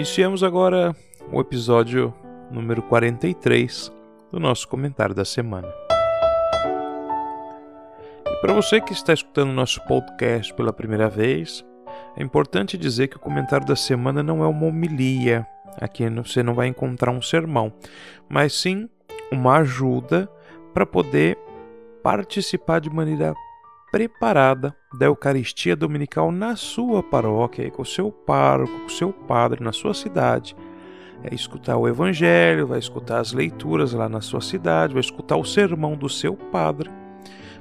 Iniciamos 0.07 0.41
agora 0.41 0.95
o 1.33 1.41
episódio 1.41 2.13
número 2.49 2.81
43 2.81 3.91
do 4.31 4.39
nosso 4.39 4.65
comentário 4.65 5.13
da 5.13 5.25
semana. 5.25 5.67
E 8.25 8.35
para 8.39 8.53
você 8.53 8.79
que 8.79 8.93
está 8.93 9.11
escutando 9.11 9.51
nosso 9.51 9.85
podcast 9.85 10.53
pela 10.53 10.71
primeira 10.71 11.09
vez, 11.09 11.63
é 12.15 12.23
importante 12.23 12.77
dizer 12.77 13.09
que 13.09 13.17
o 13.17 13.19
comentário 13.19 13.67
da 13.67 13.75
semana 13.75 14.23
não 14.23 14.41
é 14.41 14.47
uma 14.47 14.65
homilia. 14.67 15.45
Aqui 15.77 16.09
você 16.09 16.41
não 16.41 16.53
vai 16.53 16.67
encontrar 16.67 17.11
um 17.11 17.21
sermão, 17.21 17.73
mas 18.29 18.53
sim 18.53 18.87
uma 19.29 19.57
ajuda 19.57 20.29
para 20.73 20.85
poder 20.85 21.37
participar 22.01 22.79
de 22.79 22.89
maneira 22.89 23.35
preparada 23.91 24.75
da 24.97 25.05
Eucaristia 25.05 25.75
Dominical 25.75 26.31
na 26.31 26.55
sua 26.55 27.01
paróquia, 27.01 27.69
com 27.71 27.81
o 27.81 27.85
seu 27.85 28.11
pároco, 28.11 28.79
com 28.79 28.85
o 28.85 28.89
seu 28.89 29.13
padre 29.13 29.63
na 29.63 29.71
sua 29.71 29.93
cidade. 29.93 30.55
É 31.23 31.33
escutar 31.33 31.77
o 31.77 31.87
Evangelho, 31.87 32.67
vai 32.67 32.79
escutar 32.79 33.19
as 33.19 33.33
leituras 33.33 33.93
lá 33.93 34.07
na 34.07 34.21
sua 34.21 34.41
cidade, 34.41 34.93
vai 34.93 35.01
escutar 35.01 35.37
o 35.37 35.45
sermão 35.45 35.95
do 35.95 36.09
seu 36.09 36.35
padre. 36.35 36.91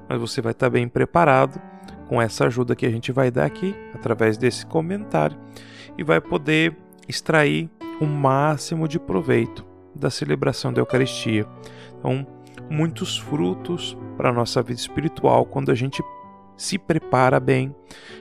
Mas 0.09 0.21
você 0.21 0.41
vai 0.41 0.53
estar 0.53 0.69
bem 0.69 0.89
preparado 0.89 1.61
com 2.09 2.21
essa 2.21 2.47
ajuda 2.47 2.77
que 2.77 2.87
a 2.87 2.91
gente 2.91 3.12
vai 3.12 3.31
dar 3.31 3.47
aqui, 3.47 3.75
através 3.95 4.37
desse 4.37 4.67
comentário, 4.67 5.39
e 5.97 6.05
vai 6.05 6.21
poder 6.21 6.77
extrair 7.09 7.71
o 8.01 8.07
máximo 8.07 8.87
de 8.87 8.99
proveito 8.99 9.65
da 9.95 10.11
celebração 10.11 10.73
da 10.73 10.81
Eucaristia. 10.81 11.47
Então, 11.99 12.27
muitos 12.71 13.17
frutos 13.17 13.97
para 14.17 14.31
a 14.31 14.33
nossa 14.33 14.62
vida 14.62 14.81
espiritual 14.81 15.47
quando 15.47 15.71
a 15.71 15.75
gente 15.75 16.03
se 16.57 16.79
prepara 16.79 17.38
bem 17.38 17.75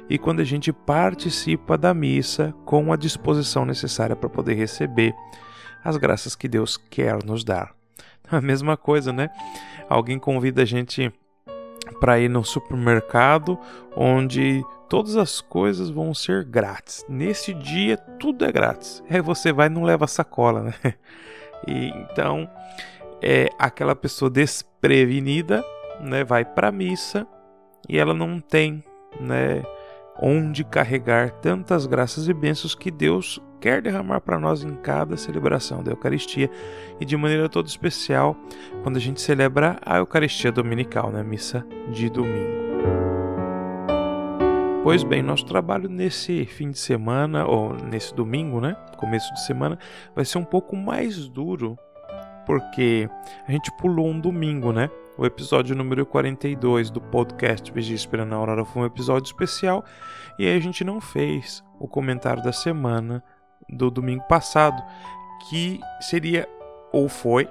e 0.10 0.18
quando 0.18 0.40
a 0.40 0.44
gente 0.44 0.72
participa 0.72 1.78
da 1.78 1.94
missa 1.94 2.54
com 2.66 2.92
a 2.92 2.96
disposição 2.96 3.66
necessária 3.66 4.16
para 4.16 4.30
poder 4.30 4.54
receber 4.54 5.16
as 5.84 5.98
graças 5.98 6.36
que 6.36 6.48
Deus 6.48 6.78
quer 6.78 7.24
nos 7.24 7.44
dar. 7.44 7.74
A 8.30 8.42
mesma 8.42 8.76
coisa, 8.76 9.14
né? 9.14 9.30
Alguém 9.88 10.18
convida 10.18 10.64
a 10.64 10.66
gente 10.66 11.14
para 12.00 12.20
ir 12.20 12.28
no 12.28 12.44
supermercado 12.44 13.58
onde 13.96 14.64
todas 14.90 15.16
as 15.16 15.40
coisas 15.40 15.92
vão 15.92 16.12
ser 16.12 16.44
grátis. 16.44 17.06
Nesse 17.08 17.54
dia 17.54 17.98
tudo 17.98 18.44
é 18.44 18.52
grátis. 18.52 19.04
Aí 19.08 19.22
você 19.22 19.54
vai 19.54 19.68
e 19.68 19.70
não 19.70 19.84
leva 19.84 20.08
sacola, 20.08 20.64
né? 20.64 20.74
E 21.68 21.88
então 21.88 22.48
é 23.22 23.50
aquela 23.58 23.96
pessoa 23.96 24.30
desprevenida, 24.30 25.64
né, 26.00 26.24
vai 26.24 26.46
para 26.46 26.72
missa 26.72 27.26
e 27.88 27.98
ela 27.98 28.14
não 28.14 28.40
tem, 28.40 28.84
né, 29.20 29.64
onde 30.22 30.64
carregar 30.64 31.32
tantas 31.32 31.86
graças 31.86 32.28
e 32.28 32.34
bênçãos 32.34 32.76
que 32.76 32.90
Deus 32.90 33.42
quer 33.60 33.82
derramar 33.82 34.22
para 34.22 34.40
nós 34.40 34.64
em 34.64 34.76
cada 34.76 35.18
celebração 35.18 35.84
da 35.84 35.92
Eucaristia 35.92 36.50
e 37.00 37.06
de 37.06 37.18
maneira 37.18 37.50
toda 37.50 37.68
especial 37.68 38.36
quando 38.84 38.98
a 38.98 39.00
gente 39.00 39.22
celebra 39.22 39.80
a 39.86 39.98
Eucaristia 39.98 40.52
Dominical, 40.52 41.12
na 41.12 41.20
né, 41.20 41.24
missa 41.24 41.66
de 41.92 42.10
domingo. 42.10 42.66
Pois 44.86 45.04
bem, 45.04 45.24
nosso 45.24 45.48
trabalho 45.48 45.90
nesse 45.90 46.46
fim 46.46 46.70
de 46.70 46.78
semana, 46.78 47.48
ou 47.48 47.74
nesse 47.74 48.14
domingo, 48.14 48.62
né? 48.62 48.78
Começo 48.98 49.34
de 49.34 49.44
semana, 49.44 49.80
vai 50.16 50.24
ser 50.24 50.38
um 50.38 50.44
pouco 50.44 50.76
mais 50.76 51.28
duro, 51.28 51.76
porque 52.46 53.10
a 53.48 53.52
gente 53.52 53.72
pulou 53.78 54.08
um 54.08 54.20
domingo, 54.20 54.72
né? 54.72 54.90
O 55.18 55.26
episódio 55.26 55.76
número 55.76 56.06
42 56.06 56.90
do 56.90 57.00
podcast 57.00 57.72
Vigia 57.72 57.96
Esperando 57.96 58.34
a 58.34 58.36
Aurora 58.36 58.66
foi 58.66 58.84
um 58.84 58.86
episódio 58.86 59.28
especial 59.28 59.84
e 60.38 60.46
aí 60.46 60.58
a 60.58 60.60
gente 60.60 60.84
não 60.84 61.00
fez 61.00 61.64
o 61.80 61.88
comentário 61.88 62.44
da 62.44 62.52
semana 62.52 63.24
do 63.70 63.90
domingo 63.90 64.24
passado, 64.28 64.82
que 65.50 65.80
seria 66.02 66.48
ou 66.92 67.08
foi 67.08 67.50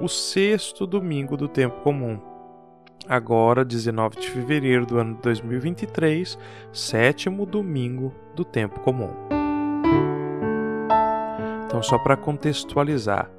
o 0.00 0.08
sexto 0.08 0.86
domingo 0.86 1.36
do 1.36 1.48
tempo 1.48 1.80
comum. 1.82 2.20
Agora, 3.08 3.64
19 3.64 4.18
de 4.18 4.30
fevereiro 4.30 4.86
do 4.86 4.98
ano 4.98 5.18
2023, 5.22 6.38
sétimo 6.72 7.44
domingo 7.44 8.14
do 8.34 8.44
tempo 8.44 8.80
comum. 8.80 9.10
Então, 11.66 11.82
só 11.82 11.98
para 11.98 12.16
contextualizar, 12.16 13.30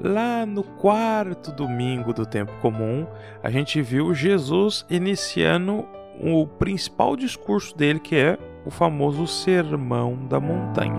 Lá 0.00 0.44
no 0.44 0.64
quarto 0.64 1.52
domingo 1.52 2.12
do 2.12 2.26
tempo 2.26 2.52
comum, 2.60 3.06
a 3.42 3.50
gente 3.50 3.80
viu 3.80 4.14
Jesus 4.14 4.84
iniciando 4.90 5.86
o 6.20 6.46
principal 6.46 7.16
discurso 7.16 7.76
dele, 7.76 8.00
que 8.00 8.16
é 8.16 8.38
o 8.64 8.70
famoso 8.70 9.26
Sermão 9.26 10.26
da 10.26 10.40
Montanha. 10.40 10.98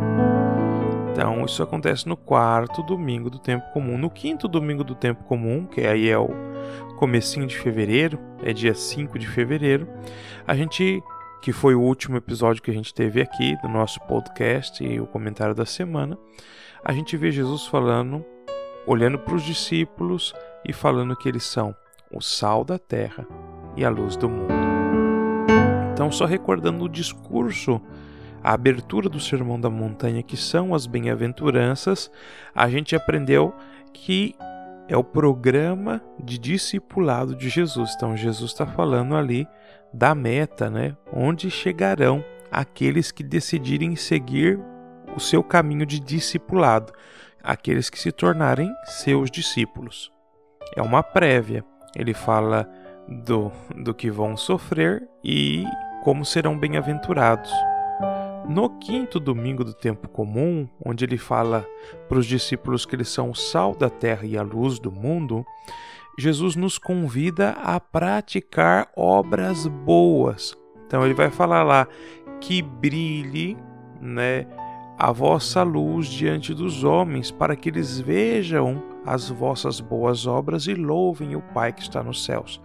Então, 1.12 1.46
isso 1.46 1.62
acontece 1.62 2.08
no 2.08 2.18
quarto 2.18 2.82
domingo 2.82 3.30
do 3.30 3.38
tempo 3.38 3.72
comum. 3.72 3.98
No 3.98 4.10
quinto 4.10 4.48
domingo 4.48 4.84
do 4.84 4.96
tempo 4.96 5.24
comum, 5.26 5.66
que 5.66 5.82
aí 5.82 6.10
é 6.10 6.18
o 6.18 6.30
comecinho 6.98 7.46
de 7.46 7.58
fevereiro, 7.58 8.18
é 8.42 8.52
dia 8.52 8.74
5 8.74 9.20
de 9.20 9.28
fevereiro, 9.28 9.88
a 10.48 10.56
gente 10.56 11.04
que 11.42 11.52
foi 11.52 11.76
o 11.76 11.82
último 11.82 12.16
episódio 12.16 12.64
que 12.64 12.72
a 12.72 12.74
gente 12.74 12.94
teve 12.94 13.22
aqui 13.22 13.58
do 13.62 13.68
nosso 13.68 14.00
podcast 14.08 14.82
e 14.82 15.02
o 15.02 15.06
comentário 15.06 15.54
da 15.54 15.66
semana, 15.66 16.18
a 16.86 16.94
gente 16.94 17.18
vê 17.18 17.32
Jesus 17.32 17.66
falando 17.68 18.26
olhando 18.86 19.18
para 19.18 19.36
os 19.36 19.44
discípulos 19.44 20.34
e 20.68 20.74
falando 20.74 21.16
que 21.16 21.28
eles 21.28 21.44
são 21.44 21.76
o 22.12 22.22
sal 22.22 22.64
da 22.64 22.78
terra 22.78 23.26
e 23.76 23.84
a 23.84 23.90
luz 23.90 24.16
do 24.16 24.30
mundo. 24.30 24.54
Então, 25.94 26.12
só 26.12 26.26
recordando 26.26 26.84
o 26.84 26.90
discurso, 26.90 27.82
a 28.44 28.54
abertura 28.54 29.08
do 29.08 29.20
Sermão 29.20 29.60
da 29.60 29.70
Montanha, 29.70 30.24
que 30.24 30.36
são 30.36 30.74
as 30.74 30.86
bem-aventuranças, 30.86 32.12
a 32.54 32.68
gente 32.70 32.96
aprendeu 32.96 33.54
que 33.94 34.36
é 34.88 34.98
o 34.98 35.04
programa 35.04 36.02
de 36.22 36.38
discipulado 36.38 37.36
de 37.36 37.48
Jesus. 37.48 37.94
Então, 37.96 38.18
Jesus 38.18 38.52
está 38.52 38.66
falando 38.66 39.16
ali 39.16 39.48
da 39.94 40.14
meta, 40.14 40.70
né? 40.70 40.98
Onde 41.12 41.50
chegarão 41.50 42.24
aqueles 42.52 43.12
que 43.12 43.24
decidirem 43.24 43.96
seguir 43.96 44.60
o 45.16 45.20
seu 45.20 45.44
caminho 45.44 45.86
de 45.86 46.00
discipulado 46.00 46.92
aqueles 47.44 47.90
que 47.90 48.00
se 48.00 48.12
tornarem 48.12 48.72
seus 48.86 49.30
discípulos. 49.30 50.12
É 50.76 50.82
uma 50.82 51.04
prévia. 51.04 51.64
Ele 51.96 52.14
fala 52.14 52.70
do, 53.08 53.52
do 53.76 53.94
que 53.94 54.10
vão 54.10 54.38
sofrer 54.38 55.08
e 55.24 55.66
como 56.04 56.26
serão 56.26 56.58
bem-aventurados. 56.58 57.52
No 58.48 58.70
quinto 58.78 59.20
domingo 59.20 59.64
do 59.64 59.74
tempo 59.74 60.10
comum, 60.10 60.68
onde 60.84 61.06
ele 61.06 61.18
fala 61.18 61.66
para 62.10 62.18
os 62.18 62.26
discípulos 62.26 62.86
que 62.86 62.96
eles 62.96 63.10
são 63.10 63.30
o 63.30 63.36
sal 63.36 63.74
da 63.74 63.90
terra 63.90 64.26
e 64.26 64.38
a 64.38 64.42
luz 64.42 64.80
do 64.80 64.92
mundo, 64.92 65.46
Jesus 66.20 66.56
nos 66.56 66.78
convida 66.78 67.52
a 67.52 67.80
praticar 67.80 68.90
obras 68.96 69.66
boas. 69.68 70.58
Então 70.86 71.06
ele 71.06 71.14
vai 71.14 71.30
falar 71.30 71.64
lá 71.64 71.88
que 72.42 72.62
brilhe, 72.62 73.58
né, 74.02 74.46
a 74.98 75.12
vossa 75.12 75.64
luz 75.64 76.08
diante 76.08 76.54
dos 76.54 76.84
homens, 76.84 77.32
para 77.32 77.56
que 77.56 77.70
eles 77.70 78.00
vejam 78.00 78.82
as 79.06 79.30
vossas 79.30 79.80
boas 79.80 80.26
obras 80.26 80.68
e 80.68 80.74
louvem 80.74 81.36
o 81.36 81.42
Pai 81.42 81.74
que 81.74 81.82
está 81.82 82.04
nos 82.04 82.24
céus. 82.24 82.62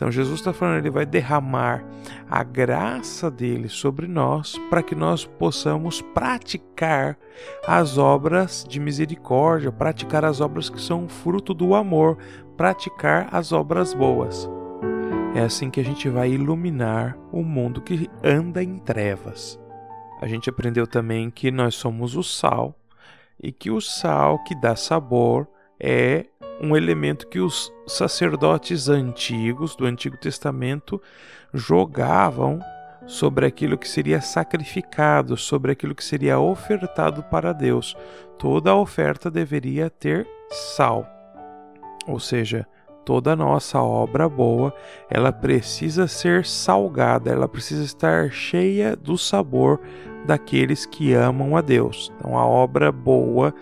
Então 0.00 0.10
Jesus 0.10 0.40
está 0.40 0.50
falando, 0.50 0.78
ele 0.78 0.88
vai 0.88 1.04
derramar 1.04 1.84
a 2.30 2.42
graça 2.42 3.30
dele 3.30 3.68
sobre 3.68 4.06
nós 4.06 4.58
para 4.70 4.82
que 4.82 4.94
nós 4.94 5.26
possamos 5.26 6.00
praticar 6.00 7.18
as 7.66 7.98
obras 7.98 8.64
de 8.66 8.80
misericórdia, 8.80 9.70
praticar 9.70 10.24
as 10.24 10.40
obras 10.40 10.70
que 10.70 10.80
são 10.80 11.06
fruto 11.06 11.52
do 11.52 11.74
amor, 11.74 12.16
praticar 12.56 13.28
as 13.30 13.52
obras 13.52 13.92
boas. 13.92 14.48
É 15.34 15.40
assim 15.40 15.70
que 15.70 15.80
a 15.80 15.84
gente 15.84 16.08
vai 16.08 16.30
iluminar 16.30 17.16
o 17.30 17.42
mundo 17.42 17.82
que 17.82 18.08
anda 18.24 18.62
em 18.62 18.78
trevas. 18.78 19.60
A 20.20 20.26
gente 20.26 20.50
aprendeu 20.50 20.86
também 20.86 21.30
que 21.30 21.50
nós 21.50 21.74
somos 21.74 22.14
o 22.14 22.22
sal 22.22 22.74
e 23.42 23.50
que 23.50 23.70
o 23.70 23.80
sal 23.80 24.38
que 24.44 24.54
dá 24.54 24.76
sabor 24.76 25.48
é 25.78 26.26
um 26.60 26.76
elemento 26.76 27.26
que 27.26 27.40
os 27.40 27.72
sacerdotes 27.86 28.90
antigos 28.90 29.74
do 29.74 29.86
Antigo 29.86 30.18
Testamento 30.18 31.00
jogavam 31.54 32.60
sobre 33.06 33.46
aquilo 33.46 33.78
que 33.78 33.88
seria 33.88 34.20
sacrificado, 34.20 35.38
sobre 35.38 35.72
aquilo 35.72 35.94
que 35.94 36.04
seria 36.04 36.38
ofertado 36.38 37.22
para 37.22 37.54
Deus. 37.54 37.96
Toda 38.38 38.74
oferta 38.74 39.30
deveria 39.30 39.88
ter 39.88 40.28
sal. 40.50 41.08
Ou 42.06 42.20
seja, 42.20 42.66
toda 43.10 43.34
nossa 43.34 43.82
obra 43.82 44.28
boa, 44.28 44.72
ela 45.10 45.32
precisa 45.32 46.06
ser 46.06 46.46
salgada, 46.46 47.28
ela 47.28 47.48
precisa 47.48 47.82
estar 47.82 48.30
cheia 48.30 48.94
do 48.94 49.18
sabor 49.18 49.80
daqueles 50.24 50.86
que 50.86 51.12
amam 51.12 51.56
a 51.56 51.60
Deus. 51.60 52.12
Então 52.16 52.38
a 52.38 52.46
obra 52.46 52.92
boa 52.92 53.52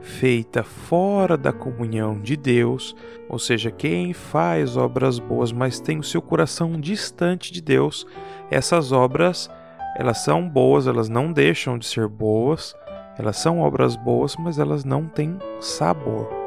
feita 0.00 0.62
fora 0.62 1.36
da 1.36 1.52
comunhão 1.52 2.20
de 2.20 2.36
Deus, 2.36 2.94
ou 3.28 3.36
seja, 3.36 3.68
quem 3.68 4.12
faz 4.12 4.76
obras 4.76 5.18
boas, 5.18 5.50
mas 5.50 5.80
tem 5.80 5.98
o 5.98 6.04
seu 6.04 6.22
coração 6.22 6.80
distante 6.80 7.52
de 7.52 7.60
Deus, 7.60 8.06
essas 8.48 8.92
obras, 8.92 9.50
elas 9.98 10.18
são 10.18 10.48
boas, 10.48 10.86
elas 10.86 11.08
não 11.08 11.32
deixam 11.32 11.76
de 11.76 11.86
ser 11.86 12.06
boas, 12.06 12.76
elas 13.18 13.38
são 13.38 13.58
obras 13.58 13.96
boas, 13.96 14.36
mas 14.36 14.56
elas 14.56 14.84
não 14.84 15.06
têm 15.06 15.36
sabor. 15.58 16.43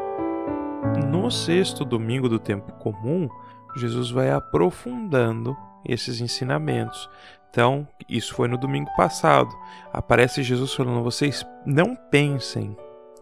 No 1.09 1.29
sexto 1.31 1.83
domingo 1.83 2.29
do 2.29 2.39
tempo 2.39 2.71
comum, 2.73 3.29
Jesus 3.75 4.11
vai 4.11 4.31
aprofundando 4.31 5.55
esses 5.85 6.21
ensinamentos. 6.21 7.09
Então, 7.49 7.87
isso 8.07 8.35
foi 8.35 8.47
no 8.47 8.57
domingo 8.57 8.89
passado. 8.95 9.49
Aparece 9.91 10.43
Jesus 10.43 10.73
falando: 10.73 11.03
vocês 11.03 11.45
não 11.65 11.95
pensem 11.95 12.75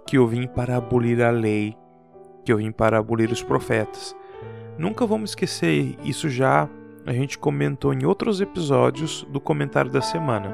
que 0.06 0.18
eu 0.18 0.28
vim 0.28 0.48
para 0.48 0.78
abolir 0.78 1.22
a 1.22 1.30
lei, 1.30 1.76
que 2.44 2.52
eu 2.52 2.58
vim 2.58 2.72
para 2.72 2.98
abolir 2.98 3.32
os 3.32 3.42
profetas. 3.42 4.16
Nunca 4.78 5.06
vamos 5.06 5.32
esquecer, 5.32 5.98
isso 6.04 6.30
já 6.30 6.70
a 7.06 7.14
gente 7.14 7.38
comentou 7.38 7.94
em 7.94 8.06
outros 8.06 8.42
episódios 8.42 9.24
do 9.30 9.40
comentário 9.40 9.92
da 9.92 10.02
semana. 10.02 10.52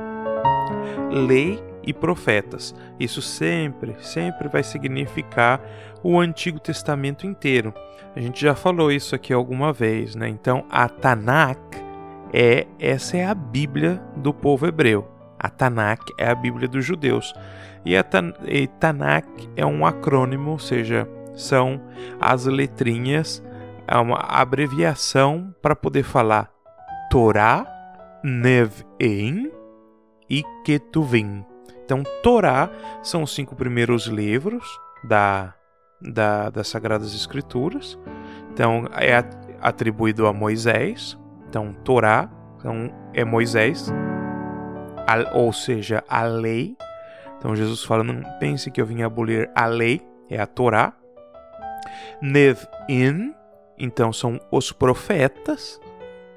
Lei 1.09 1.59
e 1.83 1.93
profetas. 1.93 2.75
Isso 2.99 3.21
sempre, 3.21 3.95
sempre 3.99 4.47
vai 4.47 4.63
significar 4.63 5.61
o 6.03 6.19
Antigo 6.19 6.59
Testamento 6.59 7.25
inteiro. 7.25 7.73
A 8.15 8.19
gente 8.19 8.41
já 8.41 8.55
falou 8.55 8.91
isso 8.91 9.15
aqui 9.15 9.33
alguma 9.33 9.71
vez, 9.71 10.15
né? 10.15 10.27
Então, 10.27 10.65
a 10.69 10.87
Tanakh 10.89 11.77
é 12.33 12.67
essa 12.79 13.17
é 13.17 13.25
a 13.25 13.33
Bíblia 13.33 14.01
do 14.15 14.33
povo 14.33 14.67
hebreu. 14.67 15.07
A 15.39 15.49
Tanakh 15.49 16.03
é 16.17 16.29
a 16.29 16.35
Bíblia 16.35 16.67
dos 16.67 16.85
judeus. 16.85 17.33
E 17.85 17.97
a 17.97 18.03
Tan 18.03 18.33
e 18.45 18.67
Tanakh 18.67 19.27
é 19.55 19.65
um 19.65 19.85
acrônimo, 19.85 20.51
ou 20.51 20.59
seja, 20.59 21.07
são 21.33 21.81
as 22.19 22.45
letrinhas, 22.45 23.43
é 23.87 23.97
uma 23.97 24.17
abreviação 24.17 25.53
para 25.61 25.75
poder 25.75 26.03
falar 26.03 26.51
Torá, 27.09 27.65
Nev'im 28.23 29.51
e 30.29 30.43
Ketuvim. 30.63 31.43
Então, 31.91 32.03
Torá 32.23 32.69
são 33.03 33.23
os 33.23 33.35
cinco 33.35 33.53
primeiros 33.53 34.05
livros 34.05 34.65
da, 35.03 35.53
da, 36.01 36.49
das 36.49 36.69
Sagradas 36.69 37.13
Escrituras. 37.13 37.99
Então, 38.53 38.87
é 38.93 39.21
atribuído 39.59 40.25
a 40.25 40.31
Moisés. 40.31 41.17
Então, 41.49 41.73
Torá 41.83 42.29
então, 42.57 42.89
é 43.13 43.25
Moisés 43.25 43.91
ou 45.33 45.51
seja, 45.51 46.01
a 46.07 46.23
lei. 46.23 46.77
Então 47.37 47.55
Jesus 47.55 47.83
fala: 47.83 48.03
não 48.03 48.23
pense 48.39 48.71
que 48.71 48.79
eu 48.79 48.85
vim 48.85 49.01
abolir 49.01 49.49
a 49.53 49.65
lei, 49.65 50.01
é 50.29 50.39
a 50.39 50.45
Torá. 50.45 50.93
Nevin, 52.21 53.33
então 53.77 54.13
são 54.13 54.39
os 54.49 54.71
profetas. 54.71 55.79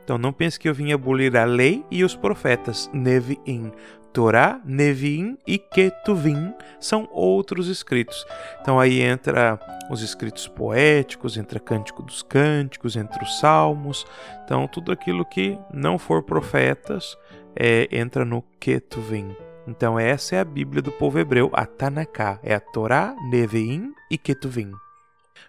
Então 0.02 0.18
não 0.18 0.32
pense 0.32 0.58
que 0.58 0.68
eu 0.68 0.74
vim 0.74 0.92
abolir 0.92 1.36
a 1.36 1.44
lei 1.44 1.84
e 1.90 2.02
os 2.02 2.16
profetas. 2.16 2.90
Nevin, 2.92 3.70
Torá, 4.14 4.60
Nevin 4.64 5.36
e 5.44 5.58
Ketuvim 5.58 6.54
são 6.78 7.08
outros 7.10 7.66
escritos. 7.66 8.24
Então 8.60 8.78
aí 8.78 9.02
entra 9.02 9.58
os 9.90 10.02
escritos 10.02 10.46
poéticos, 10.46 11.36
entra 11.36 11.58
Cântico 11.58 12.00
dos 12.00 12.22
Cânticos, 12.22 12.94
entra 12.94 13.24
os 13.24 13.40
Salmos. 13.40 14.06
Então 14.44 14.68
tudo 14.68 14.92
aquilo 14.92 15.24
que 15.24 15.58
não 15.72 15.98
for 15.98 16.22
profetas 16.22 17.18
é, 17.56 17.88
entra 17.90 18.24
no 18.24 18.40
Ketuvim. 18.60 19.34
Então 19.66 19.98
essa 19.98 20.36
é 20.36 20.40
a 20.40 20.44
Bíblia 20.44 20.80
do 20.80 20.92
povo 20.92 21.18
hebreu, 21.18 21.50
a 21.52 21.66
Tanakh, 21.66 22.38
é 22.44 22.54
a 22.54 22.60
Torá, 22.60 23.16
Neviim 23.28 23.92
e 24.08 24.16
Ketuvim. 24.16 24.70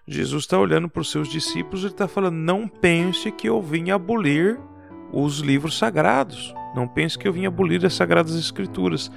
Jesus 0.08 0.43
está 0.43 0.58
olhando 0.58 0.89
para 0.89 1.01
os 1.01 1.12
seus 1.12 1.30
discípulos 1.30 1.84
e 1.84 1.88
está 1.88 2.08
falando: 2.08 2.36
não 2.36 2.67
pense 2.67 3.32
que 3.32 3.47
eu 3.47 3.62
vim 3.62 3.91
abolir 3.91 4.60
os 5.15 5.39
livros 5.39 5.78
sagrados. 5.78 6.54
Não 6.75 6.88
pense 6.88 7.17
que 7.17 7.28
eu 7.28 7.34
vim 7.34 7.45
abolir 7.45 7.84
as 7.86 7.93
sagradas 7.93 8.36
escrituras. 8.36 9.10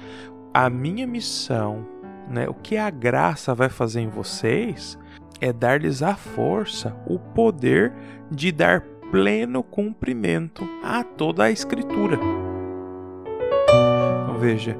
A 0.53 0.69
minha 0.69 1.05
missão, 1.05 1.85
né, 2.27 2.47
o 2.47 2.53
que 2.53 2.77
a 2.77 2.89
graça 2.89 3.53
vai 3.53 3.69
fazer 3.69 4.01
em 4.01 4.09
vocês, 4.09 4.97
é 5.39 5.53
dar-lhes 5.53 6.01
a 6.01 6.15
força, 6.15 6.95
o 7.05 7.19
poder 7.19 7.93
de 8.31 8.51
dar 8.51 8.81
pleno 9.11 9.61
cumprimento 9.61 10.67
a 10.83 11.03
toda 11.03 11.43
a 11.43 11.51
escritura 11.51 12.17
veja, 14.39 14.79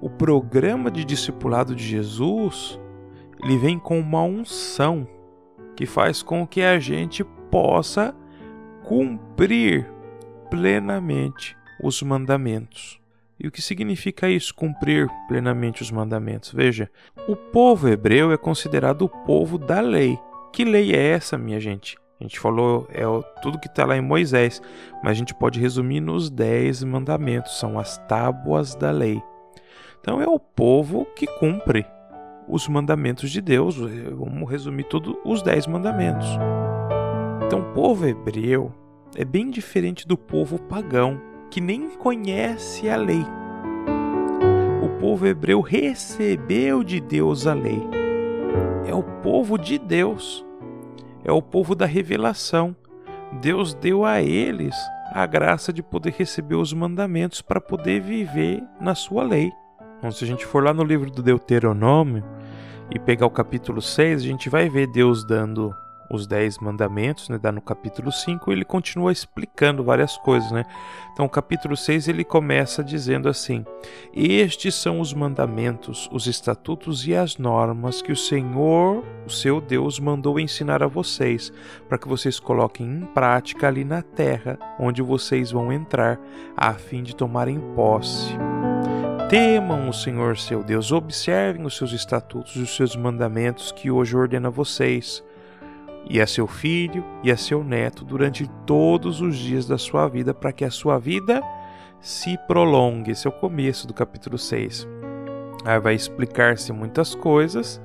o 0.00 0.08
programa 0.08 0.88
de 0.88 1.04
discipulado 1.04 1.74
de 1.74 1.84
Jesus, 1.84 2.80
ele 3.42 3.58
vem 3.58 3.76
com 3.76 3.98
uma 3.98 4.22
unção 4.22 5.06
que 5.74 5.84
faz 5.84 6.22
com 6.22 6.46
que 6.46 6.62
a 6.62 6.78
gente 6.78 7.24
possa 7.50 8.14
cumprir 8.84 9.86
plenamente 10.50 11.56
os 11.82 12.02
mandamentos. 12.02 13.00
E 13.38 13.48
o 13.48 13.50
que 13.50 13.62
significa 13.62 14.28
isso, 14.28 14.54
cumprir 14.54 15.08
plenamente 15.26 15.80
os 15.80 15.90
mandamentos? 15.90 16.52
Veja, 16.52 16.90
o 17.26 17.34
povo 17.34 17.88
hebreu 17.88 18.32
é 18.32 18.36
considerado 18.36 19.02
o 19.02 19.08
povo 19.08 19.56
da 19.56 19.80
lei. 19.80 20.18
Que 20.52 20.64
lei 20.64 20.94
é 20.94 21.12
essa, 21.12 21.38
minha 21.38 21.58
gente? 21.58 21.96
A 22.20 22.24
gente 22.24 22.38
falou 22.38 22.86
é 22.90 23.02
tudo 23.40 23.58
que 23.58 23.66
está 23.66 23.86
lá 23.86 23.96
em 23.96 24.02
Moisés, 24.02 24.60
mas 25.02 25.12
a 25.12 25.14
gente 25.14 25.34
pode 25.34 25.58
resumir 25.58 26.00
nos 26.00 26.28
dez 26.28 26.84
mandamentos, 26.84 27.58
são 27.58 27.78
as 27.78 27.96
tábuas 28.06 28.74
da 28.74 28.90
lei. 28.90 29.22
Então 30.00 30.20
é 30.20 30.28
o 30.28 30.38
povo 30.38 31.06
que 31.16 31.26
cumpre 31.38 31.86
os 32.46 32.68
mandamentos 32.68 33.30
de 33.30 33.40
Deus. 33.40 33.76
Vamos 33.76 34.50
resumir 34.50 34.84
tudo 34.84 35.18
os 35.24 35.40
dez 35.40 35.66
mandamentos. 35.66 36.26
Então 37.46 37.60
o 37.60 37.72
povo 37.72 38.06
hebreu 38.06 38.70
é 39.16 39.24
bem 39.24 39.50
diferente 39.50 40.06
do 40.06 40.16
povo 40.16 40.58
pagão, 40.58 41.20
que 41.50 41.60
nem 41.60 41.90
conhece 41.90 42.88
a 42.88 42.96
lei. 42.96 43.24
O 44.82 45.00
povo 45.00 45.26
hebreu 45.26 45.60
recebeu 45.60 46.84
de 46.84 47.00
Deus 47.00 47.46
a 47.46 47.54
lei. 47.54 47.82
É 48.86 48.94
o 48.94 49.02
povo 49.02 49.58
de 49.58 49.78
Deus 49.78 50.44
é 51.24 51.32
o 51.32 51.42
povo 51.42 51.74
da 51.74 51.86
revelação. 51.86 52.74
Deus 53.40 53.74
deu 53.74 54.04
a 54.04 54.22
eles 54.22 54.74
a 55.12 55.26
graça 55.26 55.72
de 55.72 55.82
poder 55.82 56.14
receber 56.16 56.54
os 56.54 56.72
mandamentos 56.72 57.42
para 57.42 57.60
poder 57.60 58.00
viver 58.00 58.62
na 58.80 58.94
sua 58.94 59.22
lei. 59.22 59.52
Então, 59.98 60.10
se 60.10 60.24
a 60.24 60.26
gente 60.26 60.46
for 60.46 60.62
lá 60.64 60.72
no 60.72 60.84
livro 60.84 61.10
do 61.10 61.22
Deuteronômio 61.22 62.24
e 62.90 62.98
pegar 62.98 63.26
o 63.26 63.30
capítulo 63.30 63.82
6, 63.82 64.22
a 64.22 64.24
gente 64.24 64.48
vai 64.48 64.68
ver 64.68 64.86
Deus 64.86 65.24
dando 65.24 65.74
os 66.10 66.26
dez 66.26 66.58
mandamentos, 66.58 67.28
né, 67.28 67.38
dá 67.38 67.52
no 67.52 67.60
capítulo 67.60 68.10
5, 68.10 68.50
ele 68.50 68.64
continua 68.64 69.12
explicando 69.12 69.84
várias 69.84 70.16
coisas, 70.18 70.50
né? 70.50 70.64
Então, 71.12 71.24
o 71.24 71.28
capítulo 71.28 71.76
6 71.76 72.08
ele 72.08 72.24
começa 72.24 72.82
dizendo 72.82 73.28
assim: 73.28 73.64
Estes 74.12 74.74
são 74.74 75.00
os 75.00 75.14
mandamentos, 75.14 76.08
os 76.12 76.26
estatutos 76.26 77.06
e 77.06 77.14
as 77.14 77.36
normas 77.36 78.02
que 78.02 78.10
o 78.10 78.16
Senhor, 78.16 79.04
o 79.24 79.30
seu 79.30 79.60
Deus, 79.60 80.00
mandou 80.00 80.40
ensinar 80.40 80.82
a 80.82 80.88
vocês, 80.88 81.52
para 81.88 81.98
que 81.98 82.08
vocês 82.08 82.40
coloquem 82.40 82.86
em 82.86 83.06
prática 83.06 83.68
ali 83.68 83.84
na 83.84 84.02
terra 84.02 84.58
onde 84.78 85.02
vocês 85.02 85.52
vão 85.52 85.72
entrar, 85.72 86.18
a 86.56 86.72
fim 86.74 87.02
de 87.02 87.14
tomarem 87.14 87.60
posse. 87.74 88.34
Temam 89.28 89.88
o 89.88 89.92
Senhor 89.92 90.36
seu 90.36 90.64
Deus, 90.64 90.90
observem 90.90 91.64
os 91.64 91.76
seus 91.76 91.92
estatutos 91.92 92.56
e 92.56 92.62
os 92.62 92.74
seus 92.74 92.96
mandamentos 92.96 93.70
que 93.70 93.88
hoje 93.88 94.16
ordena 94.16 94.48
a 94.48 94.50
vocês 94.50 95.22
e 96.08 96.20
a 96.20 96.26
seu 96.26 96.46
filho 96.46 97.04
e 97.22 97.30
a 97.30 97.36
seu 97.36 97.62
neto 97.62 98.04
durante 98.04 98.48
todos 98.66 99.20
os 99.20 99.36
dias 99.36 99.66
da 99.66 99.78
sua 99.78 100.08
vida, 100.08 100.32
para 100.34 100.52
que 100.52 100.64
a 100.64 100.70
sua 100.70 100.98
vida 100.98 101.42
se 102.00 102.38
prolongue. 102.46 103.10
Esse 103.12 103.26
é 103.26 103.30
o 103.30 103.32
começo 103.32 103.86
do 103.86 103.94
capítulo 103.94 104.38
6. 104.38 104.88
Aí 105.64 105.78
vai 105.78 105.94
explicar-se 105.94 106.72
muitas 106.72 107.14
coisas, 107.14 107.80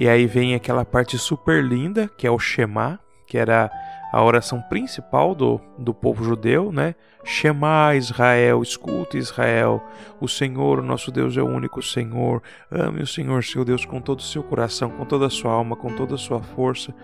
e 0.00 0.08
aí 0.08 0.26
vem 0.26 0.54
aquela 0.54 0.84
parte 0.84 1.18
super 1.18 1.62
linda, 1.62 2.08
que 2.16 2.26
é 2.26 2.30
o 2.30 2.38
Shema, 2.38 2.98
que 3.26 3.36
era 3.36 3.70
a 4.12 4.22
oração 4.22 4.60
principal 4.62 5.34
do, 5.34 5.60
do 5.78 5.92
povo 5.92 6.24
judeu, 6.24 6.72
né? 6.72 6.94
Shema 7.24 7.94
Israel, 7.94 8.62
escuta 8.62 9.18
Israel, 9.18 9.82
o 10.20 10.26
Senhor, 10.26 10.78
o 10.78 10.82
nosso 10.82 11.10
Deus 11.10 11.36
é 11.36 11.42
o 11.42 11.48
único 11.48 11.82
Senhor. 11.82 12.42
Ame 12.70 13.02
o 13.02 13.06
Senhor, 13.06 13.44
seu 13.44 13.64
Deus, 13.64 13.84
com 13.84 14.00
todo 14.00 14.20
o 14.20 14.22
seu 14.22 14.42
coração, 14.42 14.90
com 14.90 15.04
toda 15.04 15.26
a 15.26 15.30
sua 15.30 15.52
alma, 15.52 15.76
com 15.76 15.94
toda 15.94 16.14
a 16.14 16.18
sua 16.18 16.40
força. 16.40 16.94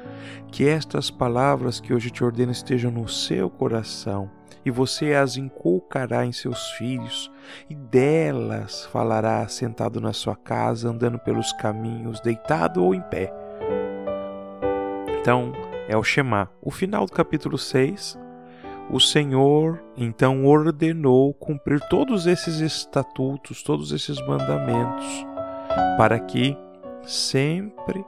Que 0.50 0.66
estas 0.66 1.10
palavras 1.10 1.80
que 1.80 1.92
hoje 1.92 2.10
te 2.10 2.24
ordeno 2.24 2.52
estejam 2.52 2.90
no 2.90 3.08
seu 3.08 3.50
coração 3.50 4.30
e 4.64 4.70
você 4.70 5.14
as 5.14 5.36
inculcará 5.36 6.24
em 6.24 6.32
seus 6.32 6.70
filhos, 6.72 7.30
e 7.68 7.74
delas 7.74 8.86
falará 8.86 9.46
sentado 9.46 10.00
na 10.00 10.12
sua 10.12 10.34
casa, 10.34 10.88
andando 10.88 11.18
pelos 11.18 11.52
caminhos, 11.52 12.20
deitado 12.20 12.82
ou 12.82 12.94
em 12.94 13.02
pé. 13.02 13.30
Então, 15.20 15.52
é 15.88 15.96
o 15.96 16.02
Shema. 16.02 16.50
O 16.60 16.70
final 16.70 17.06
do 17.06 17.12
capítulo 17.12 17.58
6, 17.58 18.18
o 18.90 19.00
Senhor 19.00 19.82
então 19.96 20.46
ordenou 20.46 21.32
cumprir 21.34 21.80
todos 21.88 22.26
esses 22.26 22.60
estatutos, 22.60 23.62
todos 23.62 23.92
esses 23.92 24.20
mandamentos, 24.26 25.26
para 25.96 26.18
que 26.18 26.56
sempre 27.02 28.04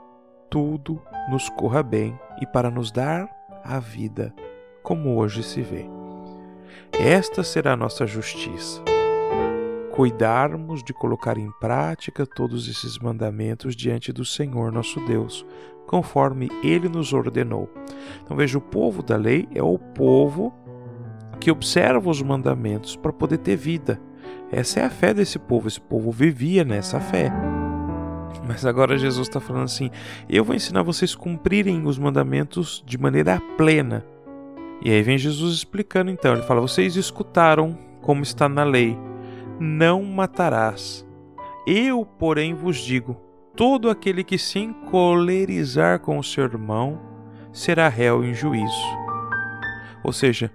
tudo 0.49 1.01
nos 1.29 1.49
corra 1.49 1.83
bem 1.83 2.17
e 2.41 2.45
para 2.45 2.69
nos 2.69 2.91
dar 2.91 3.29
a 3.63 3.79
vida, 3.79 4.33
como 4.81 5.17
hoje 5.17 5.43
se 5.43 5.61
vê. 5.61 5.85
Esta 6.93 7.43
será 7.43 7.73
a 7.73 7.77
nossa 7.77 8.07
justiça. 8.07 8.81
Cuidarmos 9.91 10.83
de 10.83 10.93
colocar 10.93 11.37
em 11.37 11.51
prática 11.59 12.25
todos 12.25 12.69
esses 12.69 12.99
mandamentos 12.99 13.75
diante 13.75 14.13
do 14.13 14.23
Senhor 14.23 14.71
nosso 14.71 14.99
Deus, 15.05 15.45
conforme 15.87 16.51
ele 16.61 16.87
nos 16.87 17.13
ordenou. 17.13 17.67
Então 18.23 18.37
veja, 18.37 18.57
o 18.57 18.61
povo 18.61 19.01
da 19.01 19.15
lei 19.15 19.47
é 19.55 19.63
o 19.63 19.79
povo 19.79 20.53
que 21.39 21.49
observa 21.49 22.09
os 22.09 22.21
mandamentos 22.21 22.95
para 22.95 23.13
poder 23.13 23.37
ter 23.37 23.55
vida. 23.55 23.99
Essa 24.51 24.81
é 24.81 24.83
a 24.85 24.89
fé 24.89 25.13
desse 25.13 25.39
povo, 25.39 25.67
esse 25.67 25.81
povo 25.81 26.11
vivia 26.11 26.63
nessa 26.63 26.99
fé. 26.99 27.31
Mas 28.45 28.65
agora 28.65 28.97
Jesus 28.97 29.27
está 29.27 29.39
falando 29.39 29.65
assim: 29.65 29.89
eu 30.29 30.43
vou 30.43 30.55
ensinar 30.55 30.83
vocês 30.83 31.13
a 31.13 31.17
cumprirem 31.17 31.85
os 31.85 31.97
mandamentos 31.97 32.83
de 32.85 32.97
maneira 32.97 33.41
plena. 33.57 34.05
E 34.81 34.91
aí 34.91 35.01
vem 35.01 35.17
Jesus 35.17 35.55
explicando 35.55 36.11
então: 36.11 36.33
ele 36.33 36.43
fala, 36.43 36.61
vocês 36.61 36.95
escutaram 36.95 37.77
como 38.01 38.23
está 38.23 38.47
na 38.47 38.63
lei: 38.63 38.97
não 39.59 40.03
matarás. 40.03 41.05
Eu, 41.65 42.05
porém, 42.05 42.53
vos 42.53 42.77
digo: 42.77 43.26
todo 43.57 43.89
aquele 43.89 44.23
que 44.23 44.37
se 44.37 44.59
encolerizar 44.59 45.99
com 45.99 46.19
o 46.19 46.23
seu 46.23 46.45
irmão 46.45 47.01
será 47.51 47.89
réu 47.89 48.23
em 48.23 48.33
juízo. 48.33 48.85
Ou 50.03 50.13
seja, 50.13 50.51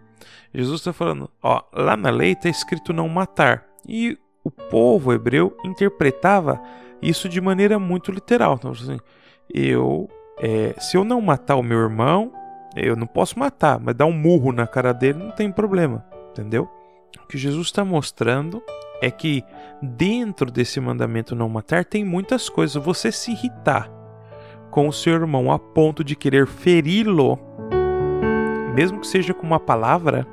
Jesus 0.55 0.81
está 0.81 0.93
falando, 0.93 1.29
ó, 1.43 1.63
lá 1.73 1.97
na 1.97 2.11
lei 2.11 2.33
está 2.33 2.49
escrito 2.49 2.93
não 2.93 3.09
matar. 3.09 3.67
E 3.87 4.17
o 4.45 4.51
povo 4.51 5.13
hebreu 5.13 5.57
interpretava 5.65 6.63
isso 7.03 7.29
de 7.29 7.41
maneira 7.41 7.77
muito 7.79 8.13
literal. 8.13 8.55
Então, 8.55 8.71
assim, 8.71 8.99
eu, 9.53 10.09
é, 10.39 10.75
se 10.79 10.97
eu 10.97 11.03
não 11.03 11.21
matar 11.21 11.57
o 11.57 11.63
meu 11.63 11.79
irmão, 11.79 12.33
eu 12.77 12.95
não 12.95 13.07
posso 13.07 13.37
matar, 13.37 13.81
mas 13.81 13.97
dar 13.97 14.07
um 14.07 14.13
murro 14.13 14.53
na 14.53 14.67
cara 14.67 14.95
dele 14.95 15.19
não 15.19 15.33
tem 15.33 15.51
problema, 15.51 16.07
entendeu? 16.31 16.71
O 17.23 17.27
que 17.27 17.37
Jesus 17.37 17.67
está 17.67 17.85
mostrando 17.85 18.63
é 19.03 19.11
que 19.11 19.45
dentro 19.83 20.49
desse 20.49 20.79
mandamento 20.79 21.35
não 21.35 21.49
matar 21.49 21.85
tem 21.85 22.05
muitas 22.05 22.49
coisas. 22.49 22.83
Você 22.83 23.11
se 23.11 23.33
irritar 23.33 23.91
com 24.71 24.87
o 24.87 24.93
seu 24.93 25.15
irmão 25.15 25.51
a 25.51 25.59
ponto 25.59 26.05
de 26.05 26.15
querer 26.15 26.47
feri-lo, 26.47 27.37
mesmo 28.77 29.01
que 29.01 29.07
seja 29.09 29.35
com 29.35 29.45
uma 29.45 29.59
palavra, 29.59 30.25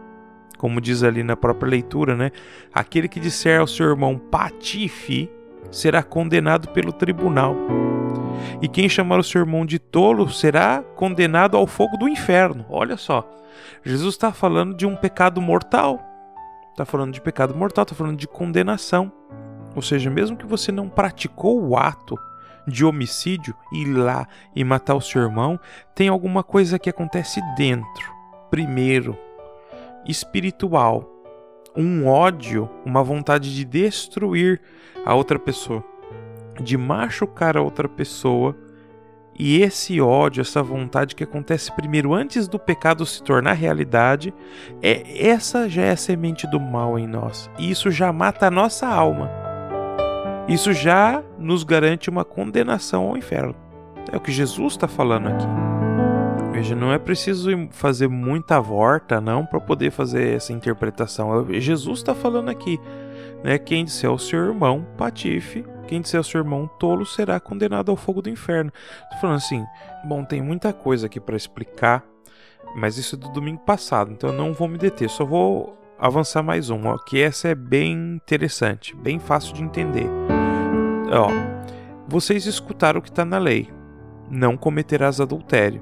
como 0.59 0.80
diz 0.80 1.01
ali 1.01 1.24
na 1.24 1.36
própria 1.36 1.72
leitura, 1.72 2.15
né? 2.15 2.32
Aquele 2.72 3.07
que 3.07 3.20
disser 3.20 3.59
ao 3.59 3.65
seu 3.65 3.89
irmão 3.89 4.20
patife 4.20 5.28
será 5.72 6.03
condenado 6.03 6.67
pelo 6.67 6.93
tribunal. 6.93 7.55
E 8.61 8.67
quem 8.67 8.88
chamar 8.88 9.20
o 9.20 9.24
seu 9.24 9.41
irmão 9.41 9.65
de 9.65 9.80
tolo 9.80 10.30
será 10.30 10.84
condenado 10.95 11.57
ao 11.57 11.65
fogo 11.65 11.97
do 11.97 12.07
inferno. 12.07 12.65
Olha 12.70 12.97
só, 12.97 13.28
Jesus 13.84 14.13
está 14.13 14.32
falando 14.32 14.76
de 14.76 14.86
um 14.86 14.95
pecado 14.95 15.41
mortal 15.41 16.09
está 16.80 16.86
falando 16.86 17.13
de 17.13 17.19
pecado 17.19 17.53
mortal, 17.53 17.84
está 17.84 17.93
falando 17.93 18.17
de 18.17 18.27
condenação. 18.27 19.11
Ou 19.75 19.82
seja, 19.82 20.09
mesmo 20.09 20.38
que 20.38 20.45
você 20.45 20.71
não 20.71 20.88
praticou 20.88 21.61
o 21.61 21.77
ato 21.77 22.17
de 22.65 22.86
homicídio, 22.86 23.53
ir 23.73 23.86
lá 23.86 24.27
e 24.55 24.63
matar 24.63 24.95
o 24.95 25.01
seu 25.01 25.21
irmão, 25.21 25.59
tem 25.93 26.07
alguma 26.07 26.41
coisa 26.41 26.80
que 26.80 26.89
acontece 26.89 27.41
dentro. 27.57 28.13
Primeiro, 28.49 29.17
espiritual, 30.05 31.07
um 31.75 32.07
ódio, 32.07 32.69
uma 32.86 33.03
vontade 33.03 33.53
de 33.53 33.65
destruir 33.65 34.61
a 35.05 35.13
outra 35.13 35.38
pessoa, 35.38 35.84
de 36.61 36.77
machucar 36.77 37.57
a 37.57 37.61
outra 37.61 37.89
pessoa 37.89 38.55
e 39.40 39.62
esse 39.62 40.02
ódio, 40.02 40.42
essa 40.42 40.62
vontade 40.62 41.16
que 41.16 41.24
acontece 41.24 41.72
primeiro 41.72 42.14
antes 42.14 42.46
do 42.46 42.60
pecado 42.60 43.06
se 43.06 43.24
tornar 43.24 43.54
realidade, 43.54 44.34
é 44.82 45.30
essa 45.30 45.70
já 45.70 45.84
é 45.84 45.92
a 45.92 45.98
semente 45.98 46.46
do 46.46 46.60
mal 46.60 47.00
em 47.00 47.08
nós. 47.08 47.50
E 47.58 47.72
isso 47.72 47.90
já 47.90 48.12
mata 48.12 48.48
a 48.48 48.52
nossa 48.52 48.86
alma. 48.86 49.32
Isso 50.50 50.74
já 50.74 51.24
nos 51.38 51.64
garante 51.64 52.10
uma 52.10 52.26
condenação 52.26 53.08
ao 53.08 53.16
inferno. 53.16 53.56
É 54.12 54.18
o 54.18 54.20
que 54.20 54.32
Jesus 54.32 54.74
está 54.74 54.90
falando 54.90 55.28
aqui. 55.28 55.48
Veja, 56.52 56.76
não 56.76 56.92
é 56.92 57.00
preciso 57.00 57.50
fazer 57.72 58.10
muita 58.10 58.60
volta 58.60 59.22
não 59.22 59.46
para 59.46 59.62
poder 59.62 59.92
fazer 59.92 60.36
essa 60.36 60.52
interpretação. 60.52 61.48
É 61.50 61.60
Jesus 61.62 62.00
está 62.00 62.14
falando 62.14 62.50
aqui, 62.50 62.78
né? 63.42 63.58
Quem 63.58 63.86
disser 63.86 64.12
o 64.12 64.20
seu 64.20 64.48
irmão, 64.48 64.86
patife, 64.98 65.64
quem 65.90 66.02
disser 66.02 66.20
ao 66.20 66.24
seu 66.24 66.40
irmão 66.40 66.70
tolo 66.78 67.04
será 67.04 67.40
condenado 67.40 67.90
ao 67.90 67.98
fogo 67.98 68.22
do 68.22 68.30
inferno. 68.30 68.72
Tô 69.10 69.18
falando 69.18 69.38
assim, 69.38 69.66
bom, 70.06 70.24
tem 70.24 70.40
muita 70.40 70.72
coisa 70.72 71.08
aqui 71.08 71.20
para 71.20 71.36
explicar, 71.36 72.06
mas 72.76 73.00
isso 73.00 73.16
é 73.16 73.18
do 73.18 73.30
domingo 73.30 73.62
passado, 73.62 74.12
então 74.12 74.30
eu 74.30 74.38
não 74.38 74.54
vou 74.54 74.68
me 74.68 74.78
deter, 74.78 75.10
só 75.10 75.26
vou 75.26 75.76
avançar 75.98 76.44
mais 76.44 76.70
um, 76.70 76.86
ó, 76.86 76.96
que 77.00 77.20
essa 77.20 77.48
é 77.48 77.56
bem 77.56 77.94
interessante, 78.16 78.96
bem 78.96 79.18
fácil 79.18 79.56
de 79.56 79.64
entender. 79.64 80.06
Ó, 81.12 81.30
vocês 82.08 82.46
escutaram 82.46 83.00
o 83.00 83.02
que 83.02 83.10
está 83.10 83.26
na 83.26 83.40
lei: 83.40 83.68
não 84.30 84.56
cometerás 84.56 85.20
adultério. 85.20 85.82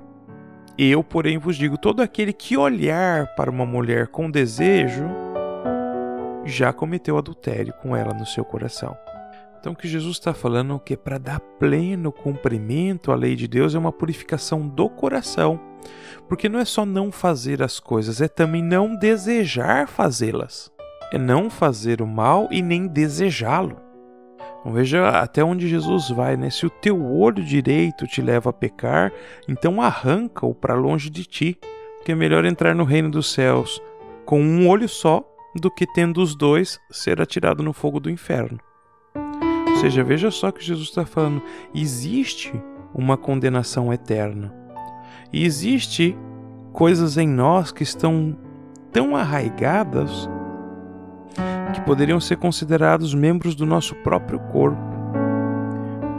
Eu, 0.78 1.04
porém, 1.04 1.38
vos 1.38 1.58
digo: 1.58 1.78
todo 1.78 2.02
aquele 2.02 2.32
que 2.32 2.56
olhar 2.56 3.28
para 3.36 3.52
uma 3.52 3.66
mulher 3.66 4.08
com 4.08 4.32
desejo 4.32 5.06
já 6.46 6.72
cometeu 6.72 7.18
adultério 7.18 7.74
com 7.82 7.94
ela 7.94 8.14
no 8.14 8.26
seu 8.26 8.46
coração. 8.46 8.96
Então, 9.60 9.74
o 9.74 9.76
que 9.76 9.88
Jesus 9.88 10.18
está 10.18 10.34
falando 10.34 10.76
é 10.76 10.80
que 10.80 10.96
para 10.96 11.18
dar 11.18 11.40
pleno 11.40 12.12
cumprimento 12.12 13.12
à 13.12 13.16
lei 13.16 13.36
de 13.36 13.48
Deus 13.48 13.74
é 13.76 13.80
uma 13.80 13.92
purificação 13.92 14.68
do 14.68 14.90
coração. 14.90 15.60
Porque 16.28 16.48
não 16.48 16.60
é 16.60 16.66
só 16.66 16.86
não 16.86 17.12
fazer 17.12 17.64
as 17.64 17.80
coisas, 17.80 18.22
é 18.22 18.28
também 18.28 18.64
não 18.64 18.96
desejar 18.96 19.88
fazê-las. 19.88 20.72
É 21.12 21.18
não 21.18 21.50
fazer 21.50 22.02
o 22.02 22.08
mal 22.08 22.48
e 22.52 22.62
nem 22.62 22.86
desejá-lo. 22.88 23.78
Então, 24.60 24.74
veja 24.74 25.10
até 25.10 25.44
onde 25.44 25.68
Jesus 25.68 26.10
vai, 26.10 26.36
né? 26.36 26.50
Se 26.50 26.66
o 26.66 26.70
teu 26.70 27.04
olho 27.06 27.44
direito 27.44 28.06
te 28.06 28.22
leva 28.22 28.50
a 28.50 28.54
pecar, 28.54 29.14
então 29.48 29.82
arranca-o 29.82 30.54
para 30.54 30.76
longe 30.76 31.10
de 31.10 31.24
ti. 31.26 31.58
Porque 31.98 32.12
é 32.12 32.16
melhor 32.16 32.46
entrar 32.46 32.76
no 32.76 32.84
reino 32.84 33.10
dos 33.10 33.32
céus 33.32 33.82
com 34.26 34.42
um 34.42 34.68
olho 34.68 34.90
só 34.90 35.24
do 35.56 35.72
que 35.72 35.88
tendo 35.88 36.22
os 36.22 36.36
dois 36.36 36.80
ser 36.92 37.22
atirado 37.22 37.64
no 37.64 37.72
fogo 37.74 38.00
do 38.00 38.10
inferno. 38.10 38.60
Seja, 39.80 40.04
veja 40.04 40.32
só 40.32 40.52
que 40.52 40.64
Jesus 40.64 40.90
está 40.90 41.06
falando: 41.06 41.42
existe 41.74 42.54
uma 42.94 43.16
condenação 43.16 43.94
eterna. 43.94 44.54
E 45.32 45.46
existe 45.46 46.18
coisas 46.74 47.18
em 47.18 47.28
nós 47.28 47.72
que 47.72 47.84
estão 47.84 48.36
tão 48.92 49.16
arraigadas 49.16 50.30
que 51.74 51.82
poderiam 51.82 52.20
ser 52.20 52.38
considerados 52.38 53.14
membros 53.14 53.54
do 53.54 53.66
nosso 53.66 53.94
próprio 53.96 54.40
corpo. 54.40 54.82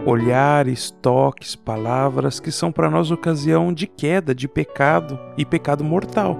Olhares, 0.06 0.90
toques, 1.02 1.56
palavras 1.56 2.38
que 2.38 2.52
são 2.52 2.70
para 2.70 2.88
nós 2.88 3.10
ocasião 3.10 3.72
de 3.72 3.86
queda, 3.86 4.34
de 4.34 4.46
pecado 4.46 5.18
e 5.36 5.44
pecado 5.44 5.82
mortal. 5.82 6.38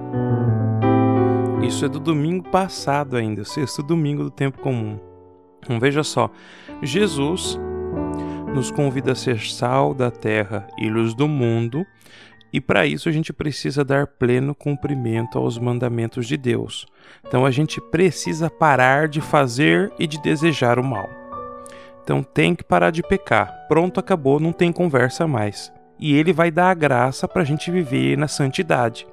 Isso 1.61 1.83
é 1.83 1.89
do 1.89 1.99
domingo 1.99 2.49
passado 2.49 3.17
ainda, 3.17 3.43
sexto 3.43 3.83
domingo 3.83 4.23
do 4.23 4.31
tempo 4.31 4.59
comum. 4.59 5.08
Então 5.61 5.79
veja 5.79 6.03
só, 6.03 6.29
Jesus 6.81 7.59
nos 8.53 8.71
convida 8.71 9.11
a 9.11 9.15
ser 9.15 9.39
sal 9.41 9.93
da 9.93 10.09
terra 10.09 10.67
e 10.77 10.89
luz 10.89 11.13
do 11.13 11.27
mundo, 11.27 11.85
e 12.51 12.59
para 12.59 12.85
isso 12.85 13.07
a 13.07 13.11
gente 13.11 13.31
precisa 13.31 13.85
dar 13.85 14.07
pleno 14.07 14.55
cumprimento 14.55 15.37
aos 15.37 15.59
mandamentos 15.59 16.25
de 16.25 16.35
Deus. 16.35 16.87
Então 17.27 17.45
a 17.45 17.51
gente 17.51 17.79
precisa 17.79 18.49
parar 18.49 19.07
de 19.07 19.21
fazer 19.21 19.91
e 19.99 20.07
de 20.07 20.19
desejar 20.19 20.79
o 20.79 20.83
mal. 20.83 21.07
Então 22.03 22.23
tem 22.23 22.55
que 22.55 22.63
parar 22.63 22.89
de 22.89 23.03
pecar. 23.03 23.67
Pronto, 23.67 23.99
acabou, 23.99 24.39
não 24.39 24.51
tem 24.51 24.71
conversa 24.71 25.27
mais. 25.27 25.71
E 25.99 26.15
ele 26.15 26.33
vai 26.33 26.49
dar 26.49 26.71
a 26.71 26.73
graça 26.73 27.27
para 27.27 27.43
a 27.43 27.45
gente 27.45 27.69
viver 27.69 28.17
na 28.17 28.27
santidade. 28.27 29.05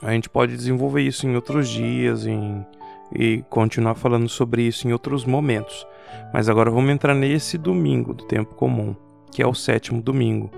A 0.00 0.12
gente 0.12 0.30
pode 0.30 0.56
desenvolver 0.56 1.02
isso 1.02 1.26
em 1.26 1.34
outros 1.34 1.68
dias 1.68 2.26
em, 2.26 2.64
e 3.12 3.44
continuar 3.48 3.94
falando 3.94 4.28
sobre 4.28 4.62
isso 4.62 4.86
em 4.86 4.92
outros 4.92 5.24
momentos. 5.24 5.86
Mas 6.32 6.48
agora 6.48 6.70
vamos 6.70 6.90
entrar 6.90 7.14
nesse 7.14 7.58
domingo 7.58 8.12
do 8.12 8.24
tempo 8.24 8.54
comum, 8.54 8.94
que 9.30 9.42
é 9.42 9.46
o 9.46 9.54
sétimo 9.54 10.02
domingo. 10.02 10.50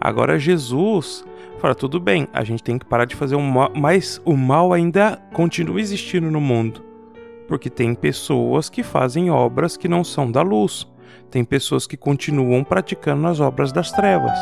Agora 0.00 0.38
Jesus 0.38 1.24
fala: 1.58 1.74
tudo 1.74 1.98
bem, 1.98 2.28
a 2.32 2.44
gente 2.44 2.62
tem 2.62 2.78
que 2.78 2.86
parar 2.86 3.04
de 3.04 3.16
fazer 3.16 3.36
o 3.36 3.40
mal, 3.40 3.70
mas 3.74 4.20
o 4.24 4.36
mal 4.36 4.72
ainda 4.72 5.16
continua 5.32 5.80
existindo 5.80 6.30
no 6.30 6.40
mundo. 6.40 6.82
Porque 7.48 7.68
tem 7.68 7.94
pessoas 7.94 8.70
que 8.70 8.82
fazem 8.82 9.30
obras 9.30 9.76
que 9.76 9.88
não 9.88 10.02
são 10.02 10.30
da 10.30 10.42
luz. 10.42 10.86
Tem 11.30 11.44
pessoas 11.44 11.86
que 11.86 11.96
continuam 11.96 12.64
praticando 12.64 13.26
as 13.26 13.40
obras 13.40 13.72
das 13.72 13.92
trevas. 13.92 14.38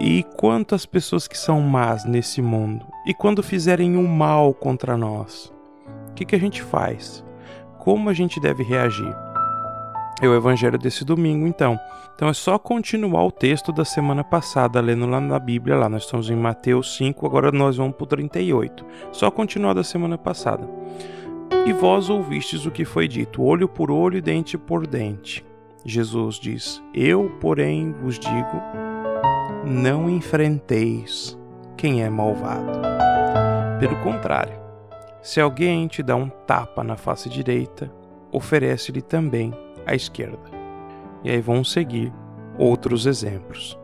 E 0.00 0.24
quantas 0.36 0.84
pessoas 0.84 1.28
que 1.28 1.38
são 1.38 1.60
más 1.60 2.04
nesse 2.04 2.42
mundo? 2.42 2.84
E 3.06 3.14
quando 3.14 3.42
fizerem 3.42 3.96
um 3.96 4.06
mal 4.06 4.52
contra 4.52 4.96
nós? 4.96 5.55
Que, 6.16 6.24
que 6.24 6.34
a 6.34 6.40
gente 6.40 6.62
faz? 6.62 7.24
Como 7.78 8.10
a 8.10 8.12
gente 8.12 8.40
deve 8.40 8.64
reagir? 8.64 9.14
é 10.20 10.28
o 10.28 10.34
evangelho 10.34 10.78
desse 10.78 11.04
domingo, 11.04 11.46
então. 11.46 11.78
Então 12.14 12.28
é 12.28 12.32
só 12.32 12.58
continuar 12.58 13.24
o 13.24 13.30
texto 13.30 13.70
da 13.70 13.84
semana 13.84 14.24
passada, 14.24 14.80
lendo 14.80 15.06
lá 15.06 15.20
na 15.20 15.38
Bíblia, 15.38 15.76
lá 15.76 15.88
nós 15.88 16.04
estamos 16.04 16.30
em 16.30 16.36
Mateus 16.36 16.96
5, 16.96 17.26
agora 17.26 17.52
nós 17.52 17.76
vamos 17.76 17.94
para 17.94 18.04
o 18.04 18.06
38. 18.06 18.84
Só 19.12 19.30
continuar 19.30 19.74
da 19.74 19.84
semana 19.84 20.16
passada. 20.16 20.66
E 21.66 21.72
vós 21.72 22.08
ouvistes 22.08 22.64
o 22.64 22.70
que 22.70 22.84
foi 22.84 23.06
dito, 23.06 23.42
olho 23.42 23.68
por 23.68 23.90
olho 23.90 24.16
e 24.16 24.22
dente 24.22 24.56
por 24.56 24.86
dente. 24.86 25.44
Jesus 25.84 26.36
diz: 26.36 26.82
Eu, 26.94 27.36
porém, 27.40 27.94
vos 28.02 28.18
digo: 28.18 28.62
não 29.64 30.08
enfrenteis 30.08 31.38
quem 31.76 32.02
é 32.02 32.08
malvado. 32.08 32.80
Pelo 33.78 33.96
contrário, 33.96 34.65
se 35.26 35.40
alguém 35.40 35.88
te 35.88 36.04
dá 36.04 36.14
um 36.14 36.28
tapa 36.28 36.84
na 36.84 36.96
face 36.96 37.28
direita, 37.28 37.92
oferece-lhe 38.30 39.02
também 39.02 39.52
à 39.84 39.92
esquerda. 39.92 40.38
E 41.24 41.28
aí 41.28 41.40
vão 41.40 41.64
seguir 41.64 42.12
outros 42.56 43.06
exemplos. 43.06 43.76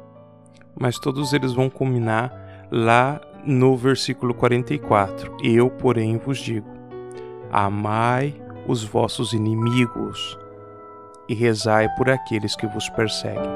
Mas 0.78 1.00
todos 1.00 1.32
eles 1.32 1.52
vão 1.52 1.68
culminar 1.68 2.32
lá 2.70 3.20
no 3.44 3.76
versículo 3.76 4.32
44. 4.32 5.36
Eu, 5.42 5.68
porém, 5.68 6.16
vos 6.16 6.38
digo: 6.38 6.68
amai 7.50 8.40
os 8.68 8.84
vossos 8.84 9.32
inimigos 9.32 10.38
e 11.28 11.34
rezai 11.34 11.88
por 11.96 12.08
aqueles 12.08 12.54
que 12.54 12.68
vos 12.68 12.88
perseguem. 12.90 13.50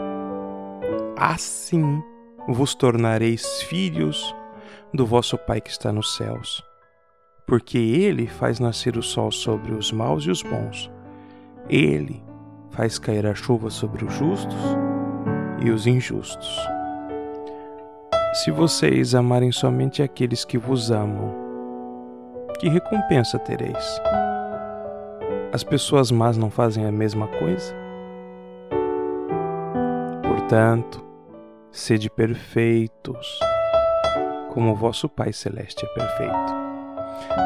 Assim 1.16 2.03
vos 2.49 2.74
tornareis 2.74 3.62
filhos 3.62 4.34
do 4.93 5.07
vosso 5.07 5.39
Pai 5.39 5.61
que 5.61 5.70
está 5.70 5.93
nos 5.93 6.16
céus, 6.16 6.66
porque 7.47 7.78
ele 7.78 8.26
faz 8.26 8.59
nascer 8.59 8.99
o 8.99 9.03
sol 9.03 9.30
sobre 9.30 9.72
os 9.72 9.92
maus 9.92 10.24
e 10.24 10.30
os 10.30 10.42
bons. 10.42 10.90
Ele 11.70 12.22
faz 12.70 12.99
cair 12.99 13.24
a 13.24 13.34
chuva 13.34 13.70
sobre 13.70 14.05
os 14.05 14.12
justos 14.12 14.76
e 15.64 15.70
os 15.70 15.86
injustos. 15.86 16.59
Se 18.34 18.51
vocês 18.51 19.14
amarem 19.14 19.53
somente 19.53 20.03
aqueles 20.03 20.44
que 20.44 20.59
vos 20.59 20.90
amam, 20.90 21.32
que 22.59 22.68
recompensa 22.68 23.38
tereis? 23.38 24.01
As 25.53 25.62
pessoas 25.62 26.11
más 26.11 26.36
não 26.36 26.51
fazem 26.51 26.84
a 26.84 26.92
mesma 26.92 27.28
coisa? 27.28 27.74
Portanto, 30.22 31.03
sede 31.70 32.11
perfeitos, 32.11 33.38
como 34.53 34.74
vosso 34.74 35.09
Pai 35.09 35.32
Celeste 35.32 35.86
é 35.86 35.88
perfeito. 35.88 36.66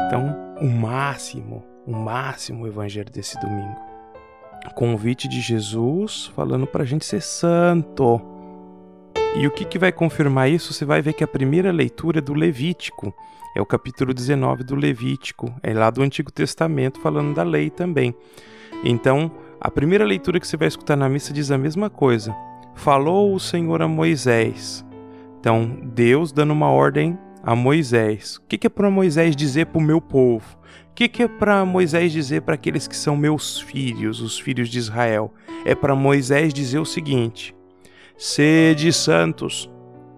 Então, 0.07 0.55
o 0.59 0.67
máximo, 0.67 1.63
o 1.85 1.93
máximo 1.93 2.67
evangelho 2.67 3.11
desse 3.11 3.39
domingo 3.39 3.91
convite 4.75 5.27
de 5.27 5.41
Jesus 5.41 6.31
falando 6.35 6.67
para 6.67 6.83
a 6.83 6.85
gente 6.85 7.05
ser 7.05 7.21
santo. 7.21 8.21
E 9.35 9.47
o 9.47 9.51
que, 9.51 9.63
que 9.63 9.79
vai 9.79 9.91
confirmar 9.91 10.49
isso? 10.49 10.73
Você 10.73 10.83
vai 10.83 11.01
ver 11.01 11.13
que 11.13 11.23
a 11.23 11.27
primeira 11.27 11.71
leitura 11.71 12.19
é 12.19 12.21
do 12.21 12.33
Levítico, 12.33 13.13
é 13.55 13.61
o 13.61 13.65
capítulo 13.65 14.13
19 14.13 14.63
do 14.63 14.75
Levítico, 14.75 15.53
é 15.63 15.73
lá 15.73 15.89
do 15.89 16.01
Antigo 16.01 16.31
Testamento 16.31 16.99
falando 16.99 17.33
da 17.33 17.43
lei 17.43 17.69
também. 17.69 18.13
Então, 18.83 19.31
a 19.59 19.71
primeira 19.71 20.03
leitura 20.03 20.39
que 20.39 20.47
você 20.47 20.57
vai 20.57 20.67
escutar 20.67 20.95
na 20.95 21.07
missa 21.07 21.33
diz 21.33 21.49
a 21.49 21.57
mesma 21.57 21.89
coisa. 21.89 22.35
Falou 22.75 23.33
o 23.33 23.39
Senhor 23.39 23.81
a 23.81 23.87
Moisés. 23.87 24.85
Então, 25.39 25.79
Deus 25.83 26.31
dando 26.31 26.51
uma 26.51 26.69
ordem 26.69 27.17
a 27.43 27.55
Moisés. 27.55 28.37
O 28.37 28.41
que, 28.47 28.67
é 28.67 28.69
para 28.69 28.89
Moisés 28.89 29.35
dizer 29.35 29.67
para 29.67 29.79
o 29.79 29.83
meu 29.83 29.99
povo? 29.99 30.57
O 30.89 30.93
que, 30.93 31.07
que 31.07 31.23
é 31.23 31.27
para 31.27 31.65
Moisés 31.65 32.11
dizer 32.11 32.41
para 32.41 32.55
aqueles 32.55 32.87
que 32.87 32.95
são 32.95 33.15
meus 33.15 33.59
filhos, 33.59 34.21
os 34.21 34.39
filhos 34.39 34.69
de 34.69 34.77
Israel? 34.77 35.33
É 35.65 35.73
para 35.73 35.95
Moisés 35.95 36.53
dizer 36.53 36.79
o 36.79 36.85
seguinte: 36.85 37.55
Sede 38.17 38.91
santos, 38.93 39.69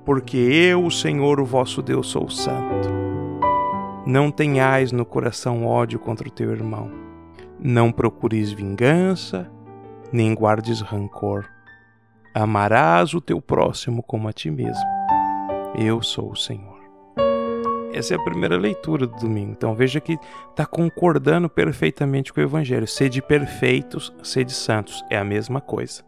porque 0.06 0.38
eu, 0.38 0.86
o 0.86 0.92
Senhor, 0.92 1.40
o 1.40 1.46
vosso 1.46 1.82
Deus, 1.82 2.08
sou 2.08 2.30
santo. 2.30 2.90
Não 4.06 4.30
tenhais 4.30 4.92
no 4.92 5.06
coração 5.06 5.66
ódio 5.66 5.98
contra 5.98 6.28
o 6.28 6.32
teu 6.32 6.52
irmão. 6.52 6.92
Não 7.58 7.92
procures 7.92 8.52
vingança, 8.52 9.50
nem 10.12 10.34
guardes 10.34 10.82
rancor. 10.82 11.46
Amarás 12.34 13.14
o 13.14 13.22
teu 13.22 13.40
próximo 13.40 14.04
como 14.04 14.28
a 14.28 14.34
ti 14.34 14.52
mesmo. 14.52 14.84
Eu 15.78 16.02
sou 16.02 16.32
o 16.32 16.36
Senhor. 16.36 16.73
Essa 17.94 18.16
é 18.16 18.18
a 18.18 18.24
primeira 18.24 18.58
leitura 18.58 19.06
do 19.06 19.16
domingo. 19.18 19.52
Então 19.52 19.76
veja 19.76 20.02
que 20.02 20.18
está 20.50 20.66
concordando 20.66 21.48
perfeitamente 21.48 22.34
com 22.34 22.42
o 22.42 22.44
Evangelho. 22.44 22.88
Sede 22.88 23.22
perfeitos, 23.22 24.12
sede 24.24 24.52
santos. 24.52 25.04
É 25.10 25.18
a 25.18 25.24
mesma 25.24 25.62
coisa. 25.62 26.04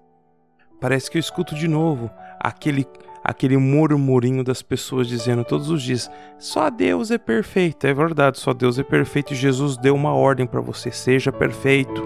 Parece 0.82 1.10
que 1.10 1.18
eu 1.18 1.20
escuto 1.20 1.56
de 1.56 1.68
novo 1.68 2.10
aquele, 2.40 2.86
aquele 3.24 3.58
murmurinho 3.58 4.44
das 4.44 4.62
pessoas 4.62 5.08
dizendo 5.08 5.44
todos 5.44 5.70
os 5.70 5.82
dias: 5.82 6.10
só 6.38 6.70
Deus 6.70 7.12
é 7.12 7.18
perfeito. 7.18 7.86
É 7.86 7.94
verdade, 7.94 8.40
só 8.40 8.54
Deus 8.54 8.78
é 8.80 8.84
perfeito 8.84 9.34
e 9.34 9.36
Jesus 9.36 9.78
deu 9.78 9.96
uma 9.96 10.14
ordem 10.14 10.46
para 10.46 10.62
você: 10.62 10.92
seja 10.92 11.32
perfeito. 11.32 12.04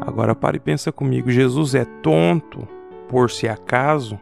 Agora 0.00 0.34
pare 0.34 0.56
e 0.56 0.60
pensa 0.60 0.90
comigo: 0.90 1.30
Jesus 1.30 1.74
é 1.74 1.84
tonto, 1.84 2.66
por 3.08 3.30
se 3.30 3.46
acaso, 3.48 4.18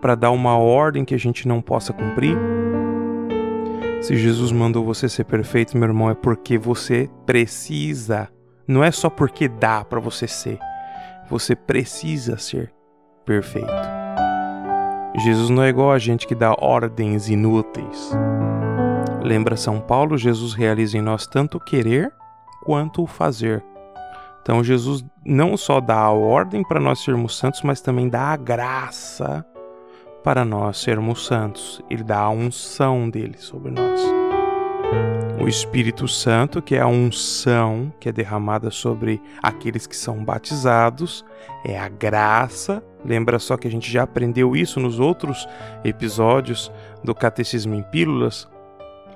para 0.00 0.14
dar 0.14 0.30
uma 0.30 0.56
ordem 0.56 1.04
que 1.04 1.14
a 1.14 1.18
gente 1.18 1.46
não 1.46 1.60
possa 1.60 1.92
cumprir? 1.92 2.36
Se 4.02 4.16
Jesus 4.16 4.50
mandou 4.50 4.84
você 4.84 5.08
ser 5.08 5.22
perfeito, 5.22 5.78
meu 5.78 5.86
irmão, 5.88 6.10
é 6.10 6.14
porque 6.14 6.58
você 6.58 7.08
precisa. 7.24 8.28
Não 8.66 8.82
é 8.82 8.90
só 8.90 9.08
porque 9.08 9.46
dá 9.46 9.84
para 9.84 10.00
você 10.00 10.26
ser. 10.26 10.58
Você 11.30 11.54
precisa 11.54 12.36
ser 12.36 12.74
perfeito. 13.24 13.70
Jesus 15.20 15.50
não 15.50 15.62
é 15.62 15.68
igual 15.68 15.92
a 15.92 16.00
gente 16.00 16.26
que 16.26 16.34
dá 16.34 16.52
ordens 16.58 17.28
inúteis. 17.28 18.10
Lembra 19.22 19.56
São 19.56 19.80
Paulo? 19.80 20.18
Jesus 20.18 20.52
realiza 20.52 20.98
em 20.98 21.00
nós 21.00 21.24
tanto 21.24 21.58
o 21.58 21.64
querer 21.64 22.12
quanto 22.64 23.04
o 23.04 23.06
fazer. 23.06 23.62
Então 24.42 24.64
Jesus 24.64 25.04
não 25.24 25.56
só 25.56 25.80
dá 25.80 25.98
a 25.98 26.10
ordem 26.10 26.64
para 26.64 26.80
nós 26.80 26.98
sermos 27.04 27.38
santos, 27.38 27.62
mas 27.62 27.80
também 27.80 28.08
dá 28.08 28.32
a 28.32 28.36
graça 28.36 29.46
para 30.22 30.44
nós 30.44 30.78
sermos 30.78 31.26
santos. 31.26 31.82
Ele 31.90 32.02
dá 32.02 32.18
a 32.18 32.30
unção 32.30 33.10
dele 33.10 33.36
sobre 33.38 33.70
nós. 33.70 34.00
O 35.40 35.48
Espírito 35.48 36.06
Santo, 36.06 36.62
que 36.62 36.76
é 36.76 36.80
a 36.80 36.86
unção 36.86 37.92
que 37.98 38.08
é 38.08 38.12
derramada 38.12 38.70
sobre 38.70 39.20
aqueles 39.42 39.86
que 39.86 39.96
são 39.96 40.24
batizados, 40.24 41.24
é 41.64 41.78
a 41.78 41.88
graça. 41.88 42.82
Lembra 43.04 43.38
só 43.40 43.56
que 43.56 43.66
a 43.66 43.70
gente 43.70 43.90
já 43.90 44.04
aprendeu 44.04 44.54
isso 44.54 44.78
nos 44.78 45.00
outros 45.00 45.48
episódios 45.82 46.70
do 47.02 47.12
Catecismo 47.12 47.74
em 47.74 47.82
Pílulas, 47.82 48.48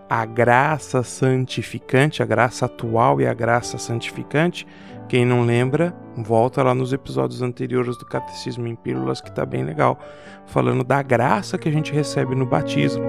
a 0.09 0.25
graça 0.25 1.03
santificante, 1.03 2.23
a 2.23 2.27
graça 2.27 2.67
atual 2.67 3.21
e 3.21 3.27
a 3.27 3.35
graça 3.35 3.79
santificante. 3.79 4.67
Quem 5.09 5.25
não 5.25 5.45
lembra, 5.45 5.95
volta 6.17 6.63
lá 6.63 6.75
nos 6.75 6.93
episódios 6.93 7.43
anteriores 7.43 7.97
do 7.97 8.07
Catecismo 8.07 8.67
em 8.67 8.75
Pílulas, 8.75 9.21
que 9.21 9.29
está 9.29 9.47
bem 9.47 9.65
legal, 9.65 9.99
falando 10.47 10.83
da 10.83 11.03
graça 11.03 11.59
que 11.59 11.69
a 11.69 11.73
gente 11.73 11.93
recebe 11.93 12.35
no 12.35 12.47
batismo. 12.47 13.05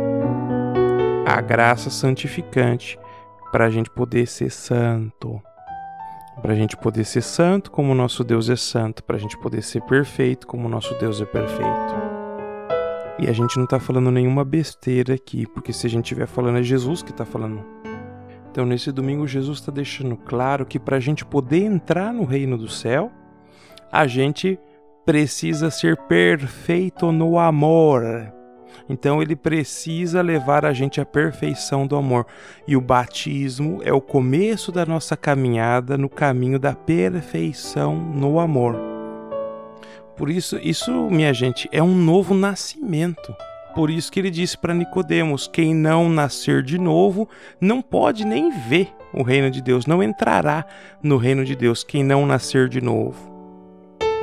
A 1.25 1.41
graça 1.41 1.89
santificante 1.89 2.99
para 3.51 3.65
a 3.65 3.69
gente 3.69 3.89
poder 3.89 4.27
ser 4.27 4.51
santo. 4.51 5.41
Para 6.41 6.53
a 6.53 6.55
gente 6.55 6.77
poder 6.77 7.03
ser 7.03 7.21
santo 7.21 7.71
como 7.71 7.95
nosso 7.95 8.23
Deus 8.23 8.47
é 8.49 8.55
santo, 8.55 9.03
para 9.03 9.15
a 9.15 9.19
gente 9.19 9.37
poder 9.39 9.63
ser 9.63 9.81
perfeito 9.81 10.45
como 10.45 10.69
nosso 10.69 10.93
Deus 10.99 11.19
é 11.19 11.25
perfeito. 11.25 12.16
E 13.19 13.27
a 13.27 13.33
gente 13.33 13.57
não 13.57 13.63
está 13.63 13.79
falando 13.79 14.11
nenhuma 14.11 14.45
besteira 14.45 15.15
aqui, 15.15 15.47
porque 15.47 15.73
se 15.73 15.87
a 15.87 15.89
gente 15.89 16.05
estiver 16.05 16.27
falando 16.27 16.59
é 16.59 16.63
Jesus 16.63 17.01
que 17.01 17.11
está 17.11 17.25
falando. 17.25 17.65
Então 18.51 18.65
nesse 18.65 18.91
domingo 18.91 19.27
Jesus 19.27 19.59
está 19.59 19.71
deixando 19.71 20.15
claro 20.15 20.65
que 20.65 20.79
para 20.79 20.97
a 20.97 20.99
gente 20.99 21.25
poder 21.25 21.63
entrar 21.63 22.13
no 22.13 22.23
reino 22.23 22.57
do 22.57 22.67
céu, 22.67 23.11
a 23.91 24.05
gente 24.05 24.59
precisa 25.05 25.71
ser 25.71 25.97
perfeito 25.97 27.11
no 27.11 27.39
amor. 27.39 28.03
Então 28.89 29.21
ele 29.21 29.35
precisa 29.35 30.21
levar 30.21 30.65
a 30.65 30.73
gente 30.73 31.01
à 31.01 31.05
perfeição 31.05 31.87
do 31.87 31.95
amor. 31.95 32.25
E 32.67 32.77
o 32.77 32.81
batismo 32.81 33.79
é 33.83 33.91
o 33.91 34.01
começo 34.01 34.71
da 34.71 34.85
nossa 34.85 35.17
caminhada 35.17 35.97
no 35.97 36.09
caminho 36.09 36.59
da 36.59 36.73
perfeição 36.73 37.95
no 37.95 38.39
amor. 38.39 38.96
Por 40.17 40.31
isso, 40.31 40.57
isso, 40.57 40.91
minha 41.11 41.33
gente, 41.33 41.69
é 41.71 41.81
um 41.81 41.93
novo 41.93 42.33
nascimento. 42.33 43.33
Por 43.75 43.91
isso 43.91 44.11
que 44.11 44.19
ele 44.19 44.31
disse 44.31 44.57
para 44.57 44.73
Nicodemos: 44.73 45.47
quem 45.47 45.75
não 45.75 46.09
nascer 46.09 46.63
de 46.63 46.79
novo 46.79 47.29
não 47.61 47.81
pode 47.81 48.25
nem 48.25 48.49
ver 48.49 48.91
o 49.13 49.21
reino 49.21 49.51
de 49.51 49.61
Deus, 49.61 49.85
não 49.85 50.01
entrará 50.01 50.65
no 51.01 51.17
reino 51.17 51.45
de 51.45 51.55
Deus 51.55 51.83
quem 51.83 52.03
não 52.03 52.25
nascer 52.25 52.67
de 52.67 52.81
novo. 52.81 53.37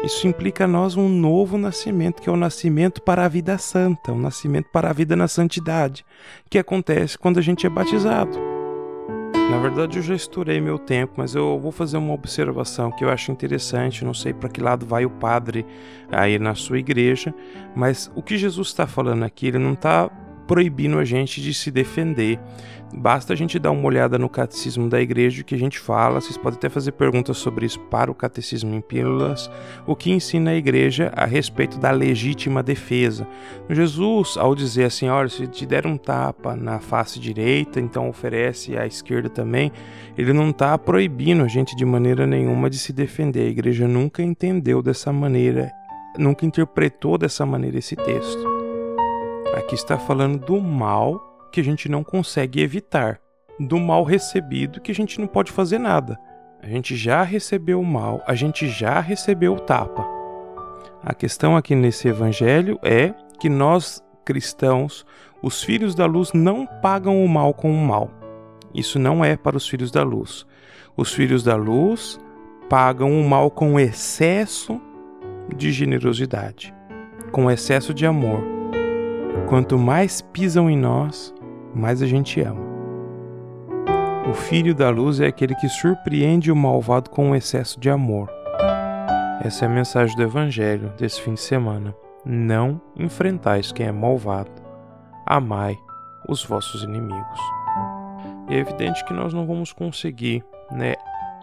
Isso 0.02 0.26
implica 0.26 0.64
a 0.64 0.68
nós 0.68 0.96
um 0.96 1.08
novo 1.08 1.56
nascimento, 1.56 2.20
que 2.20 2.28
é 2.28 2.32
o 2.32 2.36
nascimento 2.36 3.00
para 3.00 3.24
a 3.24 3.28
vida 3.28 3.56
santa, 3.56 4.12
o 4.12 4.18
nascimento 4.18 4.68
para 4.70 4.90
a 4.90 4.92
vida 4.92 5.16
na 5.16 5.28
santidade, 5.28 6.04
que 6.50 6.58
acontece 6.58 7.16
quando 7.16 7.38
a 7.38 7.42
gente 7.42 7.66
é 7.66 7.70
batizado. 7.70 8.53
Na 9.50 9.58
verdade, 9.58 9.98
eu 9.98 10.02
já 10.02 10.14
estourei 10.14 10.60
meu 10.60 10.78
tempo, 10.78 11.14
mas 11.16 11.34
eu 11.34 11.58
vou 11.58 11.70
fazer 11.70 11.96
uma 11.96 12.12
observação 12.12 12.90
que 12.90 13.04
eu 13.04 13.10
acho 13.10 13.30
interessante. 13.30 14.04
Não 14.04 14.14
sei 14.14 14.32
para 14.32 14.48
que 14.48 14.60
lado 14.60 14.86
vai 14.86 15.04
o 15.04 15.10
padre 15.10 15.64
aí 16.10 16.38
na 16.38 16.54
sua 16.54 16.78
igreja, 16.78 17.32
mas 17.74 18.10
o 18.14 18.22
que 18.22 18.36
Jesus 18.36 18.68
está 18.68 18.86
falando 18.86 19.22
aqui, 19.22 19.48
ele 19.48 19.58
não 19.58 19.74
está 19.74 20.10
proibindo 20.46 20.98
a 20.98 21.04
gente 21.04 21.40
de 21.40 21.54
se 21.54 21.70
defender. 21.70 22.38
Basta 22.96 23.32
a 23.32 23.36
gente 23.36 23.58
dar 23.58 23.72
uma 23.72 23.86
olhada 23.86 24.16
no 24.18 24.28
catecismo 24.28 24.88
da 24.88 25.00
igreja 25.00 25.42
que 25.42 25.54
a 25.54 25.58
gente 25.58 25.80
fala. 25.80 26.20
Vocês 26.20 26.36
podem 26.36 26.56
até 26.56 26.68
fazer 26.68 26.92
perguntas 26.92 27.36
sobre 27.36 27.66
isso 27.66 27.80
para 27.80 28.10
o 28.10 28.14
catecismo 28.14 28.72
em 28.72 28.80
pílulas. 28.80 29.50
O 29.84 29.96
que 29.96 30.12
ensina 30.12 30.52
a 30.52 30.54
igreja 30.54 31.12
a 31.16 31.24
respeito 31.24 31.78
da 31.78 31.90
legítima 31.90 32.62
defesa. 32.62 33.26
Jesus, 33.68 34.36
ao 34.36 34.54
dizer 34.54 34.84
assim: 34.84 35.08
olha, 35.08 35.28
se 35.28 35.46
te 35.48 35.66
der 35.66 35.86
um 35.86 35.96
tapa 35.96 36.54
na 36.54 36.78
face 36.78 37.18
direita, 37.18 37.80
então 37.80 38.08
oferece 38.08 38.78
à 38.78 38.86
esquerda 38.86 39.28
também, 39.28 39.72
ele 40.16 40.32
não 40.32 40.50
está 40.50 40.78
proibindo 40.78 41.42
a 41.42 41.48
gente 41.48 41.74
de 41.74 41.84
maneira 41.84 42.26
nenhuma 42.26 42.70
de 42.70 42.78
se 42.78 42.92
defender. 42.92 43.48
A 43.48 43.50
igreja 43.50 43.88
nunca 43.88 44.22
entendeu 44.22 44.80
dessa 44.80 45.12
maneira, 45.12 45.72
nunca 46.16 46.46
interpretou 46.46 47.18
dessa 47.18 47.44
maneira 47.44 47.78
esse 47.78 47.96
texto. 47.96 48.54
Aqui 49.56 49.74
está 49.74 49.98
falando 49.98 50.38
do 50.38 50.60
mal 50.60 51.33
que 51.54 51.60
a 51.60 51.64
gente 51.64 51.88
não 51.88 52.02
consegue 52.02 52.60
evitar, 52.60 53.20
do 53.60 53.78
mal 53.78 54.02
recebido 54.02 54.80
que 54.80 54.90
a 54.90 54.94
gente 54.94 55.20
não 55.20 55.28
pode 55.28 55.52
fazer 55.52 55.78
nada. 55.78 56.18
A 56.60 56.66
gente 56.66 56.96
já 56.96 57.22
recebeu 57.22 57.80
o 57.80 57.86
mal, 57.86 58.20
a 58.26 58.34
gente 58.34 58.66
já 58.66 58.98
recebeu 58.98 59.54
o 59.54 59.60
tapa. 59.60 60.04
A 61.00 61.14
questão 61.14 61.56
aqui 61.56 61.76
nesse 61.76 62.08
evangelho 62.08 62.76
é 62.82 63.14
que 63.38 63.48
nós 63.48 64.02
cristãos, 64.24 65.06
os 65.40 65.62
filhos 65.62 65.94
da 65.94 66.06
luz, 66.06 66.32
não 66.32 66.66
pagam 66.66 67.24
o 67.24 67.28
mal 67.28 67.54
com 67.54 67.70
o 67.70 67.86
mal. 67.86 68.10
Isso 68.74 68.98
não 68.98 69.24
é 69.24 69.36
para 69.36 69.56
os 69.56 69.68
filhos 69.68 69.92
da 69.92 70.02
luz. 70.02 70.44
Os 70.96 71.14
filhos 71.14 71.44
da 71.44 71.54
luz 71.54 72.18
pagam 72.68 73.12
o 73.12 73.28
mal 73.28 73.48
com 73.48 73.78
excesso 73.78 74.80
de 75.56 75.70
generosidade, 75.70 76.74
com 77.30 77.48
excesso 77.48 77.94
de 77.94 78.04
amor. 78.04 78.42
Quanto 79.48 79.78
mais 79.78 80.22
pisam 80.22 80.70
em 80.70 80.76
nós, 80.76 81.33
mais 81.74 82.00
a 82.00 82.06
gente 82.06 82.40
ama. 82.40 82.60
O 84.30 84.32
filho 84.32 84.74
da 84.74 84.88
luz 84.88 85.20
é 85.20 85.26
aquele 85.26 85.54
que 85.54 85.68
surpreende 85.68 86.50
o 86.50 86.56
malvado 86.56 87.10
com 87.10 87.30
um 87.30 87.34
excesso 87.34 87.78
de 87.78 87.90
amor. 87.90 88.30
Essa 89.42 89.66
é 89.66 89.68
a 89.68 89.70
mensagem 89.70 90.16
do 90.16 90.22
Evangelho 90.22 90.92
desse 90.96 91.20
fim 91.20 91.34
de 91.34 91.40
semana. 91.40 91.94
Não 92.24 92.80
enfrentais 92.96 93.70
quem 93.70 93.86
é 93.86 93.92
malvado, 93.92 94.50
amai 95.26 95.76
os 96.26 96.42
vossos 96.42 96.82
inimigos. 96.82 97.40
É 98.48 98.56
evidente 98.56 99.04
que 99.04 99.12
nós 99.12 99.34
não 99.34 99.46
vamos 99.46 99.72
conseguir 99.72 100.42
né, 100.70 100.94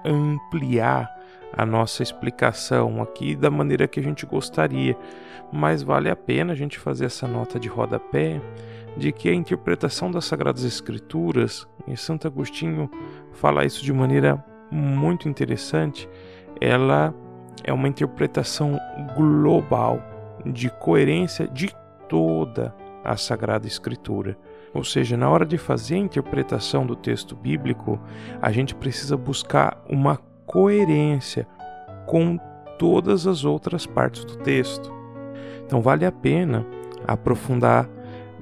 ampliar 0.04 1.08
a 1.56 1.66
nossa 1.66 2.02
explicação 2.02 3.02
aqui 3.02 3.36
da 3.36 3.52
maneira 3.52 3.88
que 3.88 4.00
a 4.00 4.04
gente 4.04 4.26
gostaria, 4.26 4.98
mas 5.52 5.84
vale 5.84 6.10
a 6.10 6.16
pena 6.16 6.54
a 6.54 6.56
gente 6.56 6.80
fazer 6.80 7.06
essa 7.06 7.28
nota 7.28 7.60
de 7.60 7.68
rodapé 7.68 8.42
de 8.98 9.12
que 9.12 9.30
a 9.30 9.34
interpretação 9.34 10.12
das 10.12 10.26
Sagradas 10.26 10.64
Escrituras, 10.64 11.68
e 11.88 11.96
Santo 11.96 12.28
Agostinho 12.28 12.90
fala 13.32 13.66
isso 13.66 13.84
de 13.84 13.94
maneira 13.94 14.44
muito 14.70 15.28
interessante, 15.28 16.10
ela 16.60 17.14
é 17.64 17.74
uma 17.74 17.88
interpretação 17.88 18.80
global 19.16 20.02
de 20.46 20.70
coerência 20.70 21.48
de 21.48 21.74
toda 22.08 22.76
a 23.04 23.16
Sagrada 23.18 23.68
Escritura. 23.68 24.38
Ou 24.74 24.84
seja, 24.84 25.18
na 25.18 25.30
hora 25.30 25.46
de 25.46 25.58
fazer 25.58 25.96
a 25.96 26.00
interpretação 26.00 26.86
do 26.86 26.96
texto 26.96 27.36
bíblico, 27.36 28.00
a 28.42 28.52
gente 28.52 28.74
precisa 28.74 29.18
buscar 29.18 29.84
uma 29.90 30.18
coerência 30.46 31.48
com 32.06 32.38
todas 32.78 33.28
as 33.28 33.44
outras 33.44 33.86
partes 33.86 34.24
do 34.24 34.38
texto. 34.38 34.92
Então 35.66 35.82
vale 35.82 36.06
a 36.06 36.12
pena 36.12 36.66
aprofundar 37.08 37.90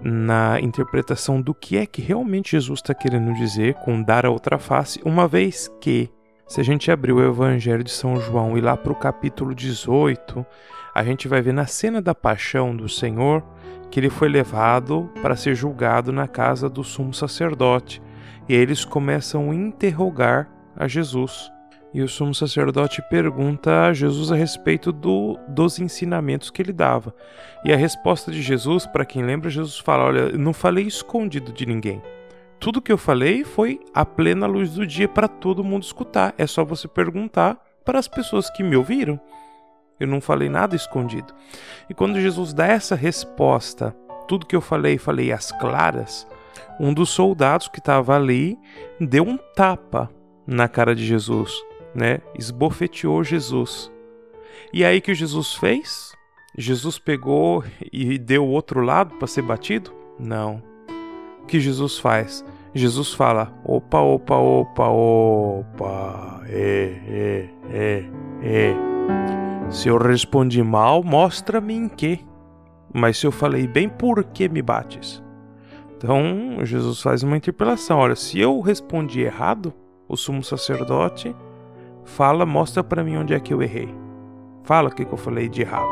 na 0.02 0.60
interpretação 0.62 1.42
do 1.42 1.54
que 1.54 1.78
é 1.78 1.86
que 1.86 2.02
realmente 2.02 2.52
Jesus 2.52 2.80
está 2.80 2.94
querendo 2.94 3.34
dizer 3.34 3.76
com 3.76 4.02
dar 4.02 4.26
a 4.26 4.30
outra 4.30 4.58
face, 4.58 5.02
uma 5.04 5.28
vez 5.28 5.70
que, 5.82 6.10
se 6.48 6.62
a 6.62 6.64
gente 6.64 6.92
abrir 6.92 7.12
o 7.12 7.24
Evangelho 7.24 7.84
de 7.84 7.92
São 7.92 8.20
João 8.20 8.58
e 8.58 8.62
lá 8.62 8.78
para 8.78 8.92
o 8.92 8.96
capítulo 8.96 9.54
18, 9.54 10.46
a 10.96 11.04
gente 11.04 11.28
vai 11.28 11.42
ver 11.42 11.54
na 11.54 11.66
cena 11.66 12.02
da 12.02 12.16
paixão 12.16 12.76
do 12.76 12.90
Senhor 12.90 13.44
que 13.90 14.00
ele 14.00 14.10
foi 14.10 14.30
levado 14.30 15.10
para 15.22 15.36
ser 15.36 15.56
julgado 15.56 16.12
na 16.12 16.28
casa 16.28 16.70
do 16.70 16.84
sumo 16.84 17.14
sacerdote. 17.14 18.02
E 18.48 18.54
eles 18.54 18.86
começam 18.86 19.52
a 19.52 19.56
interrogar 19.56 20.50
a 20.76 20.88
Jesus. 20.88 21.52
E 21.92 22.02
o 22.04 22.08
sumo 22.08 22.36
sacerdote 22.36 23.02
pergunta 23.10 23.86
a 23.86 23.94
Jesus 23.94 24.32
a 24.32 24.36
respeito 24.36 24.92
do, 24.92 25.40
dos 25.48 25.80
ensinamentos 25.80 26.52
que 26.52 26.62
ele 26.62 26.72
dava. 26.72 27.14
E 27.66 27.74
a 27.74 27.76
resposta 27.76 28.32
de 28.32 28.42
Jesus, 28.42 28.86
para 28.86 29.06
quem 29.06 29.24
lembra, 29.24 29.50
Jesus 29.50 29.80
fala: 29.80 30.04
Olha, 30.06 30.20
eu 30.20 30.38
não 30.38 30.54
falei 30.54 30.86
escondido 30.86 31.52
de 31.52 31.66
ninguém. 31.66 32.02
Tudo 32.60 32.82
que 32.82 32.92
eu 32.92 32.98
falei 32.98 33.44
foi 33.44 33.80
a 33.94 34.06
plena 34.06 34.46
luz 34.46 34.72
do 34.74 34.86
dia 34.86 35.08
para 35.08 35.28
todo 35.28 35.64
mundo 35.64 35.84
escutar. 35.84 36.36
É 36.38 36.46
só 36.46 36.64
você 36.64 36.88
perguntar 36.88 37.58
para 37.84 37.98
as 37.98 38.08
pessoas 38.08 38.50
que 38.52 38.62
me 38.62 38.76
ouviram. 38.76 39.20
Eu 40.00 40.08
não 40.08 40.22
falei 40.22 40.48
nada 40.48 40.76
escondido. 40.76 41.34
E 41.90 41.94
quando 41.94 42.22
Jesus 42.22 42.54
dá 42.54 42.68
essa 42.68 42.96
resposta, 42.96 43.96
tudo 44.28 44.46
que 44.46 44.56
eu 44.56 44.62
falei, 44.62 44.98
falei 44.98 45.32
às 45.32 45.52
claras, 45.54 46.28
um 46.80 46.94
dos 46.94 47.10
soldados 47.10 47.68
que 47.68 47.80
estava 47.80 48.16
ali 48.16 48.58
deu 49.00 49.24
um 49.24 49.38
tapa 49.56 50.10
na 50.46 50.68
cara 50.68 50.94
de 50.96 51.06
Jesus 51.06 51.52
né, 52.00 52.20
esbofeteou 52.34 53.24
Jesus. 53.26 53.92
E 54.72 54.86
aí 54.86 55.02
que 55.02 55.14
Jesus 55.14 55.54
fez? 55.54 56.14
Jesus 56.58 56.98
pegou 56.98 57.64
e 57.92 58.18
deu 58.18 58.46
o 58.46 58.52
outro 58.52 58.80
lado 58.80 59.16
para 59.16 59.28
ser 59.28 59.42
batido? 59.42 59.92
Não. 60.18 60.64
O 61.44 61.46
que 61.46 61.60
Jesus 61.60 62.00
faz? 62.00 62.46
Jesus 62.74 63.14
fala: 63.14 63.54
opa, 63.66 64.00
opa, 64.00 64.36
opa, 64.36 64.88
opa, 64.88 66.42
é, 66.48 66.96
é, 67.08 67.50
é, 67.70 68.04
é. 68.44 69.72
Se 69.72 69.90
eu 69.90 69.98
respondi 69.98 70.64
mal, 70.64 71.04
mostra-me 71.04 71.74
em 71.74 71.90
que. 71.90 72.26
Mas 72.94 73.18
se 73.18 73.28
eu 73.28 73.32
falei 73.32 73.68
bem, 73.68 73.90
por 73.90 74.24
que 74.24 74.48
me 74.48 74.62
bates? 74.62 75.22
Então, 75.96 76.64
Jesus 76.64 77.02
faz 77.02 77.24
uma 77.24 77.38
interpelação. 77.38 78.00
Olha, 78.00 78.16
se 78.16 78.40
eu 78.40 78.60
respondi 78.62 79.22
errado, 79.22 79.74
o 80.08 80.16
sumo 80.16 80.44
sacerdote 80.44 81.36
Fala, 82.16 82.46
mostra 82.46 82.84
para 82.84 83.04
mim 83.04 83.18
onde 83.18 83.34
é 83.34 83.40
que 83.40 83.54
eu 83.54 83.62
errei. 83.62 83.94
Fala 84.64 84.90
o 84.90 84.92
que, 84.92 85.06
que 85.06 85.14
eu 85.14 85.18
falei 85.18 85.48
de 85.48 85.62
errado. 85.62 85.88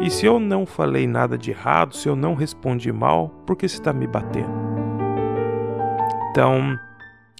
E 0.00 0.10
se 0.10 0.26
eu 0.26 0.38
não 0.38 0.64
falei 0.64 1.06
nada 1.06 1.36
de 1.36 1.50
errado, 1.50 1.94
se 1.94 2.08
eu 2.08 2.16
não 2.16 2.34
respondi 2.34 2.92
mal, 2.92 3.28
por 3.46 3.56
que 3.56 3.68
você 3.68 3.76
está 3.76 3.92
me 3.92 4.06
batendo? 4.06 4.50
Então, 6.30 6.78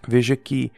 veja 0.06 0.36
que 0.36 0.72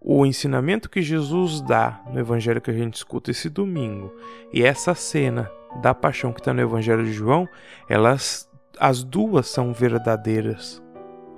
o 0.00 0.26
ensinamento 0.26 0.90
que 0.90 1.00
Jesus 1.00 1.60
dá 1.60 2.00
no 2.12 2.18
evangelho 2.18 2.60
que 2.60 2.70
a 2.70 2.74
gente 2.74 2.94
escuta 2.94 3.30
esse 3.30 3.48
domingo 3.48 4.12
e 4.52 4.64
essa 4.64 4.94
cena 4.94 5.50
da 5.80 5.94
paixão 5.94 6.32
que 6.32 6.40
está 6.40 6.52
no 6.52 6.60
evangelho 6.60 7.04
de 7.04 7.12
João, 7.12 7.48
elas 7.88 8.50
as 8.80 9.04
duas 9.04 9.46
são 9.46 9.72
verdadeiras. 9.72 10.82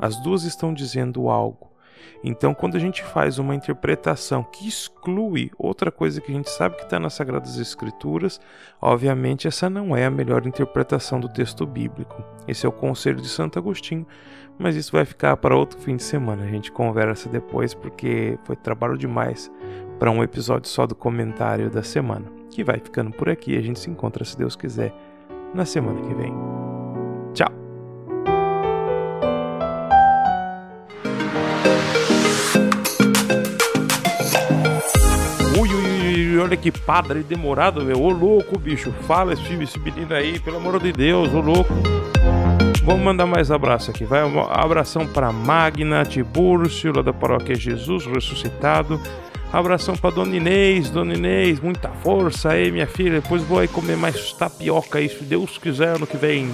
As 0.01 0.17
duas 0.23 0.45
estão 0.45 0.73
dizendo 0.73 1.29
algo. 1.29 1.74
Então, 2.23 2.55
quando 2.55 2.77
a 2.77 2.81
gente 2.81 3.03
faz 3.03 3.39
uma 3.39 3.55
interpretação 3.55 4.43
que 4.43 4.67
exclui 4.67 5.51
outra 5.59 5.91
coisa 5.91 6.21
que 6.21 6.33
a 6.33 6.35
gente 6.35 6.51
sabe 6.51 6.77
que 6.77 6.85
está 6.85 6.99
nas 6.99 7.15
Sagradas 7.15 7.59
Escrituras, 7.59 8.41
obviamente 8.81 9.47
essa 9.47 9.69
não 9.69 9.97
é 9.97 10.07
a 10.07 10.11
melhor 10.11 10.47
interpretação 10.47 11.21
do 11.21 11.29
texto 11.29 11.67
bíblico. 11.67 12.25
Esse 12.49 12.67
é 12.67 12.69
o 12.69 12.73
conselho 12.73 13.21
de 13.21 13.29
Santo 13.29 13.59
Agostinho, 13.59 14.07
mas 14.59 14.77
isso 14.77 14.93
vai 14.93 15.05
ficar 15.05 15.37
para 15.37 15.57
outro 15.57 15.79
fim 15.79 15.97
de 15.97 16.03
semana. 16.03 16.45
A 16.45 16.49
gente 16.49 16.71
conversa 16.71 17.29
depois 17.29 17.75
porque 17.75 18.39
foi 18.45 18.57
trabalho 18.57 18.97
demais 18.97 19.51
para 19.99 20.11
um 20.11 20.23
episódio 20.23 20.69
só 20.69 20.87
do 20.87 20.95
comentário 20.95 21.71
da 21.71 21.83
semana. 21.83 22.27
Que 22.51 22.63
vai 22.63 22.79
ficando 22.79 23.11
por 23.11 23.29
aqui. 23.29 23.57
A 23.57 23.61
gente 23.61 23.81
se 23.81 23.91
encontra, 23.91 24.25
se 24.25 24.39
Deus 24.39 24.55
quiser, 24.55 24.95
na 25.53 25.65
semana 25.65 26.01
que 26.03 26.15
vem. 26.15 26.33
Tchau! 27.33 27.64
Olha 36.39 36.57
que 36.57 36.71
padre 36.71 37.23
demorado, 37.23 37.85
meu. 37.85 38.01
Ô 38.01 38.11
louco, 38.11 38.59
bicho. 38.59 38.93
Fala 39.07 39.33
esse, 39.33 39.55
esse 39.55 39.79
menino 39.79 40.15
aí, 40.15 40.39
pelo 40.39 40.57
amor 40.57 40.81
de 40.81 40.93
Deus, 40.93 41.33
ô 41.33 41.41
louco. 41.41 41.73
Vamos 42.85 43.03
mandar 43.03 43.27
mais 43.27 43.51
abraço 43.51 43.91
aqui. 43.91 44.05
Vai 44.05 44.23
um 44.25 44.41
abração 44.41 45.07
para 45.07 45.33
Magna, 45.33 46.05
Tibúrcio, 46.05 46.93
lá 46.95 47.03
da 47.03 47.13
paróquia 47.13 47.55
Jesus 47.55 48.07
ressuscitado. 48.07 49.01
Abração 49.53 49.97
para 49.97 50.15
Dona 50.15 50.37
Inês, 50.37 50.91
Dona 50.91 51.15
Inês, 51.15 51.61
muita 51.61 51.89
força 51.89 52.51
aí, 52.51 52.71
minha 52.71 52.87
filha. 52.87 53.21
Depois 53.21 53.43
vou 53.43 53.59
aí 53.59 53.69
comer 53.69 53.97
mais 53.97 54.33
tapioca 54.33 54.99
aí, 54.99 55.09
se 55.09 55.23
Deus 55.25 55.57
quiser, 55.59 55.97
ano 55.97 56.07
que 56.07 56.17
vem. 56.17 56.51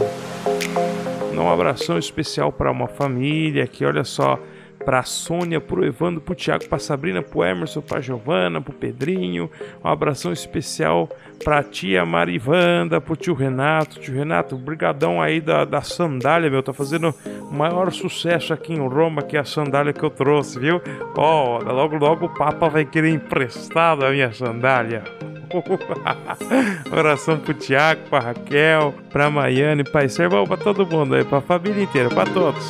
Um 1.32 1.50
abração 1.50 1.98
especial 1.98 2.52
para 2.52 2.70
uma 2.70 2.86
família 2.86 3.66
que, 3.66 3.84
olha 3.84 4.04
só, 4.04 4.38
pra 4.84 5.02
Sônia, 5.02 5.60
pro 5.60 5.84
Evandro, 5.84 6.20
pro 6.20 6.34
Thiago, 6.34 6.68
pra 6.68 6.78
Sabrina, 6.78 7.22
pro 7.22 7.44
Emerson, 7.44 7.80
pra 7.80 8.00
Giovana, 8.00 8.60
pro 8.60 8.72
Pedrinho. 8.72 9.50
Um 9.84 9.88
abração 9.88 10.32
especial 10.32 11.08
pra 11.44 11.62
tia 11.62 12.04
Marivanda, 12.04 13.00
pro 13.00 13.16
tio 13.16 13.34
Renato. 13.34 14.00
Tio 14.00 14.14
Renato, 14.14 14.56
brigadão 14.56 15.20
aí 15.20 15.40
da, 15.40 15.64
da 15.64 15.82
sandália, 15.82 16.50
meu. 16.50 16.62
Tá 16.62 16.72
fazendo 16.72 17.14
o 17.42 17.54
maior 17.54 17.92
sucesso 17.92 18.52
aqui 18.52 18.72
em 18.72 18.86
Roma, 18.86 19.22
que 19.22 19.36
é 19.36 19.40
a 19.40 19.44
sandália 19.44 19.92
que 19.92 20.02
eu 20.02 20.10
trouxe, 20.10 20.58
viu? 20.58 20.80
Ó, 21.16 21.58
oh, 21.58 21.72
logo 21.72 21.96
logo 21.96 22.26
o 22.26 22.34
Papa 22.34 22.68
vai 22.68 22.84
querer 22.84 23.10
emprestado 23.10 24.04
a 24.04 24.10
minha 24.10 24.32
sandália. 24.32 25.04
Oração 26.96 27.38
pro 27.38 27.52
Tiago, 27.54 28.02
pra 28.08 28.20
Raquel, 28.20 28.94
pra 29.10 29.28
Maiane, 29.28 29.84
pra 29.84 30.08
Servão, 30.08 30.46
pra 30.46 30.56
todo 30.56 30.86
mundo 30.86 31.14
aí, 31.14 31.24
pra 31.24 31.40
família 31.40 31.82
inteira, 31.82 32.08
pra 32.08 32.24
todos. 32.24 32.68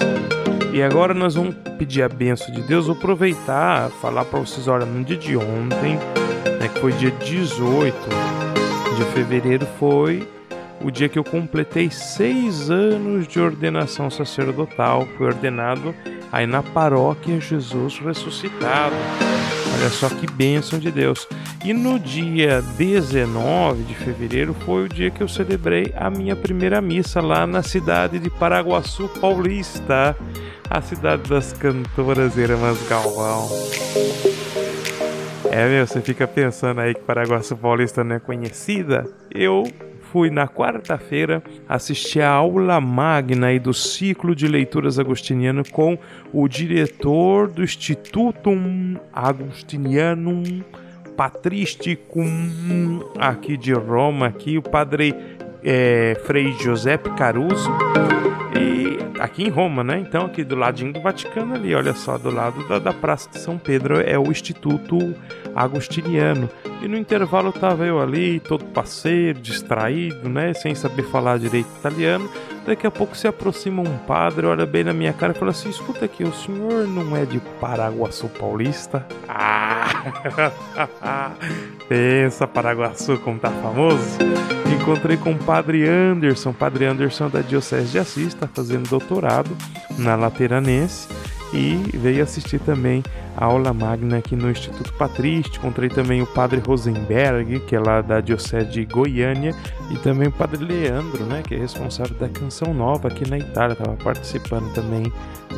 E 0.72 0.82
agora 0.82 1.12
nós 1.12 1.34
vamos 1.34 1.56
pedir 1.78 2.02
a 2.02 2.08
benção 2.08 2.54
de 2.54 2.62
Deus, 2.62 2.86
vou 2.86 2.94
aproveitar, 2.94 3.90
falar 4.00 4.24
para 4.24 4.38
vocês, 4.38 4.68
olha, 4.68 4.86
no 4.86 5.04
dia 5.04 5.16
de 5.16 5.36
ontem, 5.36 5.96
né, 6.60 6.68
que 6.72 6.80
foi 6.80 6.92
dia 6.92 7.10
18 7.10 7.96
de 8.96 9.04
fevereiro, 9.12 9.66
foi 9.78 10.28
o 10.80 10.90
dia 10.90 11.08
que 11.08 11.18
eu 11.18 11.24
completei 11.24 11.90
seis 11.90 12.70
anos 12.70 13.26
de 13.26 13.40
ordenação 13.40 14.08
sacerdotal. 14.10 15.06
Fui 15.16 15.26
ordenado 15.26 15.94
aí 16.32 16.46
na 16.46 16.62
paróquia 16.62 17.40
Jesus 17.40 17.98
ressuscitado. 17.98 18.94
Olha 19.74 19.88
só 19.90 20.08
que 20.08 20.26
bênção 20.26 20.78
de 20.78 20.90
Deus. 20.90 21.26
E 21.64 21.72
no 21.74 21.98
dia 21.98 22.62
19 22.78 23.82
de 23.82 23.94
fevereiro 23.94 24.54
foi 24.64 24.84
o 24.84 24.88
dia 24.88 25.10
que 25.10 25.22
eu 25.22 25.28
celebrei 25.28 25.92
a 25.96 26.08
minha 26.08 26.34
primeira 26.34 26.80
missa 26.80 27.20
lá 27.20 27.46
na 27.46 27.62
cidade 27.62 28.18
de 28.18 28.30
Paraguaçu 28.30 29.08
Paulista 29.20 30.16
a 30.70 30.80
cidade 30.80 31.28
das 31.28 31.52
cantoras 31.52 32.36
Irmãs 32.36 32.80
Galvão. 32.88 33.48
É, 35.50 35.68
meu, 35.68 35.84
você 35.84 36.00
fica 36.00 36.28
pensando 36.28 36.80
aí 36.80 36.94
que 36.94 37.00
Paraguaçu 37.00 37.56
Paulista 37.56 38.04
não 38.04 38.14
é 38.14 38.20
conhecida? 38.20 39.04
Eu 39.34 39.64
fui 40.12 40.30
na 40.30 40.46
quarta-feira 40.46 41.42
assistir 41.68 42.20
a 42.20 42.30
aula 42.30 42.80
magna 42.80 43.48
aí 43.48 43.58
do 43.58 43.74
ciclo 43.74 44.32
de 44.32 44.46
leituras 44.46 44.96
agostiniano 44.96 45.64
com 45.68 45.98
o 46.32 46.46
diretor 46.46 47.48
do 47.48 47.64
Institutum 47.64 48.96
Agostinianum 49.12 50.62
Patristicum 51.16 53.00
aqui 53.18 53.56
de 53.56 53.72
Roma, 53.72 54.28
aqui 54.28 54.56
o 54.56 54.62
padre 54.62 55.14
é, 55.64 56.16
Frei 56.24 56.52
Giuseppe 56.52 57.10
Caruso 57.10 57.70
aqui 59.18 59.44
em 59.44 59.48
Roma, 59.48 59.84
né? 59.84 59.98
Então, 59.98 60.26
aqui 60.26 60.42
do 60.42 60.56
ladinho 60.56 60.92
do 60.92 61.00
Vaticano 61.00 61.54
ali, 61.54 61.74
olha 61.74 61.94
só, 61.94 62.16
do 62.16 62.30
lado 62.30 62.66
da, 62.66 62.78
da 62.78 62.92
Praça 62.92 63.28
de 63.30 63.38
São 63.38 63.58
Pedro 63.58 64.00
é 64.00 64.18
o 64.18 64.30
Instituto 64.30 65.14
Agostiniano. 65.54 66.48
E 66.82 66.88
no 66.88 66.96
intervalo 66.96 67.52
tava 67.52 67.84
eu 67.84 68.00
ali, 68.00 68.40
todo 68.40 68.64
parceiro, 68.64 69.38
distraído, 69.38 70.28
né? 70.28 70.54
Sem 70.54 70.74
saber 70.74 71.02
falar 71.04 71.38
direito 71.38 71.68
italiano. 71.78 72.28
Daqui 72.64 72.86
a 72.86 72.90
pouco 72.90 73.16
se 73.16 73.26
aproxima 73.26 73.82
um 73.82 73.98
padre, 73.98 74.46
olha 74.46 74.66
bem 74.66 74.84
na 74.84 74.92
minha 74.92 75.12
cara 75.12 75.32
e 75.32 75.38
fala 75.38 75.50
assim: 75.50 75.70
escuta 75.70 76.04
aqui, 76.04 76.22
o 76.24 76.32
senhor 76.32 76.86
não 76.86 77.16
é 77.16 77.24
de 77.24 77.40
Paraguaçu 77.60 78.28
Paulista? 78.28 79.06
Ah! 79.28 80.04
Pensa, 81.88 82.46
Paraguaçu, 82.46 83.18
como 83.18 83.38
tá 83.38 83.50
famoso? 83.50 84.18
Encontrei 84.72 85.16
com 85.16 85.32
o 85.32 85.38
padre 85.38 85.88
Anderson, 85.88 86.52
padre 86.52 86.84
Anderson 86.84 87.28
da 87.28 87.40
Diocese 87.40 87.92
de 87.92 87.98
Assis, 87.98 88.28
está 88.28 88.46
fazendo 88.46 88.88
doutorado 88.88 89.50
na 89.98 90.14
Lateranense 90.14 91.08
e 91.52 91.74
veio 91.96 92.22
assistir 92.22 92.60
também 92.60 93.02
a 93.36 93.44
aula 93.44 93.72
magna 93.72 94.18
aqui 94.18 94.36
no 94.36 94.50
Instituto 94.50 94.92
Patrício. 94.94 95.52
Encontrei 95.56 95.88
também 95.88 96.22
o 96.22 96.26
padre 96.26 96.60
Rosenberg, 96.64 97.60
que 97.60 97.74
é 97.74 97.80
lá 97.80 98.00
da 98.00 98.20
Diocese 98.20 98.70
de 98.70 98.84
Goiânia, 98.84 99.54
e 99.90 99.98
também 99.98 100.28
o 100.28 100.32
padre 100.32 100.64
Leandro, 100.64 101.24
né, 101.24 101.42
que 101.46 101.54
é 101.54 101.58
responsável 101.58 102.16
da 102.16 102.28
Canção 102.28 102.72
Nova 102.72 103.08
aqui 103.08 103.28
na 103.28 103.38
Itália, 103.38 103.72
estava 103.72 103.96
participando 103.96 104.72
também 104.72 105.12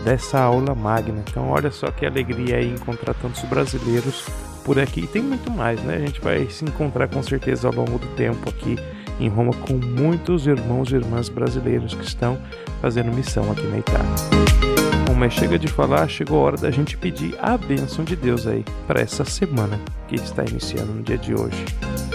dessa 0.04 0.40
aula 0.40 0.74
magna. 0.74 1.22
Então, 1.28 1.50
olha 1.50 1.70
só 1.70 1.90
que 1.90 2.06
alegria 2.06 2.56
aí 2.56 2.70
encontrar 2.70 3.14
tantos 3.14 3.42
brasileiros 3.44 4.26
por 4.64 4.78
aqui. 4.78 5.00
E 5.00 5.06
tem 5.06 5.22
muito 5.22 5.50
mais, 5.50 5.82
né? 5.82 5.96
A 5.96 6.00
gente 6.00 6.20
vai 6.20 6.46
se 6.48 6.64
encontrar 6.64 7.08
com 7.08 7.22
certeza 7.22 7.68
ao 7.68 7.74
longo 7.74 7.98
do 7.98 8.06
tempo 8.08 8.48
aqui 8.48 8.78
em 9.20 9.28
Roma 9.28 9.52
com 9.52 9.74
muitos 9.74 10.46
irmãos 10.46 10.90
e 10.90 10.96
irmãs 10.96 11.28
brasileiros 11.28 11.94
que 11.94 12.04
estão 12.04 12.38
fazendo 12.80 13.14
missão 13.14 13.50
aqui 13.52 13.66
na 13.66 13.78
Itália. 13.78 14.81
Bom, 15.12 15.18
mas 15.18 15.34
chega 15.34 15.58
de 15.58 15.68
falar, 15.68 16.08
chegou 16.08 16.38
a 16.38 16.42
hora 16.42 16.56
da 16.56 16.70
gente 16.70 16.96
pedir 16.96 17.36
a 17.38 17.58
bênção 17.58 18.02
de 18.02 18.16
Deus 18.16 18.46
aí 18.46 18.64
para 18.86 19.02
essa 19.02 19.26
semana 19.26 19.78
que 20.08 20.14
está 20.14 20.42
iniciando 20.42 20.90
no 20.90 21.02
dia 21.02 21.18
de 21.18 21.34
hoje. 21.34 21.66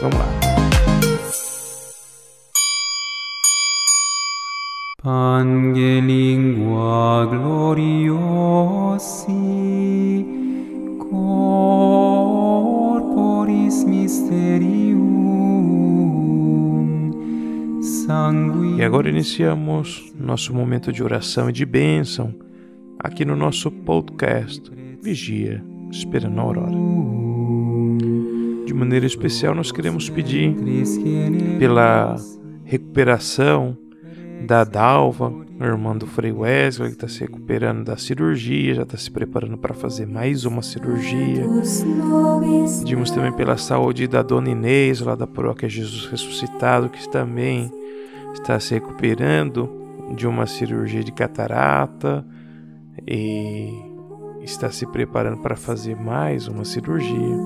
Vamos 0.01 0.17
lá. 0.17 0.25
Pangelingua 5.03 6.07
gloriosi 7.29 8.15
corporis 10.97 11.43
mysterium 13.83 14.97
sanguis. 17.83 18.79
E 18.79 18.83
agora 18.83 19.07
iniciamos 19.07 20.11
nosso 20.19 20.51
momento 20.51 20.91
de 20.91 21.03
oração 21.03 21.47
e 21.47 21.53
de 21.53 21.63
bênção 21.63 22.46
aqui 22.99 23.23
no 23.23 23.35
nosso 23.35 23.71
podcast 23.71 24.71
Vigia, 25.01 25.63
esperando 25.91 26.39
a 26.39 26.43
aurora. 26.43 26.75
De 28.65 28.73
maneira 28.73 29.05
especial, 29.05 29.55
nós 29.55 29.71
queremos 29.71 30.09
pedir 30.09 30.55
pela 31.59 32.15
recuperação 32.65 33.77
da 34.45 34.63
Dalva, 34.63 35.33
irmã 35.59 35.95
do 35.95 36.05
Frei 36.05 36.31
Wesley, 36.31 36.89
que 36.89 36.95
está 36.95 37.07
se 37.07 37.21
recuperando 37.21 37.85
da 37.85 37.97
cirurgia, 37.97 38.75
já 38.75 38.83
está 38.83 38.97
se 38.97 39.09
preparando 39.09 39.57
para 39.57 39.73
fazer 39.73 40.05
mais 40.05 40.45
uma 40.45 40.61
cirurgia. 40.61 41.45
Pedimos 42.79 43.09
também 43.09 43.31
pela 43.31 43.57
saúde 43.57 44.07
da 44.07 44.21
Dona 44.21 44.49
Inês, 44.49 44.99
lá 44.99 45.15
da 45.15 45.25
paróquia 45.25 45.69
Jesus 45.69 46.05
Ressuscitado, 46.05 46.89
que 46.89 47.09
também 47.09 47.71
está 48.33 48.59
se 48.59 48.73
recuperando 48.73 49.69
de 50.15 50.27
uma 50.27 50.45
cirurgia 50.45 51.03
de 51.03 51.11
catarata 51.11 52.25
e 53.07 53.73
está 54.41 54.69
se 54.69 54.85
preparando 54.85 55.41
para 55.41 55.55
fazer 55.55 55.95
mais 55.95 56.47
uma 56.47 56.65
cirurgia. 56.65 57.37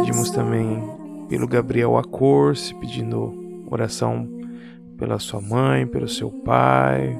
Pedimos 0.00 0.30
também 0.30 0.82
pelo 1.28 1.46
Gabriel 1.46 1.96
Acorce, 1.96 2.74
pedindo 2.74 3.64
Oração 3.70 4.28
pela 4.96 5.18
sua 5.18 5.40
mãe, 5.40 5.86
pelo 5.86 6.08
seu 6.08 6.30
pai, 6.30 7.18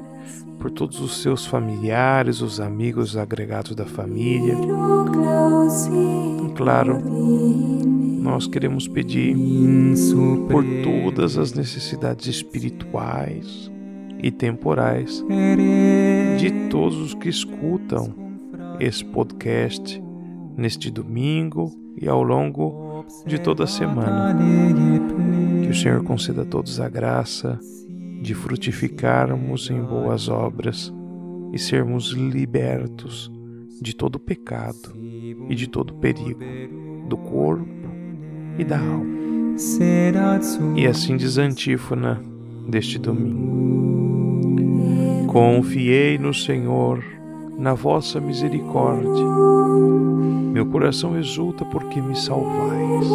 por 0.59 0.69
todos 0.69 0.99
os 0.99 1.21
seus 1.21 1.45
familiares, 1.45 2.41
os 2.41 2.59
amigos 2.59 3.17
agregados 3.17 3.73
da 3.73 3.85
família. 3.85 4.55
E, 6.45 6.53
claro, 6.53 7.01
nós 8.21 8.45
queremos 8.47 8.87
pedir 8.87 9.35
por 10.49 10.63
todas 10.83 11.37
as 11.37 11.53
necessidades 11.53 12.27
espirituais 12.27 13.71
e 14.21 14.29
temporais 14.29 15.25
de 16.37 16.51
todos 16.71 16.97
os 16.97 17.13
que 17.13 17.27
escutam 17.27 18.15
esse 18.79 19.03
podcast 19.03 20.01
neste 20.55 20.89
domingo 20.89 21.69
e 22.01 22.07
ao 22.07 22.23
longo 22.23 23.05
de 23.27 23.37
toda 23.37 23.65
a 23.65 23.67
semana. 23.67 24.33
Que 25.63 25.69
o 25.69 25.75
Senhor 25.75 26.01
conceda 26.01 26.43
a 26.43 26.45
todos 26.45 26.79
a 26.79 26.87
graça 26.87 27.59
de 28.21 28.33
frutificarmos 28.33 29.69
em 29.69 29.81
boas 29.81 30.29
obras 30.29 30.93
e 31.51 31.59
sermos 31.59 32.11
libertos 32.11 33.29
de 33.81 33.93
todo 33.93 34.17
pecado 34.17 34.93
e 34.95 35.53
de 35.53 35.67
todo 35.67 35.95
perigo 35.95 36.39
do 37.09 37.17
corpo 37.17 37.67
e 38.57 38.63
da 38.63 38.79
alma. 38.79 39.11
E 40.77 40.87
assim 40.87 41.17
diz 41.17 41.37
a 41.37 41.43
antífona 41.43 42.21
deste 42.69 42.97
domingo. 42.97 44.50
Confiei 45.31 46.17
no 46.17 46.33
Senhor, 46.33 47.01
na 47.57 47.73
vossa 47.73 48.19
misericórdia. 48.19 49.25
Meu 50.51 50.65
coração 50.65 51.17
exulta 51.17 51.63
porque 51.63 52.01
me 52.01 52.17
salvais. 52.17 53.07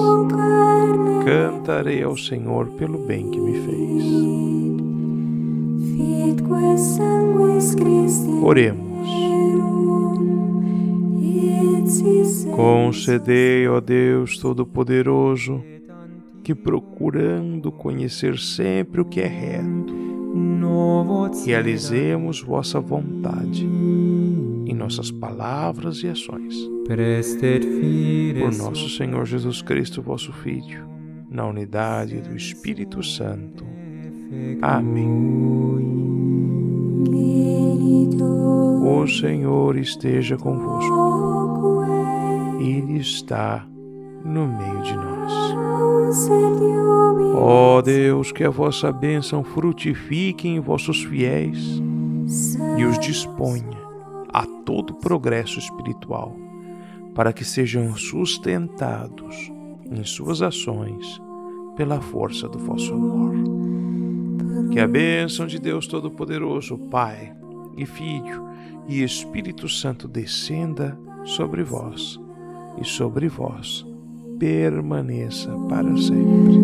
Cantarei 1.26 2.02
ao 2.02 2.16
Senhor 2.16 2.68
pelo 2.68 2.96
bem 3.04 3.30
que 3.30 3.38
me 3.38 3.52
fez. 3.52 4.04
Oremos. 8.42 8.86
Concedei, 12.56 13.68
ó 13.68 13.78
Deus 13.78 14.38
Todo-Poderoso, 14.38 15.62
que 16.42 16.54
procurando 16.54 17.70
conhecer 17.70 18.38
sempre 18.38 19.02
o 19.02 19.04
que 19.04 19.20
é 19.20 19.26
reto, 19.26 20.05
realizemos 21.44 22.42
vossa 22.42 22.80
vontade 22.80 23.64
em 23.64 24.74
nossas 24.74 25.10
palavras 25.10 26.02
e 26.02 26.08
ações. 26.08 26.54
Por 28.40 28.52
nosso 28.56 28.88
Senhor 28.90 29.24
Jesus 29.24 29.62
Cristo, 29.62 30.02
vosso 30.02 30.32
Filho, 30.32 30.86
na 31.30 31.46
unidade 31.46 32.20
do 32.20 32.36
Espírito 32.36 33.02
Santo. 33.02 33.64
Amém. 34.60 35.06
O 38.82 39.06
Senhor 39.06 39.76
esteja 39.76 40.36
convosco. 40.36 41.84
Ele 42.60 42.98
está 42.98 43.66
no 44.24 44.46
meio 44.46 44.82
de 44.82 44.96
nós. 44.96 45.32
Ó 47.38 47.76
oh 47.76 47.82
Deus, 47.82 48.32
que 48.32 48.42
a 48.42 48.48
vossa 48.48 48.90
bênção 48.90 49.44
frutifique 49.44 50.48
em 50.48 50.58
vossos 50.58 51.04
fiéis 51.04 51.82
e 52.78 52.84
os 52.84 52.98
disponha 52.98 53.76
a 54.32 54.46
todo 54.64 54.94
progresso 54.94 55.58
espiritual, 55.58 56.34
para 57.14 57.34
que 57.34 57.44
sejam 57.44 57.94
sustentados 57.94 59.52
em 59.84 60.02
suas 60.02 60.40
ações 60.40 61.20
pela 61.76 62.00
força 62.00 62.48
do 62.48 62.58
vosso 62.58 62.94
amor. 62.94 63.34
Que 64.72 64.80
a 64.80 64.88
bênção 64.88 65.46
de 65.46 65.58
Deus 65.58 65.86
Todo-Poderoso, 65.86 66.78
Pai 66.90 67.36
e 67.76 67.84
Filho 67.84 68.48
e 68.88 69.02
Espírito 69.02 69.68
Santo 69.68 70.08
descenda 70.08 70.98
sobre 71.22 71.62
vós 71.62 72.18
e 72.80 72.84
sobre 72.84 73.28
vós 73.28 73.86
permaneça 74.38 75.50
para 75.68 75.96
sempre. 75.96 76.56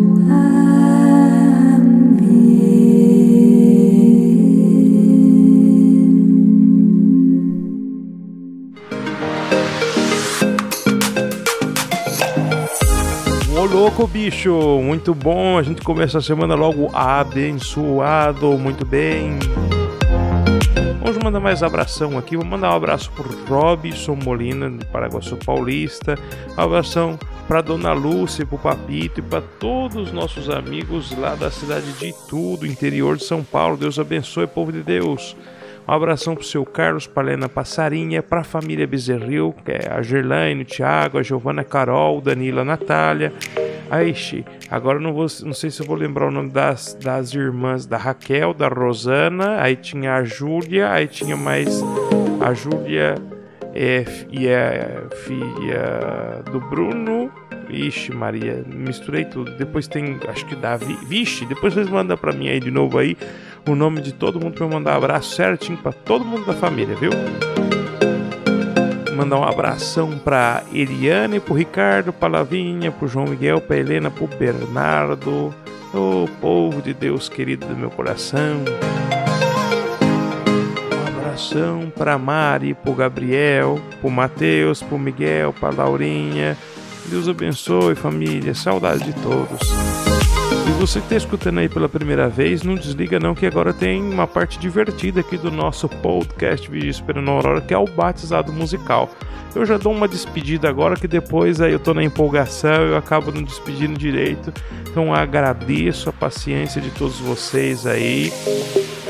Ô 13.55 13.65
louco, 13.65 14.07
bicho! 14.07 14.81
Muito 14.83 15.13
bom! 15.13 15.57
A 15.57 15.63
gente 15.63 15.81
começa 15.81 16.17
a 16.17 16.21
semana 16.21 16.55
logo 16.55 16.89
abençoado, 16.93 18.57
muito 18.57 18.85
bem. 18.85 19.39
Vamos 21.03 21.17
mandar 21.17 21.39
mais 21.39 21.61
abração 21.61 22.17
aqui. 22.17 22.35
Vou 22.35 22.45
mandar 22.45 22.71
um 22.71 22.75
abraço 22.75 23.11
pro 23.11 23.29
Robson 23.45 24.17
Molina, 24.23 24.69
de 24.69 24.85
Paraguaçu 24.85 25.37
Paulista. 25.37 26.17
Um 26.57 26.61
abração 26.61 27.19
para 27.47 27.61
Dona 27.61 27.93
Lúcia, 27.93 28.45
pro 28.45 28.57
Papito 28.57 29.19
e 29.19 29.23
para 29.23 29.41
todos 29.41 30.07
os 30.07 30.11
nossos 30.11 30.49
amigos 30.49 31.15
lá 31.17 31.35
da 31.35 31.51
cidade 31.51 31.91
de 31.93 32.07
Itu, 32.07 32.57
do 32.57 32.65
interior 32.65 33.17
de 33.17 33.23
São 33.23 33.43
Paulo. 33.43 33.77
Deus 33.77 33.99
abençoe, 33.99 34.47
povo 34.47 34.71
de 34.71 34.81
Deus. 34.81 35.35
Um 35.87 35.91
abração 35.91 36.33
pro 36.33 36.45
seu 36.45 36.65
Carlos 36.65 37.05
Palena 37.05 37.49
Passarinha, 37.49 38.23
pra 38.23 38.43
família 38.43 38.87
Bezerril, 38.87 39.53
que 39.65 39.71
é 39.71 39.91
a 39.91 40.01
Gerlaine, 40.01 40.61
o 40.61 40.65
Thiago, 40.65 41.17
a 41.17 41.23
Giovana 41.23 41.63
Carol, 41.63 42.21
Danila 42.21 42.61
a 42.61 42.65
Natália. 42.65 43.33
Aixe, 43.91 44.45
agora 44.71 44.97
não, 44.97 45.13
vou, 45.13 45.27
não 45.43 45.53
sei 45.53 45.69
se 45.69 45.81
eu 45.81 45.85
vou 45.85 45.95
lembrar 45.95 46.27
o 46.27 46.31
nome 46.31 46.49
das, 46.49 46.93
das 46.93 47.33
irmãs 47.33 47.85
da 47.85 47.97
Raquel, 47.97 48.53
da 48.53 48.69
Rosana, 48.69 49.61
aí 49.61 49.75
tinha 49.75 50.15
a 50.15 50.23
Júlia, 50.23 50.89
aí 50.89 51.07
tinha 51.07 51.35
mais 51.35 51.81
a 52.39 52.53
Júlia 52.53 53.15
e 53.73 54.47
a 54.49 55.09
filha 55.25 56.43
do 56.51 56.59
Bruno. 56.59 57.31
Ixi, 57.69 58.13
Maria, 58.13 58.63
misturei 58.67 59.25
tudo. 59.25 59.51
Depois 59.57 59.87
tem, 59.87 60.19
acho 60.27 60.45
que 60.45 60.55
Davi. 60.55 60.97
Vixe, 61.07 61.45
depois 61.45 61.73
vocês 61.73 61.89
mandam 61.89 62.17
pra 62.17 62.31
mim 62.31 62.49
aí 62.49 62.59
de 62.59 62.69
novo 62.69 62.97
aí 62.99 63.17
o 63.67 63.75
nome 63.75 64.01
de 64.01 64.13
todo 64.13 64.39
mundo 64.39 64.53
pra 64.53 64.65
eu 64.65 64.69
mandar 64.69 64.93
um 64.93 64.97
abraço 64.97 65.35
certinho 65.35 65.77
pra 65.77 65.91
todo 65.91 66.25
mundo 66.25 66.45
da 66.45 66.53
família, 66.53 66.95
viu? 66.95 67.11
Mandar 69.15 69.37
um 69.39 69.43
abração 69.43 70.17
pra 70.19 70.63
Eliane, 70.73 71.39
pro 71.39 71.53
Ricardo, 71.53 72.11
pra 72.11 72.27
Lavinha, 72.27 72.91
pro 72.91 73.07
João 73.07 73.27
Miguel, 73.27 73.61
pra 73.61 73.77
Helena, 73.77 74.11
pro 74.11 74.27
Bernardo, 74.27 75.53
o 75.93 76.27
povo 76.41 76.81
de 76.81 76.93
Deus 76.93 77.29
querido 77.29 77.65
do 77.65 77.75
meu 77.75 77.89
coração. 77.89 78.63
Abração 81.33 81.91
pra 81.95 82.15
Mari, 82.15 82.75
pro 82.75 82.93
Gabriel, 82.93 83.81
pro 83.99 84.11
Matheus, 84.11 84.83
pro 84.83 84.99
Miguel, 84.99 85.51
pra 85.51 85.71
Laurinha. 85.71 86.55
Deus 87.07 87.27
abençoe, 87.27 87.95
família. 87.95 88.53
Saudade 88.53 89.03
de 89.03 89.13
todos. 89.13 89.59
E 90.67 90.71
você 90.79 90.99
que 90.99 91.05
está 91.07 91.15
escutando 91.15 91.57
aí 91.57 91.67
pela 91.67 91.89
primeira 91.89 92.29
vez, 92.29 92.61
não 92.61 92.75
desliga 92.75 93.19
não 93.19 93.33
que 93.33 93.47
agora 93.47 93.73
tem 93.73 93.99
uma 93.99 94.27
parte 94.27 94.59
divertida 94.59 95.21
aqui 95.21 95.35
do 95.35 95.49
nosso 95.49 95.89
podcast 95.89 96.69
Vigia 96.69 96.91
Esperando 96.91 97.31
a 97.31 97.33
Aurora, 97.33 97.61
que 97.61 97.73
é 97.73 97.77
o 97.79 97.87
batizado 97.87 98.53
musical. 98.53 99.09
Eu 99.55 99.65
já 99.65 99.79
dou 99.79 99.91
uma 99.91 100.07
despedida 100.07 100.69
agora 100.69 100.95
que 100.95 101.07
depois 101.07 101.59
aí 101.61 101.73
eu 101.73 101.79
tô 101.79 101.95
na 101.95 102.03
empolgação 102.03 102.83
eu 102.83 102.95
acabo 102.95 103.31
não 103.31 103.41
despedindo 103.41 103.97
direito. 103.97 104.53
Então 104.87 105.11
agradeço 105.11 106.09
a 106.09 106.13
paciência 106.13 106.79
de 106.79 106.91
todos 106.91 107.19
vocês 107.19 107.87
aí 107.87 108.31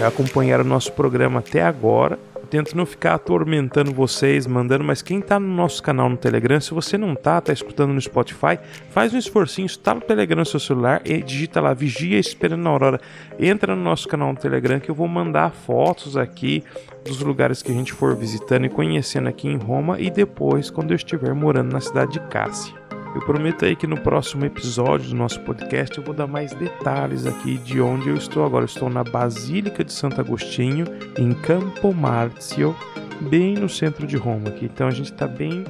que 0.03 0.07
acompanharam 0.07 0.63
o 0.63 0.67
nosso 0.67 0.91
programa 0.91 1.39
até 1.39 1.61
agora 1.61 2.19
tento 2.53 2.77
não 2.77 2.85
ficar 2.85 3.15
atormentando 3.15 3.91
vocês, 3.91 4.45
mandando, 4.45 4.83
mas 4.83 5.01
quem 5.01 5.19
tá 5.19 5.39
no 5.39 5.47
nosso 5.47 5.81
canal 5.81 6.07
no 6.07 6.15
Telegram, 6.15 6.61
se 6.61 6.71
você 6.71 6.99
não 6.99 7.15
tá, 7.15 7.41
tá 7.41 7.51
escutando 7.51 7.91
no 7.91 7.99
Spotify, 7.99 8.59
faz 8.91 9.11
um 9.11 9.17
esforcinho, 9.17 9.65
está 9.65 9.95
no 9.95 10.01
Telegram 10.01 10.37
no 10.37 10.45
seu 10.45 10.59
celular 10.59 11.01
e 11.03 11.19
digita 11.23 11.59
lá 11.59 11.73
Vigia 11.73 12.19
Esperando 12.19 12.67
a 12.67 12.69
Aurora. 12.69 13.01
Entra 13.39 13.75
no 13.75 13.81
nosso 13.81 14.07
canal 14.07 14.31
no 14.31 14.37
Telegram 14.37 14.79
que 14.79 14.91
eu 14.91 14.93
vou 14.93 15.07
mandar 15.07 15.49
fotos 15.49 16.15
aqui 16.15 16.63
dos 17.03 17.21
lugares 17.21 17.63
que 17.63 17.71
a 17.71 17.75
gente 17.75 17.91
for 17.91 18.15
visitando 18.15 18.67
e 18.67 18.69
conhecendo 18.69 19.29
aqui 19.29 19.47
em 19.47 19.57
Roma 19.57 19.99
e 19.99 20.11
depois 20.11 20.69
quando 20.69 20.91
eu 20.91 20.95
estiver 20.95 21.33
morando 21.33 21.73
na 21.73 21.81
cidade 21.81 22.11
de 22.11 22.19
Cássia. 22.27 22.82
Eu 23.15 23.21
prometo 23.21 23.63
aí 23.63 23.75
que 23.75 23.85
no 23.85 23.99
próximo 23.99 24.43
episódio 24.43 25.09
do 25.09 25.15
nosso 25.15 25.39
podcast 25.41 25.95
eu 25.95 26.03
vou 26.03 26.15
dar 26.15 26.25
mais 26.25 26.51
detalhes 26.53 27.27
aqui 27.27 27.59
de 27.59 27.79
onde 27.79 28.09
eu 28.09 28.15
estou 28.15 28.43
agora. 28.43 28.63
Eu 28.63 28.67
estou 28.67 28.89
na 28.89 29.03
Basílica 29.03 29.83
de 29.83 29.93
Santo 29.93 30.19
Agostinho, 30.19 30.85
em 31.15 31.31
Campo 31.31 31.93
Marzio, 31.93 32.75
bem 33.21 33.53
no 33.53 33.69
centro 33.69 34.07
de 34.07 34.17
Roma 34.17 34.49
aqui. 34.49 34.65
Então 34.65 34.87
a 34.87 34.91
gente 34.91 35.11
está 35.11 35.27
bem 35.27 35.63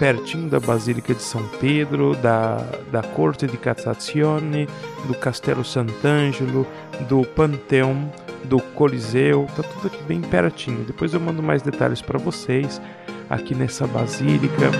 pertinho 0.00 0.48
da 0.48 0.58
Basílica 0.58 1.14
de 1.14 1.22
São 1.22 1.46
Pedro, 1.60 2.16
da, 2.16 2.56
da 2.90 3.02
Corte 3.02 3.46
di 3.46 3.56
Cassazione, 3.56 4.66
do 5.06 5.14
Castelo 5.14 5.64
Sant'Angelo, 5.64 6.66
do 7.08 7.24
Panteão, 7.24 8.10
do 8.44 8.58
Coliseu, 8.58 9.46
tá 9.54 9.62
tudo 9.62 9.86
aqui 9.86 10.02
bem 10.04 10.20
pertinho. 10.22 10.84
Depois 10.84 11.14
eu 11.14 11.20
mando 11.20 11.40
mais 11.40 11.62
detalhes 11.62 12.02
para 12.02 12.18
vocês 12.18 12.80
aqui 13.28 13.54
nessa 13.54 13.86
basílica 13.86 14.70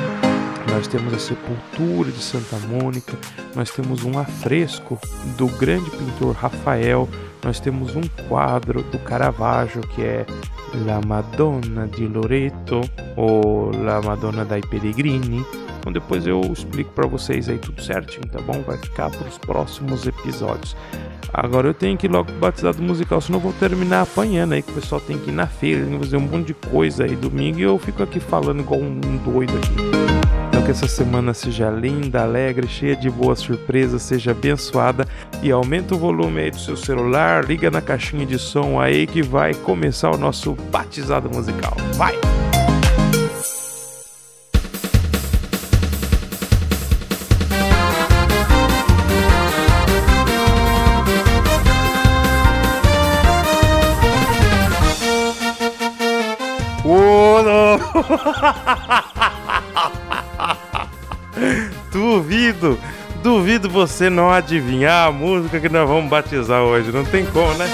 nós 0.70 0.86
temos 0.86 1.12
a 1.12 1.18
Sepultura 1.18 2.10
de 2.10 2.22
Santa 2.22 2.56
Mônica, 2.68 3.18
nós 3.54 3.70
temos 3.70 4.04
um 4.04 4.18
afresco 4.18 4.98
do 5.36 5.48
grande 5.48 5.90
pintor 5.90 6.34
Rafael, 6.34 7.08
nós 7.44 7.58
temos 7.58 7.96
um 7.96 8.02
quadro 8.28 8.82
do 8.84 8.98
Caravaggio 9.00 9.80
que 9.82 10.02
é 10.02 10.24
La 10.86 11.00
Madonna 11.04 11.88
di 11.88 12.06
Loreto 12.06 12.80
ou 13.16 13.72
La 13.82 14.00
Madonna 14.00 14.44
dai 14.44 14.60
Pellegrini. 14.60 15.44
Então 15.80 15.92
depois 15.92 16.26
eu 16.26 16.40
explico 16.52 16.92
para 16.92 17.08
vocês 17.08 17.48
aí 17.48 17.58
tudo 17.58 17.82
certinho, 17.82 18.26
tá 18.28 18.40
bom? 18.40 18.62
Vai 18.62 18.76
ficar 18.76 19.10
para 19.10 19.26
os 19.26 19.38
próximos 19.38 20.06
episódios. 20.06 20.76
Agora 21.32 21.68
eu 21.68 21.74
tenho 21.74 21.96
que 21.96 22.06
ir 22.06 22.10
logo 22.10 22.30
batizado 22.32 22.82
musical, 22.82 23.20
senão 23.20 23.38
eu 23.38 23.42
vou 23.42 23.52
terminar 23.54 24.02
apanhando 24.02 24.52
aí, 24.52 24.62
que 24.62 24.70
o 24.70 24.74
pessoal 24.74 25.00
tem 25.00 25.18
que 25.18 25.30
ir 25.30 25.32
na 25.32 25.46
feira, 25.46 25.84
tem 25.84 25.98
que 25.98 26.04
fazer 26.04 26.16
um 26.16 26.20
monte 26.20 26.48
de 26.48 26.54
coisa 26.54 27.04
aí 27.04 27.16
domingo 27.16 27.58
e 27.58 27.62
eu 27.62 27.78
fico 27.78 28.02
aqui 28.02 28.20
falando 28.20 28.60
igual 28.60 28.80
um 28.80 29.00
doido 29.24 29.56
aqui. 29.56 30.59
Que 30.70 30.72
essa 30.72 30.86
semana 30.86 31.34
seja 31.34 31.68
linda, 31.68 32.22
alegre, 32.22 32.68
cheia 32.68 32.94
de 32.94 33.10
boas 33.10 33.40
surpresas, 33.40 34.02
seja 34.02 34.30
abençoada 34.30 35.04
e 35.42 35.50
aumenta 35.50 35.96
o 35.96 35.98
volume 35.98 36.42
aí 36.42 36.50
do 36.52 36.60
seu 36.60 36.76
celular, 36.76 37.44
liga 37.44 37.72
na 37.72 37.82
caixinha 37.82 38.24
de 38.24 38.38
som 38.38 38.78
aí 38.78 39.04
que 39.04 39.20
vai 39.20 39.52
começar 39.52 40.12
o 40.12 40.16
nosso 40.16 40.54
batizado 40.70 41.28
musical. 41.28 41.76
Vai! 41.96 42.14
duvido, 62.10 62.76
duvido 63.22 63.70
você 63.70 64.10
não 64.10 64.32
adivinhar 64.32 65.06
a 65.06 65.12
música 65.12 65.60
que 65.60 65.68
nós 65.68 65.88
vamos 65.88 66.10
batizar 66.10 66.60
hoje. 66.60 66.90
Não 66.90 67.04
tem 67.04 67.24
como, 67.24 67.54
né? 67.54 67.68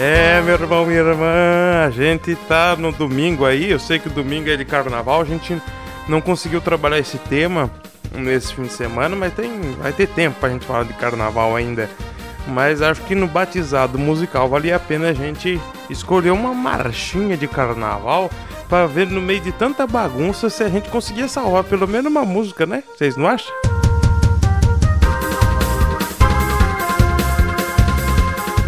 É, 0.00 0.40
meu 0.42 0.54
irmão, 0.54 0.86
minha 0.86 1.00
irmã, 1.00 1.84
a 1.84 1.90
gente 1.90 2.36
tá 2.48 2.76
no 2.76 2.92
domingo 2.92 3.44
aí. 3.44 3.72
Eu 3.72 3.80
sei 3.80 3.98
que 3.98 4.08
domingo 4.08 4.48
é 4.48 4.56
de 4.56 4.64
carnaval, 4.64 5.20
a 5.20 5.24
gente 5.24 5.60
não 6.06 6.20
conseguiu 6.20 6.60
trabalhar 6.60 7.00
esse 7.00 7.18
tema 7.18 7.68
nesse 8.14 8.54
fim 8.54 8.62
de 8.62 8.72
semana, 8.72 9.16
mas 9.16 9.34
tem, 9.34 9.50
vai 9.82 9.92
ter 9.92 10.06
tempo 10.06 10.38
pra 10.38 10.50
gente 10.50 10.64
falar 10.64 10.84
de 10.84 10.92
carnaval 10.92 11.56
ainda. 11.56 11.90
Mas 12.46 12.80
acho 12.80 13.02
que 13.02 13.16
no 13.16 13.26
batizado 13.26 13.98
musical 13.98 14.48
valia 14.48 14.76
a 14.76 14.78
pena 14.78 15.08
a 15.08 15.12
gente 15.12 15.60
escolher 15.90 16.30
uma 16.30 16.54
marchinha 16.54 17.36
de 17.36 17.48
carnaval 17.48 18.30
para 18.68 18.86
ver 18.86 19.06
no 19.06 19.20
meio 19.20 19.40
de 19.40 19.52
tanta 19.52 19.86
bagunça 19.86 20.50
se 20.50 20.62
a 20.62 20.68
gente 20.68 20.88
conseguia 20.88 21.28
salvar 21.28 21.64
pelo 21.64 21.86
menos 21.86 22.10
uma 22.10 22.24
música, 22.24 22.66
né? 22.66 22.82
Vocês 22.96 23.16
não 23.16 23.26
acham? 23.26 23.54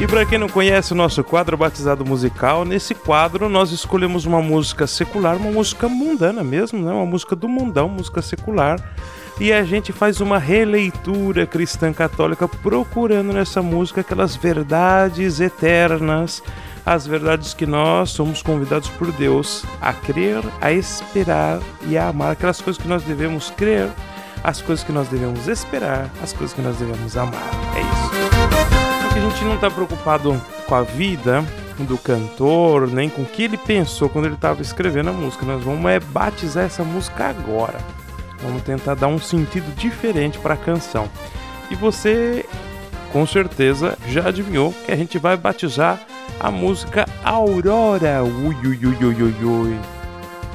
E 0.00 0.06
para 0.06 0.24
quem 0.24 0.38
não 0.38 0.48
conhece 0.48 0.92
o 0.92 0.96
nosso 0.96 1.24
quadro 1.24 1.56
Batizado 1.56 2.04
Musical, 2.04 2.64
nesse 2.64 2.94
quadro 2.94 3.48
nós 3.48 3.72
escolhemos 3.72 4.26
uma 4.26 4.40
música 4.40 4.86
secular, 4.86 5.36
uma 5.36 5.50
música 5.50 5.88
mundana 5.88 6.44
mesmo, 6.44 6.84
né? 6.84 6.92
Uma 6.92 7.06
música 7.06 7.34
do 7.34 7.48
mundão, 7.48 7.88
música 7.88 8.22
secular 8.22 8.78
e 9.40 9.52
a 9.52 9.62
gente 9.62 9.92
faz 9.92 10.20
uma 10.20 10.38
releitura 10.38 11.46
cristã 11.46 11.92
católica 11.92 12.48
procurando 12.48 13.32
nessa 13.32 13.62
música 13.62 14.00
aquelas 14.00 14.34
verdades 14.34 15.40
eternas, 15.40 16.42
as 16.88 17.06
verdades 17.06 17.52
que 17.52 17.66
nós 17.66 18.08
somos 18.08 18.40
convidados 18.40 18.88
por 18.88 19.12
Deus 19.12 19.62
a 19.78 19.92
crer, 19.92 20.42
a 20.58 20.72
esperar 20.72 21.60
e 21.86 21.98
a 21.98 22.08
amar, 22.08 22.32
aquelas 22.32 22.62
coisas 22.62 22.80
que 22.80 22.88
nós 22.88 23.02
devemos 23.02 23.50
crer, 23.50 23.90
as 24.42 24.62
coisas 24.62 24.82
que 24.82 24.90
nós 24.90 25.06
devemos 25.06 25.48
esperar, 25.48 26.10
as 26.22 26.32
coisas 26.32 26.56
que 26.56 26.62
nós 26.62 26.78
devemos 26.78 27.14
amar. 27.14 27.42
É 27.76 27.80
isso. 27.80 29.02
Porque 29.02 29.18
a 29.18 29.22
gente 29.22 29.44
não 29.44 29.56
está 29.56 29.70
preocupado 29.70 30.40
com 30.66 30.74
a 30.74 30.80
vida 30.80 31.44
do 31.80 31.98
cantor, 31.98 32.88
nem 32.88 33.10
com 33.10 33.20
o 33.20 33.26
que 33.26 33.42
ele 33.42 33.58
pensou 33.58 34.08
quando 34.08 34.24
ele 34.24 34.36
estava 34.36 34.62
escrevendo 34.62 35.10
a 35.10 35.12
música. 35.12 35.44
Nós 35.44 35.62
vamos 35.62 35.84
é 35.90 36.00
batizar 36.00 36.64
essa 36.64 36.82
música 36.82 37.26
agora. 37.26 37.76
Vamos 38.42 38.62
tentar 38.62 38.94
dar 38.94 39.08
um 39.08 39.18
sentido 39.18 39.76
diferente 39.76 40.38
para 40.38 40.54
a 40.54 40.56
canção. 40.56 41.06
E 41.70 41.74
você, 41.74 42.46
com 43.12 43.26
certeza, 43.26 43.98
já 44.08 44.28
adivinhou 44.28 44.72
que 44.86 44.90
a 44.90 44.96
gente 44.96 45.18
vai 45.18 45.36
batizar 45.36 46.00
a 46.40 46.50
música 46.50 47.06
Aurora. 47.24 48.22
Ui, 48.22 48.54
ui, 48.64 48.86
ui, 48.86 49.04
ui, 49.04 49.34
ui. 49.44 49.78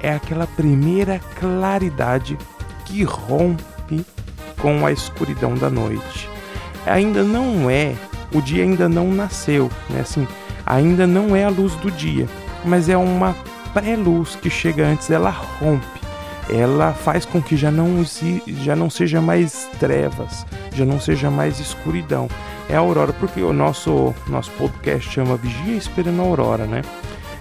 é 0.00 0.10
aquela 0.10 0.46
primeira 0.46 1.20
claridade 1.38 2.38
que 2.86 3.04
rompe 3.04 4.06
com 4.58 4.86
a 4.86 4.90
escuridão 4.90 5.54
da 5.54 5.68
noite 5.68 6.32
ainda 6.86 7.22
não 7.22 7.70
é, 7.70 7.94
o 8.34 8.40
dia 8.40 8.64
ainda 8.64 8.88
não 8.88 9.08
nasceu, 9.12 9.70
né? 9.90 10.00
Assim, 10.00 10.26
ainda 10.66 11.06
não 11.06 11.34
é 11.34 11.44
a 11.44 11.48
luz 11.48 11.74
do 11.76 11.90
dia, 11.90 12.28
mas 12.64 12.88
é 12.88 12.96
uma 12.96 13.34
pré-luz 13.72 14.36
que 14.36 14.50
chega 14.50 14.86
antes, 14.86 15.10
ela 15.10 15.30
rompe, 15.30 16.00
ela 16.50 16.92
faz 16.92 17.24
com 17.24 17.40
que 17.40 17.56
já 17.56 17.70
não, 17.70 18.04
já 18.46 18.76
não 18.76 18.90
seja 18.90 19.20
mais 19.20 19.68
trevas, 19.78 20.46
já 20.74 20.84
não 20.84 21.00
seja 21.00 21.30
mais 21.30 21.58
escuridão. 21.60 22.28
É 22.68 22.76
a 22.76 22.78
aurora, 22.78 23.12
porque 23.12 23.42
o 23.42 23.52
nosso, 23.52 24.14
nosso 24.26 24.50
podcast 24.52 25.10
chama 25.10 25.36
Vigia 25.36 25.76
Esperando 25.76 26.20
a 26.20 26.24
Aurora, 26.24 26.64
né? 26.64 26.82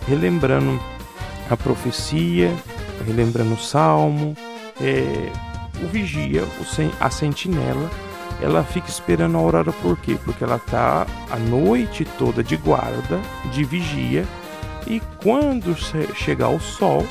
Relembrando 0.07 0.79
a 1.49 1.55
profecia, 1.55 2.51
relembrando 3.05 3.53
o 3.53 3.59
salmo, 3.59 4.35
é, 4.81 5.31
o 5.83 5.87
vigia, 5.87 6.43
a 6.99 7.09
sentinela 7.09 7.89
ela 8.41 8.63
fica 8.63 8.89
esperando 8.89 9.37
a 9.37 9.39
aurora 9.39 9.71
por 9.71 9.97
quê? 9.97 10.17
Porque 10.23 10.43
ela 10.43 10.59
tá 10.59 11.05
a 11.29 11.37
noite 11.37 12.05
toda 12.17 12.43
de 12.43 12.57
guarda, 12.57 13.19
de 13.51 13.63
vigia, 13.63 14.25
e 14.87 14.99
quando 15.21 15.75
chegar 16.15 16.49
o 16.49 16.59
sol, 16.59 17.05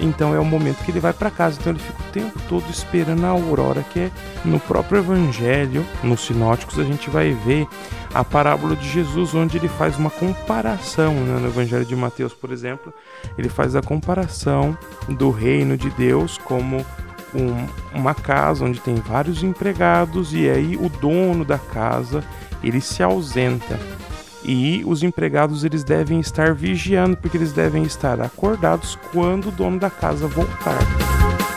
então 0.00 0.34
é 0.34 0.40
o 0.40 0.44
momento 0.44 0.84
que 0.84 0.90
ele 0.90 1.00
vai 1.00 1.12
para 1.12 1.30
casa. 1.30 1.58
Então 1.60 1.72
ele 1.72 1.80
fica 1.80 2.00
o 2.00 2.12
tempo 2.12 2.40
todo 2.48 2.68
esperando 2.70 3.24
a 3.24 3.28
aurora, 3.28 3.84
que 3.92 4.00
é 4.00 4.10
no 4.44 4.58
próprio 4.58 4.98
evangelho, 4.98 5.84
nos 6.02 6.26
sinóticos, 6.26 6.78
a 6.78 6.84
gente 6.84 7.10
vai 7.10 7.32
ver 7.32 7.66
a 8.12 8.22
parábola 8.22 8.76
de 8.76 8.88
Jesus, 8.88 9.34
onde 9.34 9.58
ele 9.58 9.68
faz 9.68 9.98
uma 9.98 10.10
comparação, 10.10 11.12
né? 11.14 11.38
no 11.40 11.48
evangelho 11.48 11.84
de 11.84 11.96
Mateus, 11.96 12.32
por 12.32 12.52
exemplo, 12.52 12.92
ele 13.36 13.48
faz 13.48 13.74
a 13.74 13.82
comparação 13.82 14.76
do 15.08 15.30
reino 15.30 15.76
de 15.76 15.90
Deus 15.90 16.38
como 16.38 16.84
um, 17.34 17.98
uma 17.98 18.14
casa 18.14 18.64
onde 18.64 18.80
tem 18.80 18.94
vários 18.94 19.42
empregados 19.42 20.32
e 20.32 20.48
aí 20.48 20.76
o 20.76 20.88
dono 20.88 21.44
da 21.44 21.58
casa 21.58 22.24
ele 22.62 22.80
se 22.80 23.02
ausenta 23.02 23.78
e 24.44 24.82
os 24.86 25.02
empregados 25.02 25.64
eles 25.64 25.82
devem 25.82 26.20
estar 26.20 26.54
vigiando 26.54 27.16
porque 27.16 27.36
eles 27.36 27.52
devem 27.52 27.82
estar 27.82 28.20
acordados 28.20 28.98
quando 29.10 29.48
o 29.48 29.52
dono 29.52 29.78
da 29.78 29.88
casa 29.88 30.26
voltar. 30.26 30.78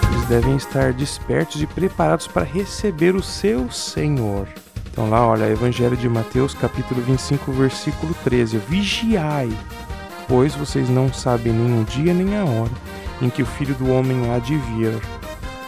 Eles 0.09 0.25
devem 0.25 0.55
estar 0.55 0.93
despertos 0.93 1.61
e 1.61 1.67
preparados 1.67 2.27
para 2.27 2.45
receber 2.45 3.13
o 3.13 3.21
seu 3.21 3.69
Senhor. 3.69 4.47
Então 4.89 5.09
lá, 5.09 5.27
olha, 5.27 5.51
Evangelho 5.51 5.97
de 5.97 6.07
Mateus, 6.07 6.53
capítulo 6.53 7.01
25, 7.01 7.51
versículo 7.51 8.15
13. 8.23 8.57
Vigiai, 8.57 9.51
pois 10.27 10.55
vocês 10.55 10.89
não 10.89 11.11
sabem 11.11 11.51
nem 11.51 11.81
o 11.81 11.83
dia 11.83 12.13
nem 12.13 12.37
a 12.37 12.45
hora 12.45 12.71
em 13.21 13.29
que 13.29 13.41
o 13.41 13.45
Filho 13.45 13.75
do 13.75 13.91
Homem 13.91 14.31
há 14.31 14.39
de 14.39 14.55
vir. 14.55 14.93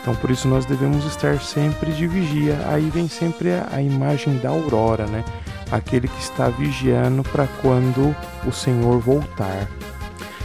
Então 0.01 0.15
por 0.15 0.31
isso 0.31 0.47
nós 0.47 0.65
devemos 0.65 1.05
estar 1.05 1.39
sempre 1.41 1.91
de 1.91 2.07
vigia. 2.07 2.57
Aí 2.67 2.89
vem 2.89 3.07
sempre 3.07 3.49
a, 3.71 3.81
imagem 3.81 4.37
da 4.37 4.49
aurora, 4.49 5.05
né? 5.07 5.23
Aquele 5.71 6.07
que 6.07 6.21
está 6.21 6.49
vigiando 6.49 7.23
para 7.23 7.47
quando 7.61 8.15
o 8.45 8.51
Senhor 8.51 8.99
voltar. 8.99 9.67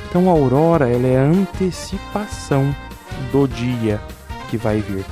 Então 0.09 0.29
a 0.29 0.33
aurora 0.33 0.89
ela 0.89 1.07
é 1.07 1.19
a 1.19 1.23
antecipação 1.23 2.75
do 3.33 3.47
dia 3.47 4.01
que 4.51 4.57
vai 4.57 4.81
vir. 4.81 5.05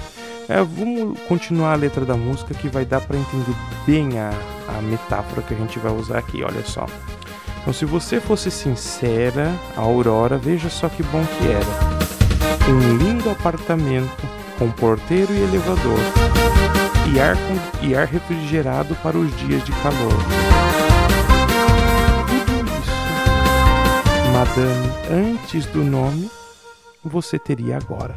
É, 0.48 0.56
vamos 0.62 1.18
continuar 1.22 1.72
a 1.72 1.76
letra 1.76 2.04
da 2.04 2.16
música 2.16 2.52
que 2.52 2.68
vai 2.68 2.84
dar 2.84 3.00
para 3.00 3.16
entender 3.16 3.54
bem 3.86 4.18
a, 4.18 4.30
a 4.68 4.82
metáfora 4.82 5.42
que 5.42 5.54
a 5.54 5.56
gente 5.56 5.78
vai 5.78 5.92
usar 5.92 6.18
aqui, 6.18 6.42
olha 6.42 6.64
só. 6.64 6.86
Então, 7.62 7.72
se 7.72 7.84
você 7.84 8.20
fosse 8.20 8.50
sincera, 8.50 9.54
a 9.76 9.80
Aurora, 9.80 10.36
veja 10.36 10.68
só 10.68 10.88
que 10.88 11.02
bom 11.04 11.24
que 11.24 11.46
era. 11.46 12.11
Um 12.68 12.96
lindo 12.96 13.30
apartamento 13.30 14.28
com 14.58 14.70
porteiro 14.70 15.32
e 15.32 15.42
elevador 15.42 15.98
e 17.12 17.20
ar, 17.20 17.36
e 17.82 17.94
ar 17.94 18.06
refrigerado 18.06 18.94
para 18.96 19.18
os 19.18 19.34
dias 19.36 19.62
de 19.64 19.72
calor. 19.72 20.12
Tudo 22.28 22.64
isso, 22.78 24.32
madame, 24.32 25.32
antes 25.32 25.66
do 25.66 25.82
nome, 25.84 26.30
você 27.04 27.38
teria 27.38 27.76
agora. 27.76 28.16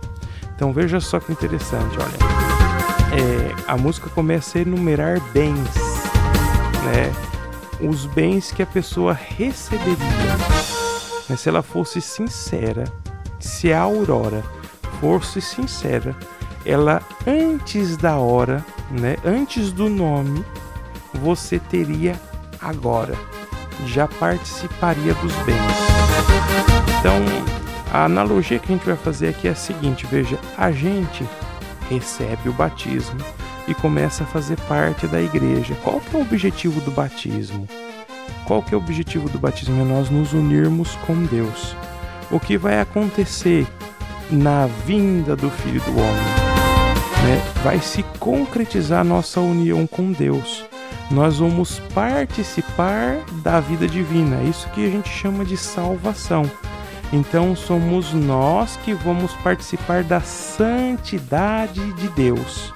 Então 0.56 0.72
veja 0.72 1.00
só 1.00 1.20
que 1.20 1.32
interessante, 1.32 1.98
olha. 2.00 2.36
É, 3.16 3.56
a 3.68 3.78
música 3.78 4.10
começa 4.10 4.58
a 4.58 4.62
enumerar 4.62 5.20
bens, 5.34 5.76
né? 6.84 7.12
Os 7.82 8.06
bens 8.06 8.52
que 8.52 8.64
a 8.64 8.66
pessoa 8.66 9.14
receberia. 9.14 9.96
Mas 11.28 11.42
se 11.42 11.50
ela 11.50 11.62
fosse 11.62 12.00
sincera, 12.00 12.86
se 13.46 13.72
a 13.72 13.82
Aurora 13.82 14.44
fosse 15.00 15.40
sincera, 15.40 16.16
ela 16.66 17.02
antes 17.28 17.96
da 17.96 18.18
hora, 18.18 18.66
né, 18.90 19.18
antes 19.24 19.72
do 19.72 19.88
nome, 19.88 20.44
você 21.14 21.60
teria 21.60 22.20
agora, 22.60 23.14
já 23.86 24.08
participaria 24.08 25.14
dos 25.14 25.32
bens. 25.44 25.58
Então, 27.00 27.22
a 27.94 28.06
analogia 28.06 28.58
que 28.58 28.74
a 28.74 28.76
gente 28.76 28.86
vai 28.86 28.98
fazer 28.98 29.30
aqui 29.30 29.48
é 29.48 29.52
a 29.52 29.56
seguinte: 29.56 30.08
veja, 30.08 30.40
a 30.58 30.72
gente 30.72 31.24
recebe 31.88 32.50
o 32.50 32.54
batismo 32.54 33.20
e 33.68 33.76
começa 33.76 34.24
a 34.24 34.28
fazer 34.28 34.60
parte 34.62 35.06
da 35.06 35.22
igreja. 35.22 35.76
Qual 35.84 36.00
que 36.00 36.16
é 36.16 36.20
o 36.20 36.24
objetivo 36.24 36.82
do 36.82 36.90
batismo? 36.90 37.70
Qual 38.46 38.64
que 38.64 38.74
é 38.74 38.78
o 38.78 38.82
objetivo 38.82 39.30
do 39.30 39.38
batismo? 39.38 39.80
É 39.82 39.86
nós 39.86 40.10
nos 40.10 40.34
unirmos 40.34 40.96
com 41.06 41.26
Deus. 41.26 41.76
O 42.36 42.40
que 42.40 42.58
vai 42.58 42.82
acontecer 42.82 43.66
na 44.30 44.68
vinda 44.86 45.38
do 45.38 45.50
Filho 45.50 45.80
do 45.80 45.92
Homem? 45.92 46.26
Né? 47.24 47.42
Vai 47.64 47.80
se 47.80 48.04
concretizar 48.20 49.06
nossa 49.06 49.40
união 49.40 49.88
com 49.88 50.12
Deus. 50.12 50.66
Nós 51.10 51.38
vamos 51.38 51.80
participar 51.94 53.24
da 53.42 53.62
vida 53.62 53.88
divina. 53.88 54.42
É 54.42 54.50
isso 54.50 54.68
que 54.72 54.86
a 54.86 54.90
gente 54.90 55.08
chama 55.08 55.46
de 55.46 55.56
salvação. 55.56 56.44
Então 57.14 57.56
somos 57.56 58.12
nós 58.12 58.78
que 58.84 58.94
vamos 58.94 59.32
participar 59.36 60.04
da 60.04 60.20
santidade 60.20 61.94
de 61.94 62.10
Deus. 62.10 62.74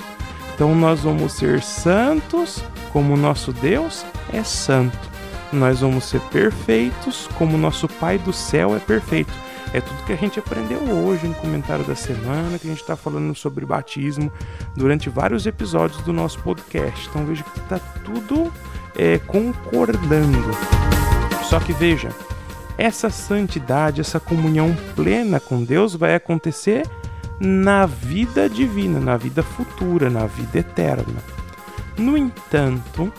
Então 0.56 0.74
nós 0.74 1.02
vamos 1.02 1.34
ser 1.34 1.62
santos 1.62 2.64
como 2.94 3.18
nosso 3.18 3.52
Deus 3.52 4.06
é 4.32 4.42
santo. 4.42 4.98
Nós 5.52 5.82
vamos 5.82 6.06
ser 6.06 6.22
perfeitos 6.32 7.28
como 7.38 7.58
nosso 7.58 7.90
Pai 7.90 8.18
do 8.18 8.32
céu 8.32 8.74
é 8.74 8.80
perfeito. 8.80 9.49
É 9.72 9.80
tudo 9.80 10.04
que 10.04 10.14
a 10.14 10.16
gente 10.16 10.40
aprendeu 10.40 10.80
hoje 10.80 11.28
no 11.28 11.36
comentário 11.36 11.86
da 11.86 11.96
semana, 11.96 12.58
que 12.58 12.68
a 12.68 12.72
gente 12.72 12.82
está 12.82 12.96
falando 12.96 13.36
sobre 13.36 13.66
batismo 13.66 14.32
durante 14.76 15.10
vários 15.10 15.46
episódios 15.46 16.02
do 16.02 16.12
nosso 16.12 16.40
podcast. 16.40 17.08
Então 17.08 17.26
veja 17.26 17.44
que 17.44 17.60
está 17.60 17.78
tudo 18.04 18.52
é, 18.96 19.20
concordando. 19.20 20.50
Só 21.44 21.60
que 21.60 21.72
veja, 21.72 22.10
essa 22.78 23.12
santidade, 23.12 24.02
essa 24.02 24.20
comunhão 24.20 24.76
plena 24.96 25.40
com 25.40 25.64
Deus 25.64 25.94
vai 25.94 26.16
acontecer 26.16 26.88
na 27.40 27.86
vida 27.86 28.50
divina, 28.50 29.00
na 29.00 29.18
vida 29.18 29.44
futura, 29.44 30.10
na 30.10 30.26
vida 30.26 30.60
eterna. 30.60 31.24
No 31.98 32.18
entanto, 32.18 33.12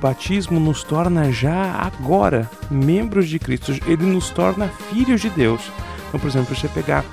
batismo 0.00 0.60
nos 0.60 0.82
torna 0.82 1.32
já 1.32 1.72
agora 1.72 2.50
membros 2.70 3.28
de 3.28 3.38
Cristo, 3.38 3.72
ele 3.86 4.04
nos 4.04 4.30
torna 4.30 4.68
filhos 4.90 5.20
de 5.20 5.30
Deus. 5.30 5.70
Então, 6.08 6.20
por 6.20 6.28
exemplo, 6.28 6.54
você 6.54 6.68
pegar 6.68 7.04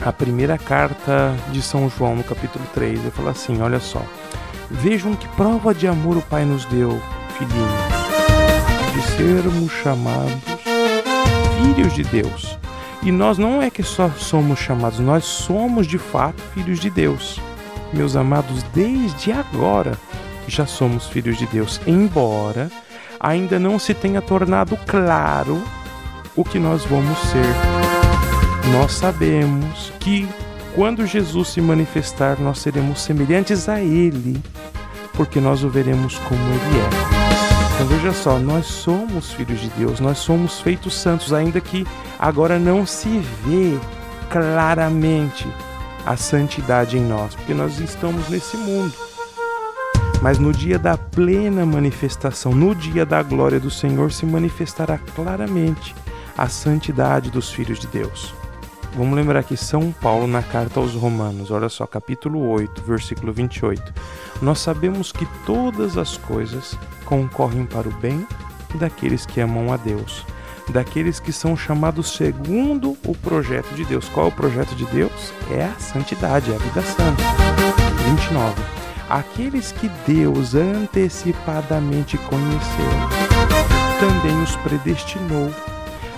a 0.00 0.12
primeira 0.12 0.58
carta 0.58 1.34
de 1.50 1.62
São 1.62 1.88
João, 1.88 2.16
no 2.16 2.24
capítulo 2.24 2.64
3, 2.74 3.00
ele 3.00 3.10
fala 3.10 3.30
assim: 3.30 3.60
olha 3.60 3.80
só, 3.80 4.02
vejam 4.70 5.14
que 5.14 5.28
prova 5.28 5.74
de 5.74 5.86
amor 5.86 6.16
o 6.16 6.22
Pai 6.22 6.44
nos 6.44 6.64
deu, 6.66 7.00
filhinhos, 7.38 7.72
de 8.94 9.02
sermos 9.16 9.72
chamados 9.72 10.54
filhos 11.74 11.94
de 11.94 12.04
Deus. 12.04 12.58
E 13.02 13.12
nós 13.12 13.38
não 13.38 13.60
é 13.60 13.70
que 13.70 13.82
só 13.82 14.10
somos 14.10 14.58
chamados, 14.58 14.98
nós 14.98 15.24
somos 15.24 15.86
de 15.86 15.98
fato 15.98 16.42
filhos 16.54 16.80
de 16.80 16.90
Deus. 16.90 17.40
Meus 17.92 18.16
amados, 18.16 18.62
desde 18.74 19.30
agora 19.30 19.98
já 20.50 20.66
somos 20.66 21.06
filhos 21.06 21.36
de 21.36 21.46
Deus, 21.46 21.80
embora 21.86 22.70
ainda 23.18 23.58
não 23.58 23.78
se 23.78 23.94
tenha 23.94 24.20
tornado 24.20 24.76
claro 24.86 25.62
o 26.36 26.44
que 26.44 26.58
nós 26.58 26.84
vamos 26.84 27.18
ser. 27.18 28.72
Nós 28.72 28.92
sabemos 28.92 29.92
que 30.00 30.28
quando 30.74 31.06
Jesus 31.06 31.48
se 31.48 31.60
manifestar, 31.60 32.38
nós 32.40 32.58
seremos 32.58 33.00
semelhantes 33.00 33.68
a 33.68 33.80
Ele, 33.80 34.42
porque 35.12 35.40
nós 35.40 35.62
o 35.62 35.68
veremos 35.68 36.18
como 36.18 36.40
Ele 36.40 36.80
é. 36.80 37.74
Então 37.74 37.86
veja 37.86 38.12
só, 38.12 38.38
nós 38.38 38.66
somos 38.66 39.32
filhos 39.32 39.60
de 39.60 39.68
Deus, 39.70 40.00
nós 40.00 40.18
somos 40.18 40.60
feitos 40.60 40.94
santos, 40.94 41.32
ainda 41.32 41.60
que 41.60 41.86
agora 42.18 42.58
não 42.58 42.86
se 42.86 43.20
vê 43.44 43.78
claramente 44.30 45.46
a 46.04 46.16
santidade 46.16 46.98
em 46.98 47.02
nós, 47.02 47.34
porque 47.34 47.54
nós 47.54 47.78
estamos 47.78 48.28
nesse 48.28 48.56
mundo. 48.56 48.92
Mas 50.24 50.38
no 50.38 50.54
dia 50.54 50.78
da 50.78 50.96
plena 50.96 51.66
manifestação, 51.66 52.54
no 52.54 52.74
dia 52.74 53.04
da 53.04 53.22
glória 53.22 53.60
do 53.60 53.70
Senhor, 53.70 54.10
se 54.10 54.24
manifestará 54.24 54.96
claramente 54.96 55.94
a 56.34 56.48
santidade 56.48 57.30
dos 57.30 57.50
filhos 57.50 57.78
de 57.78 57.86
Deus. 57.88 58.34
Vamos 58.96 59.14
lembrar 59.16 59.44
que 59.44 59.54
São 59.54 59.92
Paulo, 59.92 60.26
na 60.26 60.42
carta 60.42 60.80
aos 60.80 60.94
Romanos, 60.94 61.50
olha 61.50 61.68
só, 61.68 61.86
capítulo 61.86 62.40
8, 62.48 62.82
versículo 62.84 63.34
28. 63.34 63.92
Nós 64.40 64.60
sabemos 64.60 65.12
que 65.12 65.28
todas 65.44 65.98
as 65.98 66.16
coisas 66.16 66.74
concorrem 67.04 67.66
para 67.66 67.86
o 67.86 67.92
bem 67.92 68.26
daqueles 68.76 69.26
que 69.26 69.42
amam 69.42 69.74
a 69.74 69.76
Deus, 69.76 70.24
daqueles 70.70 71.20
que 71.20 71.32
são 71.34 71.54
chamados 71.54 72.16
segundo 72.16 72.96
o 73.04 73.14
projeto 73.14 73.74
de 73.74 73.84
Deus. 73.84 74.08
Qual 74.08 74.24
é 74.24 74.28
o 74.30 74.32
projeto 74.32 74.74
de 74.74 74.86
Deus? 74.86 75.34
É 75.50 75.64
a 75.64 75.78
santidade, 75.78 76.50
é 76.50 76.54
a 76.54 76.58
vida 76.58 76.80
santa. 76.80 77.22
29. 78.08 78.83
Aqueles 79.14 79.70
que 79.70 79.88
Deus 80.08 80.56
antecipadamente 80.56 82.18
conheceu, 82.18 82.90
também 84.00 84.42
os 84.42 84.56
predestinou 84.56 85.54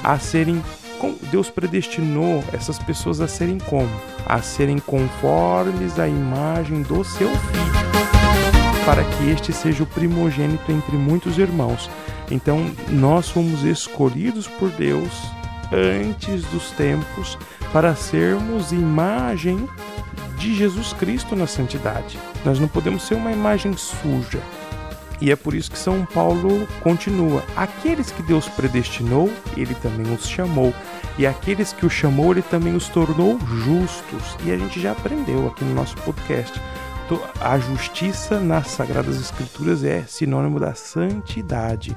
a 0.03 0.19
serem 0.19 0.65
Deus 1.31 1.51
predestinou 1.51 2.43
essas 2.55 2.79
pessoas 2.79 3.21
a 3.21 3.29
serem 3.29 3.59
como? 3.59 3.91
A 4.25 4.41
serem 4.41 4.79
conformes 4.79 5.99
à 5.99 6.09
imagem 6.09 6.81
do 6.81 7.05
seu 7.05 7.29
filho 7.29 7.87
para 8.87 9.05
que 9.05 9.29
este 9.29 9.53
seja 9.53 9.83
o 9.83 9.87
primogênito 9.87 10.73
entre 10.73 10.97
muitos 10.97 11.37
irmãos. 11.37 11.91
Então, 12.31 12.65
nós 12.89 13.29
fomos 13.29 13.63
escolhidos 13.63 14.49
por 14.49 14.71
Deus 14.71 15.13
antes 15.71 16.45
dos 16.47 16.71
tempos 16.71 17.37
para 17.75 17.95
sermos 17.95 18.73
imagem 18.73 19.68
de 20.39 20.55
Jesus 20.55 20.95
Cristo 20.95 21.37
na 21.37 21.47
santidade. 21.47 22.18
Nós 22.47 22.59
não 22.59 22.68
podemos 22.68 23.03
ser 23.03 23.14
uma 23.14 23.33
imagem 23.33 23.77
suja. 23.77 24.41
E 25.21 25.31
é 25.31 25.37
por 25.37 25.55
isso 25.55 25.71
que 25.71 25.79
São 25.79 26.07
Paulo 26.07 26.67
continua: 26.81 27.45
aqueles 27.55 28.11
que 28.11 28.23
Deus 28.23 28.49
predestinou, 28.49 29.31
ele 29.57 29.75
também 29.75 30.11
os 30.14 30.27
chamou. 30.27 30.73
E 31.18 31.27
aqueles 31.27 31.73
que 31.73 31.85
o 31.85 31.91
chamou, 31.91 32.33
ele 32.33 32.43
também 32.43 32.75
os 32.75 32.89
tornou 32.89 33.39
justos. 33.64 34.37
E 34.45 34.53
a 34.53 34.57
gente 34.57 34.81
já 34.81 34.93
aprendeu 34.93 35.47
aqui 35.47 35.64
no 35.64 35.75
nosso 35.75 35.97
podcast 35.99 36.59
a 37.41 37.57
justiça 37.59 38.41
nas 38.41 38.68
Sagradas 38.68 39.21
Escrituras 39.21 39.85
é 39.85 40.03
sinônimo 40.03 40.59
da 40.59 40.75
santidade. 40.75 41.97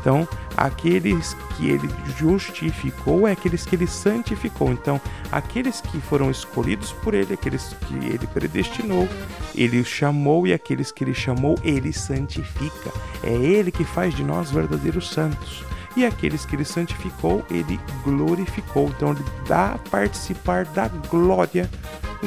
Então, 0.00 0.26
aqueles 0.56 1.34
que 1.56 1.68
ele 1.68 1.88
justificou 2.18 3.28
é 3.28 3.32
aqueles 3.32 3.66
que 3.66 3.76
ele 3.76 3.86
santificou. 3.86 4.72
Então, 4.72 5.00
aqueles 5.30 5.80
que 5.80 6.00
foram 6.00 6.30
escolhidos 6.30 6.90
por 6.92 7.14
ele, 7.14 7.34
aqueles 7.34 7.76
que 7.86 7.94
ele 7.94 8.26
predestinou, 8.26 9.06
ele 9.54 9.78
os 9.78 9.88
chamou 9.88 10.46
e 10.46 10.54
aqueles 10.54 10.90
que 10.90 11.04
ele 11.04 11.14
chamou, 11.14 11.58
ele 11.62 11.92
santifica. 11.92 12.90
É 13.22 13.32
ele 13.32 13.70
que 13.70 13.84
faz 13.84 14.14
de 14.14 14.24
nós 14.24 14.50
verdadeiros 14.50 15.10
santos. 15.10 15.62
E 15.96 16.06
aqueles 16.06 16.46
que 16.46 16.56
ele 16.56 16.64
santificou, 16.64 17.44
ele 17.50 17.78
glorificou. 18.02 18.88
Então, 18.88 19.10
ele 19.10 19.24
dá 19.46 19.78
participar 19.90 20.64
da 20.64 20.88
glória 20.88 21.68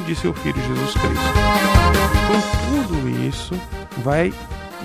de 0.06 0.14
seu 0.14 0.32
Filho 0.32 0.60
Jesus 0.62 0.92
Cristo. 0.92 1.34
Então, 2.24 2.86
tudo 2.86 3.08
isso 3.26 3.54
vai 3.98 4.32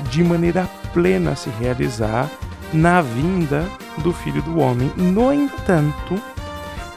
de 0.09 0.23
maneira 0.23 0.67
plena 0.93 1.35
se 1.35 1.49
realizar 1.51 2.29
na 2.73 3.01
vinda 3.01 3.65
do 3.97 4.13
Filho 4.13 4.41
do 4.41 4.59
Homem. 4.59 4.91
No 4.95 5.33
entanto, 5.33 6.21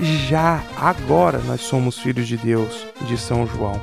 já 0.00 0.62
agora 0.76 1.38
nós 1.38 1.60
somos 1.62 1.98
filhos 1.98 2.26
de 2.26 2.36
Deus, 2.36 2.86
de 3.02 3.16
São 3.16 3.46
João. 3.46 3.80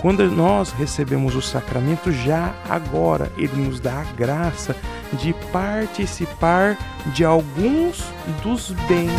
Quando 0.00 0.24
nós 0.30 0.70
recebemos 0.70 1.34
o 1.34 1.42
sacramento, 1.42 2.12
já 2.12 2.54
agora 2.68 3.32
ele 3.36 3.56
nos 3.56 3.80
dá 3.80 4.00
a 4.00 4.12
graça 4.12 4.76
de 5.14 5.34
participar 5.52 6.78
de 7.06 7.24
alguns 7.24 8.04
dos 8.42 8.70
bens 8.86 9.10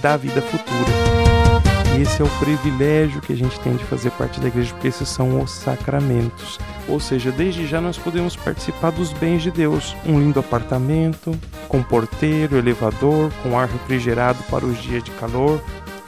da 0.00 0.16
vida 0.16 0.40
futura. 0.40 1.69
E 1.96 2.02
esse 2.02 2.22
é 2.22 2.24
o 2.24 2.38
privilégio 2.38 3.20
que 3.20 3.32
a 3.32 3.36
gente 3.36 3.58
tem 3.60 3.76
de 3.76 3.84
fazer 3.84 4.10
parte 4.12 4.40
da 4.40 4.48
igreja, 4.48 4.72
porque 4.72 4.88
esses 4.88 5.08
são 5.08 5.40
os 5.42 5.50
sacramentos. 5.50 6.58
Ou 6.88 7.00
seja, 7.00 7.32
desde 7.32 7.66
já 7.66 7.80
nós 7.80 7.98
podemos 7.98 8.36
participar 8.36 8.90
dos 8.90 9.12
bens 9.12 9.42
de 9.42 9.50
Deus. 9.50 9.96
Um 10.06 10.18
lindo 10.18 10.40
apartamento, 10.40 11.38
com 11.68 11.82
porteiro, 11.82 12.56
elevador, 12.56 13.30
com 13.42 13.58
ar 13.58 13.68
refrigerado 13.68 14.42
para 14.44 14.64
os 14.64 14.80
dias 14.80 15.02
de 15.02 15.10
calor. 15.12 15.60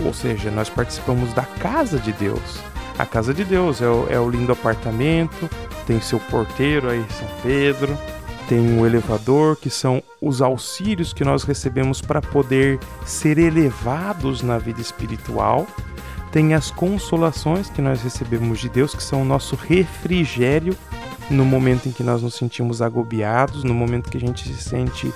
Ou 0.05 0.15
seja, 0.15 0.51
nós 0.51 0.69
participamos 0.69 1.33
da 1.33 1.43
casa 1.43 1.99
de 1.99 2.13
Deus. 2.13 2.61
A 2.99 3.07
casa 3.07 3.33
de 3.33 3.45
Deus 3.45 3.81
é 3.81 3.89
o, 3.89 4.07
é 4.09 4.21
o 4.21 4.29
lindo 4.29 4.53
apartamento, 4.53 5.49
tem 5.87 6.01
seu 6.01 6.21
porteiro 6.21 6.91
aí, 6.91 7.05
São 7.11 7.29
Pedro, 7.43 7.99
tem 8.53 8.79
o 8.79 8.85
elevador, 8.85 9.57
que 9.57 9.70
são 9.70 10.03
os 10.20 10.43
auxílios 10.43 11.15
que 11.15 11.24
nós 11.24 11.43
recebemos 11.43 12.03
para 12.03 12.20
poder 12.20 12.79
ser 13.03 13.39
elevados 13.39 14.43
na 14.43 14.59
vida 14.59 14.79
espiritual. 14.79 15.66
Tem 16.31 16.53
as 16.53 16.70
consolações 16.70 17.70
que 17.70 17.81
nós 17.81 18.03
recebemos 18.03 18.61
de 18.61 18.69
Deus, 18.69 18.95
que 18.95 19.03
são 19.03 19.23
o 19.23 19.24
nosso 19.24 19.57
refrigério 19.57 20.77
no 21.31 21.47
momento 21.47 21.89
em 21.89 21.93
que 21.93 22.03
nós 22.03 22.20
nos 22.20 22.35
sentimos 22.35 22.83
agobiados, 22.83 23.65
no 23.65 23.73
momento 23.73 24.11
que 24.11 24.19
a 24.19 24.20
gente 24.20 24.47
se 24.47 24.62
sente 24.62 25.11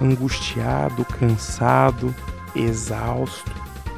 angustiado, 0.00 1.04
cansado, 1.04 2.14
exausto. 2.54 3.50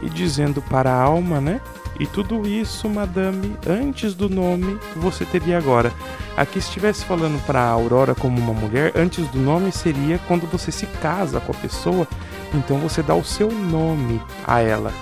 E 0.02 0.08
dizendo 0.08 0.62
para 0.62 0.90
a 0.90 1.02
alma, 1.02 1.40
né? 1.40 1.60
E 1.98 2.06
tudo 2.06 2.48
isso, 2.48 2.88
madame, 2.88 3.56
antes 3.66 4.14
do 4.14 4.28
nome 4.28 4.78
você 4.96 5.24
teria 5.24 5.58
agora. 5.58 5.92
Aqui 6.36 6.58
estivesse 6.58 7.04
falando 7.04 7.38
para 7.44 7.60
a 7.60 7.68
Aurora 7.68 8.14
como 8.14 8.40
uma 8.40 8.54
mulher, 8.54 8.92
antes 8.96 9.26
do 9.28 9.38
nome 9.38 9.70
seria 9.70 10.18
quando 10.26 10.50
você 10.50 10.72
se 10.72 10.86
casa 10.86 11.40
com 11.40 11.52
a 11.52 11.54
pessoa, 11.56 12.08
então 12.54 12.78
você 12.78 13.02
dá 13.02 13.14
o 13.14 13.24
seu 13.24 13.52
nome 13.52 14.20
a 14.46 14.60
ela. 14.60 14.92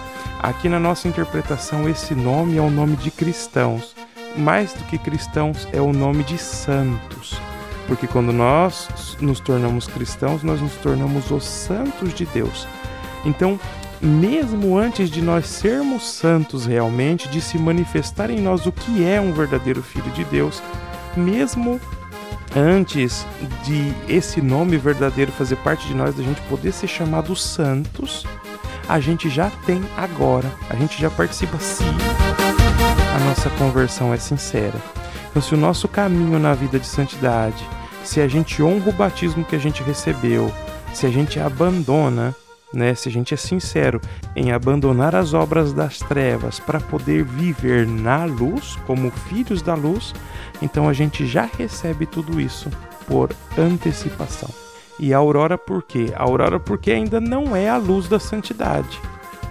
Aqui 0.41 0.69
na 0.69 0.81
nossa 0.81 1.07
interpretação, 1.07 1.89
esse 1.89 2.15
nome 2.15 2.57
é 2.57 2.61
o 2.61 2.71
nome 2.71 2.97
de 2.97 3.11
cristãos. 3.11 3.95
Mais 4.37 4.73
do 4.73 4.85
que 4.85 4.99
cristãos, 4.99 5.67
é 5.73 5.81
o 5.81 5.93
nome 5.93 6.23
de 6.23 6.39
santos. 6.39 7.41
Porque 7.89 8.07
quando 8.07 8.33
nós 8.33 9.17
nos 9.21 9.41
tornamos 9.41 9.87
cristãos, 9.87 10.43
nós 10.43 10.61
nos 10.61 10.75
tornamos 10.75 11.31
os 11.31 11.45
santos 11.45 12.13
de 12.13 12.27
Deus. 12.27 12.69
Então, 13.25 13.59
mesmo 14.01 14.79
antes 14.79 15.11
de 15.11 15.21
nós 15.21 15.47
sermos 15.47 16.09
santos 16.09 16.67
realmente, 16.67 17.29
de 17.29 17.41
se 17.41 17.59
manifestar 17.59 18.31
em 18.31 18.41
nós 18.41 18.67
o 18.67 18.73
que 18.73 19.05
é 19.05 19.21
um 19.21 19.33
verdadeiro 19.33 19.83
filho 19.83 20.11
de 20.13 20.25
Deus, 20.25 20.63
mesmo 21.17 21.81
antes 22.57 23.27
de 23.65 23.93
esse 24.09 24.41
nome 24.41 24.77
verdadeiro 24.77 25.33
fazer 25.33 25.57
parte 25.57 25.87
de 25.87 25.95
nós, 25.95 26.15
da 26.15 26.23
gente 26.23 26.41
poder 26.43 26.73
ser 26.73 26.87
chamado 26.87 27.35
santos, 27.35 28.25
a 28.89 29.01
gente 29.01 29.29
já 29.29 29.51
tem 29.67 29.83
agora, 29.97 30.51
a 30.71 30.77
gente 30.77 31.01
já 31.01 31.11
participa 31.11 31.59
se 31.59 31.85
a 31.85 33.25
nossa 33.25 33.51
conversão 33.51 34.15
é 34.15 34.17
sincera. 34.17 34.75
Então, 35.31 35.43
se 35.43 35.55
o 35.55 35.59
nosso 35.59 35.87
caminho 35.87 36.39
na 36.39 36.55
vida 36.55 36.79
de 36.79 36.87
santidade, 36.87 37.69
se 38.03 38.21
a 38.21 38.29
gente 38.29 38.63
honra 38.63 38.89
o 38.89 38.93
batismo 38.93 39.45
que 39.45 39.55
a 39.55 39.59
gente 39.59 39.83
recebeu, 39.83 40.51
se 40.95 41.05
a 41.05 41.11
gente 41.11 41.39
abandona 41.39 42.35
né, 42.73 42.95
se 42.95 43.09
a 43.09 43.13
gente 43.13 43.33
é 43.33 43.37
sincero 43.37 44.01
em 44.37 44.53
abandonar 44.53 45.15
as 45.15 45.33
obras 45.33 45.73
das 45.73 45.99
trevas 45.99 46.61
para 46.61 46.81
poder 46.81 47.25
viver 47.25 47.87
na 47.87 48.25
luz, 48.25 48.77
como 48.87 49.11
filhos 49.11 49.63
da 49.63 49.75
luz, 49.75 50.15
então 50.61 50.89
a 50.89 50.93
gente 50.93 51.27
já 51.27 51.49
recebe 51.59 52.07
tudo 52.07 52.41
isso 52.41 52.71
por 53.07 53.31
antecipação. 53.57 54.51
E 54.99 55.15
a 55.15 55.19
aurora 55.19 55.57
por 55.57 55.83
quê? 55.83 56.13
A 56.15 56.25
aurora 56.25 56.59
porque 56.59 56.91
ainda 56.91 57.21
não 57.21 57.55
é 57.55 57.69
a 57.69 57.77
luz 57.77 58.09
da 58.09 58.19
santidade. 58.19 59.01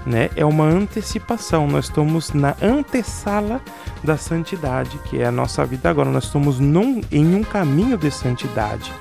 Né? 0.06 0.30
É 0.35 0.45
uma 0.45 0.65
antecipação. 0.65 1.68
Nós 1.68 1.85
estamos 1.85 2.34
na 2.34 2.56
antessala 2.61 3.61
da 4.03 4.18
santidade, 4.18 4.98
que 5.06 5.22
é 5.22 5.26
a 5.26 5.31
nossa 5.31 5.65
vida 5.65 5.89
agora. 5.89 6.10
Nós 6.10 6.26
estamos 6.26 6.60
num, 6.60 7.02
em 7.11 7.35
um 7.35 7.44
caminho 7.44 7.98
de 7.98 8.11
santidade. 8.11 8.91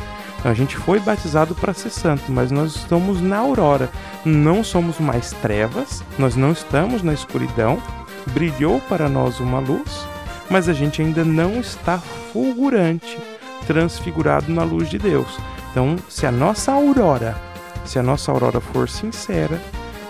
A 0.45 0.55
gente 0.55 0.77
foi 0.77 1.01
batizado 1.01 1.55
para 1.55 1.75
ser 1.75 1.91
santo, 1.91 2.31
mas 2.31 2.51
nós 2.51 2.77
estamos 2.77 3.21
na 3.21 3.39
aurora. 3.39 3.91
Não 4.25 4.63
somos 4.63 4.99
mais 4.99 5.33
trevas, 5.33 6.05
nós 6.19 6.37
não 6.37 6.53
estamos 6.53 7.03
na 7.03 7.13
escuridão. 7.13 7.83
Brilhou 8.29 8.81
para 8.89 9.09
nós 9.09 9.41
uma 9.41 9.59
luz, 9.59 10.07
mas 10.51 10.69
a 10.69 10.73
gente 10.73 11.01
ainda 11.01 11.25
não 11.25 11.61
está 11.61 11.99
fulgurante, 12.33 13.19
transfigurado 13.67 14.53
na 14.53 14.63
luz 14.63 14.89
de 14.89 14.99
Deus. 14.99 15.39
Então, 15.71 15.97
se 16.09 16.27
a 16.27 16.33
nossa 16.33 16.73
aurora, 16.73 17.37
se 17.85 17.99
a 17.99 18.03
nossa 18.03 18.31
aurora 18.33 18.61
for 18.61 18.89
sincera, 18.89 19.61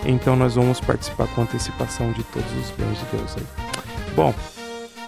então 0.05 0.37
nós 0.37 0.55
vamos 0.55 0.81
participar 0.81 1.27
com 1.29 1.43
antecipação 1.43 2.13
de 2.13 2.23
todos 2.25 2.51
os 2.53 2.71
bens 2.71 2.99
de 2.99 3.17
Deus 3.17 3.37
aí. 3.37 3.47
Bom, 4.15 4.35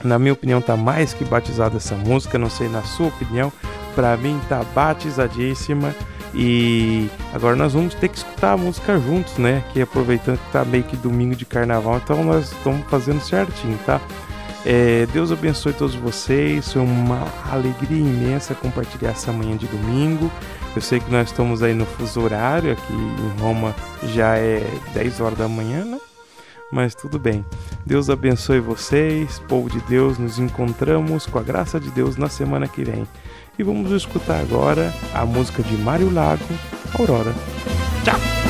na 0.03 0.19
minha 0.19 0.33
opinião 0.33 0.61
tá 0.61 0.77
mais 0.77 1.15
que 1.15 1.25
batizada 1.25 1.77
essa 1.77 1.95
música, 1.95 2.39
não 2.39 2.51
sei 2.51 2.69
na 2.69 2.83
sua 2.83 3.09
opinião, 3.09 3.53
para 3.99 4.17
mim 4.17 4.41
tá 4.49 4.63
batizadíssima. 4.73 5.93
E 6.33 7.11
agora 7.35 7.57
nós 7.57 7.73
vamos 7.73 7.95
ter 7.95 8.09
que 8.09 8.19
escutar 8.19 8.53
a 8.53 8.57
música 8.57 8.97
juntos, 9.01 9.37
né? 9.39 9.65
Que 9.73 9.83
aproveitando 9.83 10.39
que 10.39 10.53
tá 10.53 10.65
meio 10.65 10.85
que 10.85 10.97
domingo 10.97 11.35
de 11.35 11.45
carnaval, 11.45 11.97
então 11.97 12.23
nós 12.23 12.53
estamos 12.53 12.87
fazendo 12.89 13.21
certinho, 13.21 13.77
tá? 13.85 14.01
É, 14.65 15.05
Deus 15.13 15.33
abençoe 15.33 15.73
todos 15.73 15.97
vocês. 15.97 16.73
Foi 16.73 16.81
uma 16.83 17.27
alegria 17.51 17.99
imensa 17.99 18.55
compartilhar 18.55 19.11
essa 19.11 19.33
manhã 19.33 19.57
de 19.57 19.67
domingo. 19.67 20.31
Eu 20.77 20.83
sei 20.83 21.01
que 21.01 21.11
nós 21.11 21.31
estamos 21.31 21.61
aí 21.61 21.75
no 21.75 21.85
fuso 21.85 22.21
horário, 22.21 22.73
aqui 22.73 22.93
em 22.93 23.41
Roma 23.41 23.75
já 24.15 24.37
é 24.37 24.65
10 24.95 25.21
horas 25.21 25.39
da 25.39 25.49
manhã, 25.49 25.85
né? 25.85 25.99
Mas 26.71 26.95
tudo 26.95 27.19
bem. 27.19 27.45
Deus 27.85 28.11
abençoe 28.11 28.61
vocês, 28.61 29.39
povo 29.49 29.71
de 29.71 29.81
Deus. 29.83 30.19
Nos 30.19 30.39
encontramos 30.39 31.27
com 31.27 31.39
a 31.39 31.43
graça 31.43 31.81
de 31.81 31.91
Deus 31.91 32.17
na 32.17 32.29
semana 32.29 32.69
que 32.69 32.85
vem. 32.85 33.07
E 33.59 33.63
vamos 33.63 33.91
escutar 33.91 34.41
agora 34.41 34.93
a 35.13 35.27
música 35.27 35.63
de 35.63 35.77
Mário 35.79 36.13
Lago, 36.13 36.45
Aurora. 36.99 37.35
Tchau! 38.05 38.48